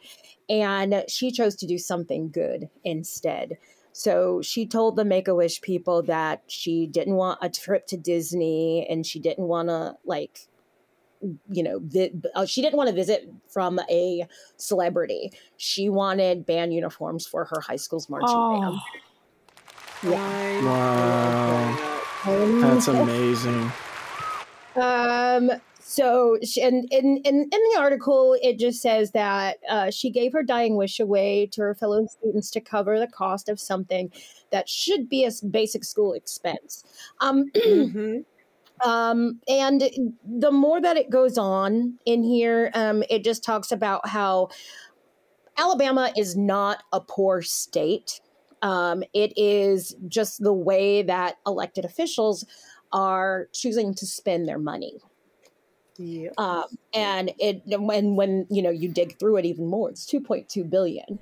[0.49, 3.59] and she chose to do something good instead.
[3.93, 7.97] So she told the Make a Wish people that she didn't want a trip to
[7.97, 10.49] Disney and she didn't want to like
[11.51, 14.27] you know, vi- uh, she didn't want to visit from a
[14.57, 15.32] celebrity.
[15.57, 18.78] She wanted band uniforms for her high school's marching band.
[20.04, 22.00] Wow.
[22.60, 23.72] That's amazing.
[24.76, 25.50] Um.
[25.84, 30.32] So, she, and in, in, in the article, it just says that uh, she gave
[30.32, 34.10] her dying wish away to her fellow students to cover the cost of something
[34.52, 36.84] that should be a basic school expense.
[37.20, 38.24] Um, mhm
[38.84, 39.82] um, and
[40.24, 44.48] the more that it goes on in here, um, it just talks about how
[45.56, 48.20] Alabama is not a poor state.
[48.62, 52.47] Um, it is just the way that elected officials
[52.93, 54.98] are choosing to spend their money.
[55.98, 56.30] Yeah.
[56.39, 56.64] Um,
[56.94, 60.48] and it when when you know you dig through it even more, it's two point
[60.48, 61.18] two billion.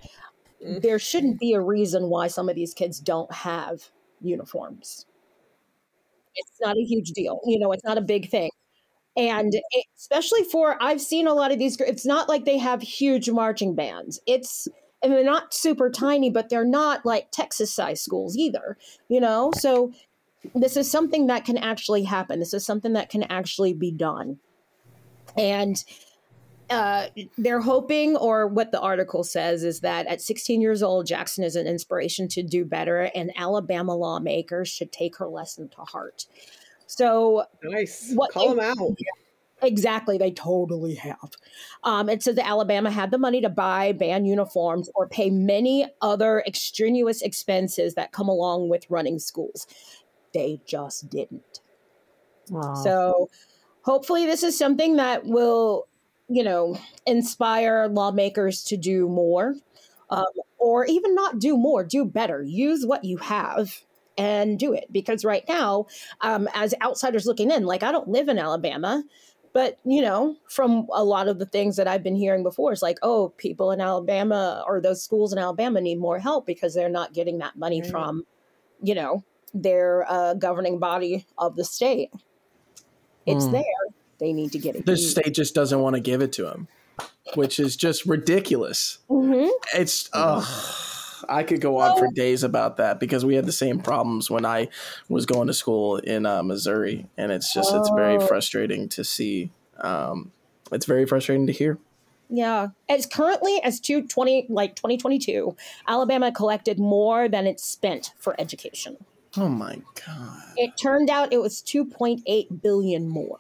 [0.60, 3.90] There shouldn't be a reason why some of these kids don't have
[4.20, 5.06] uniforms.
[6.34, 7.72] It's not a huge deal, you know.
[7.72, 8.50] It's not a big thing,
[9.16, 11.80] and it, especially for I've seen a lot of these.
[11.80, 14.20] It's not like they have huge marching bands.
[14.26, 14.68] It's
[15.02, 18.76] and they're not super tiny, but they're not like Texas size schools either,
[19.08, 19.50] you know.
[19.56, 19.92] So
[20.54, 22.38] this is something that can actually happen.
[22.38, 24.38] This is something that can actually be done
[25.36, 25.84] and
[26.70, 31.42] uh, they're hoping, or what the article says, is that at 16 years old, Jackson
[31.42, 36.26] is an inspiration to do better, and Alabama lawmakers should take her lesson to heart.
[36.86, 38.12] So, nice.
[38.14, 38.98] What Call they- them out.
[39.62, 41.30] Exactly, they totally have.
[41.84, 45.86] Um, it says that Alabama had the money to buy band uniforms or pay many
[46.00, 49.66] other extraneous expenses that come along with running schools.
[50.32, 51.60] They just didn't.
[52.82, 53.28] So
[53.82, 55.86] hopefully this is something that will,
[56.28, 59.54] you know, inspire lawmakers to do more
[60.10, 60.24] um,
[60.58, 62.42] or even not do more, do better.
[62.42, 63.80] Use what you have
[64.18, 64.86] and do it.
[64.92, 65.86] Because right now,
[66.20, 69.04] um, as outsiders looking in, like I don't live in Alabama,
[69.52, 72.82] but you know, from a lot of the things that I've been hearing before, it's
[72.82, 76.88] like, oh, people in Alabama or those schools in Alabama need more help because they're
[76.88, 77.90] not getting that money Right.
[77.90, 78.24] from,
[78.82, 82.10] you know, their uh, governing body of the state.
[83.26, 83.52] It's Mm.
[83.52, 83.94] there.
[84.18, 84.86] They need to get it.
[84.86, 85.10] The used.
[85.10, 86.68] state just doesn't want to give it to them
[87.34, 88.98] which is just ridiculous.
[89.08, 89.48] Mhm.
[89.74, 90.44] It's ugh.
[91.30, 94.44] I could go on for days about that because we had the same problems when
[94.44, 94.68] I
[95.08, 98.26] was going to school in uh, Missouri, and it's just it's very Oh.
[98.26, 99.50] frustrating to see.
[99.78, 100.32] Um,
[100.72, 101.78] it's very frustrating to hear.
[102.28, 102.68] Yeah.
[102.88, 105.56] As currently as 220 like 2022,
[105.88, 108.96] Alabama collected more than it spent for education.
[109.36, 110.42] Oh my god!
[110.56, 113.38] It turned out it was 2.8 billion more.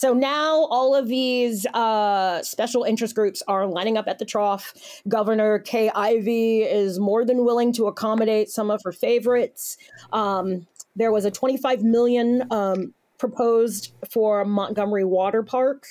[0.00, 4.72] So now all of these uh, special interest groups are lining up at the trough.
[5.06, 9.76] Governor Kay Ivey is more than willing to accommodate some of her favorites.
[10.10, 10.66] Um,
[10.96, 15.84] there was a 25 million um, proposed for Montgomery Water Park.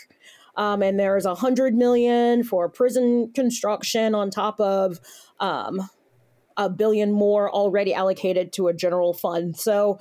[0.56, 5.00] Um, and there's a hundred million for prison construction on top of
[5.40, 5.88] um,
[6.58, 9.56] a billion more already allocated to a general fund.
[9.56, 10.00] So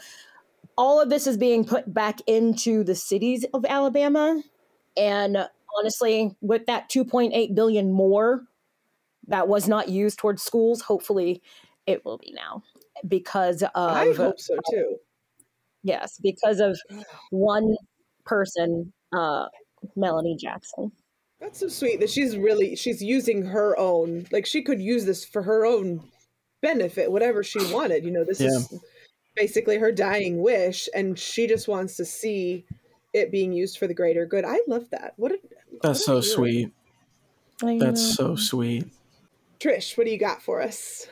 [0.79, 4.41] all of this is being put back into the cities of Alabama.
[4.97, 5.37] And
[5.77, 8.45] honestly, with that 2.8 billion more
[9.27, 11.43] that was not used towards schools, hopefully
[11.87, 12.63] it will be now
[13.07, 14.97] because of I hope so too.
[15.83, 16.79] Yes, because of
[17.31, 17.77] one
[18.25, 19.47] person, uh,
[19.97, 20.93] Melanie Jackson.
[21.41, 25.25] That's so sweet that she's really she's using her own like she could use this
[25.25, 26.09] for her own
[26.63, 28.05] benefit, whatever she wanted.
[28.05, 28.73] You know, this is
[29.39, 32.65] basically her dying wish, and she just wants to see
[33.13, 34.45] it being used for the greater good.
[34.45, 35.15] I love that.
[35.17, 35.39] What a
[35.83, 36.73] That's so sweet.
[37.61, 38.87] That's so sweet.
[39.61, 41.07] Trish, what do you got for us?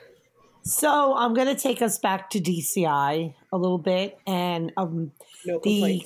[0.62, 5.12] So I'm going to take us back to DCI a little bit, and um,
[5.44, 6.04] No the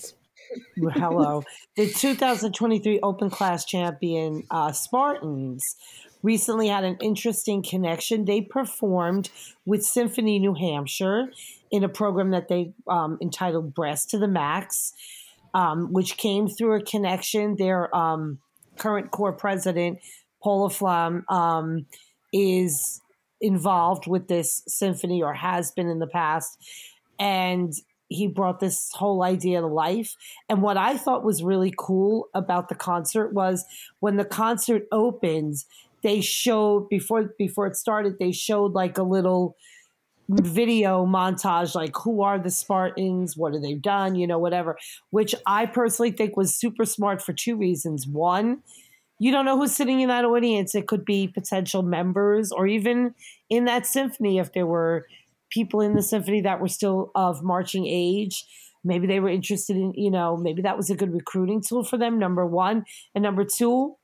[0.93, 1.45] hello,
[1.77, 5.77] the 2023 Open Class champion uh, Spartans
[6.23, 8.25] recently had an interesting connection.
[8.25, 9.31] They performed
[9.65, 11.31] with Symphony New Hampshire
[11.71, 14.93] in a program that they um, entitled Brass to the Max,
[15.55, 17.57] um, which came through a connection.
[17.57, 18.39] Their um,
[18.77, 19.99] current corps president,
[20.43, 21.87] Paula Flam, um,
[22.33, 23.01] is
[23.41, 26.59] involved with this symphony or has been in the past.
[27.19, 27.73] And
[28.09, 30.17] he brought this whole idea to life.
[30.49, 33.65] And what I thought was really cool about the concert was
[34.01, 35.67] when the concert opens,
[36.03, 39.57] they showed before before it started, they showed like a little
[40.31, 43.37] video montage like who are the spartans?
[43.37, 44.15] What have they done?
[44.15, 44.79] You know whatever
[45.11, 48.07] which i personally think was super smart for two reasons.
[48.07, 48.63] One
[49.19, 50.75] you don't know who's sitting in that audience.
[50.75, 53.15] It could be potential members or even
[53.51, 55.07] in that symphony if there were
[55.51, 58.47] people in the symphony that were still of marching age.
[58.83, 61.99] Maybe they were interested in you know maybe that was a good recruiting tool for
[61.99, 62.85] them number one.
[63.15, 63.97] And number two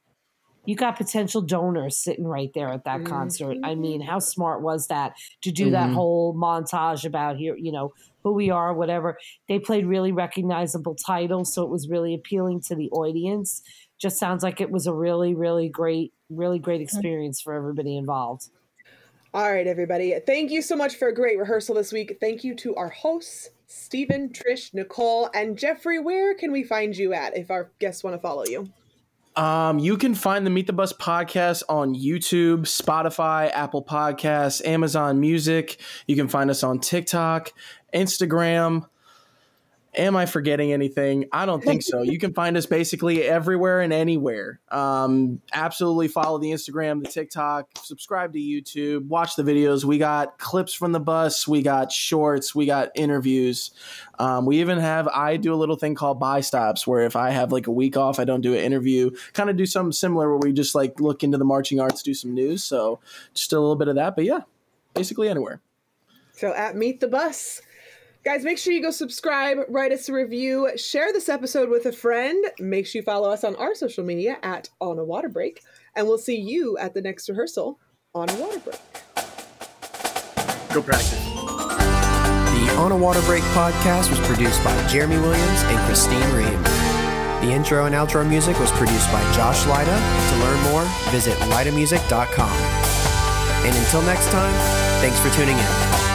[0.67, 3.57] you got potential donors sitting right there at that concert.
[3.65, 5.95] I mean, how smart was that to do that Mhm.
[5.95, 9.17] whole montage about here, you know, who we are, whatever.
[9.49, 13.63] They played really recognizable titles, so it was really appealing to the audience.
[13.99, 18.49] Just sounds like it was a really, really great, really great experience for everybody involved.
[19.33, 20.19] All right, everybody.
[20.27, 22.17] Thank you so much for a great rehearsal this week.
[22.21, 25.99] Thank you to our hosts, Stephen, Trish, Nicole, and Jeffrey.
[25.99, 28.73] Where can we find you at if our guests want to follow you?
[29.37, 35.21] Um, you can find the Meet the Bus podcast on YouTube, Spotify, Apple Podcasts, Amazon
[35.21, 35.79] Music.
[36.07, 37.53] You can find us on TikTok,
[37.95, 38.87] Instagram.
[39.97, 41.25] Am I forgetting anything?
[41.33, 42.03] I don't think so.
[42.03, 44.61] You can find us basically everywhere and anywhere.
[44.71, 49.85] Um, absolutely follow the Instagram, the TikTok, subscribe to YouTube, watch the videos.
[49.85, 53.71] We got clips from the bus, we got shorts, we got interviews.
[54.19, 57.31] Um, we even have I do a little thing called buy stops where if I
[57.31, 59.11] have like a week off, I don't do an interview.
[59.33, 62.13] Kind of do something similar where we just like look into the marching arts, do
[62.13, 62.63] some news.
[62.63, 63.01] So
[63.33, 64.41] just a little bit of that, but yeah,
[64.93, 65.63] basically anywhere.
[66.33, 67.63] So at Meet the Bus.
[68.27, 71.93] Guys, make sure you go subscribe, write us a review, share this episode with a
[71.93, 72.45] friend.
[72.59, 75.63] Make sure you follow us on our social media at On a Water Break,
[75.95, 77.79] and we'll see you at the next rehearsal
[78.17, 78.81] on a water break.
[80.75, 81.23] Go practice.
[81.23, 86.63] The On a Water Break podcast was produced by Jeremy Williams and Christine Ream.
[87.47, 89.85] The intro and outro music was produced by Josh Leyda.
[89.87, 90.83] To learn more,
[91.13, 92.51] visit leydamusic.com.
[93.65, 94.55] And until next time,
[95.01, 96.06] thanks for tuning in.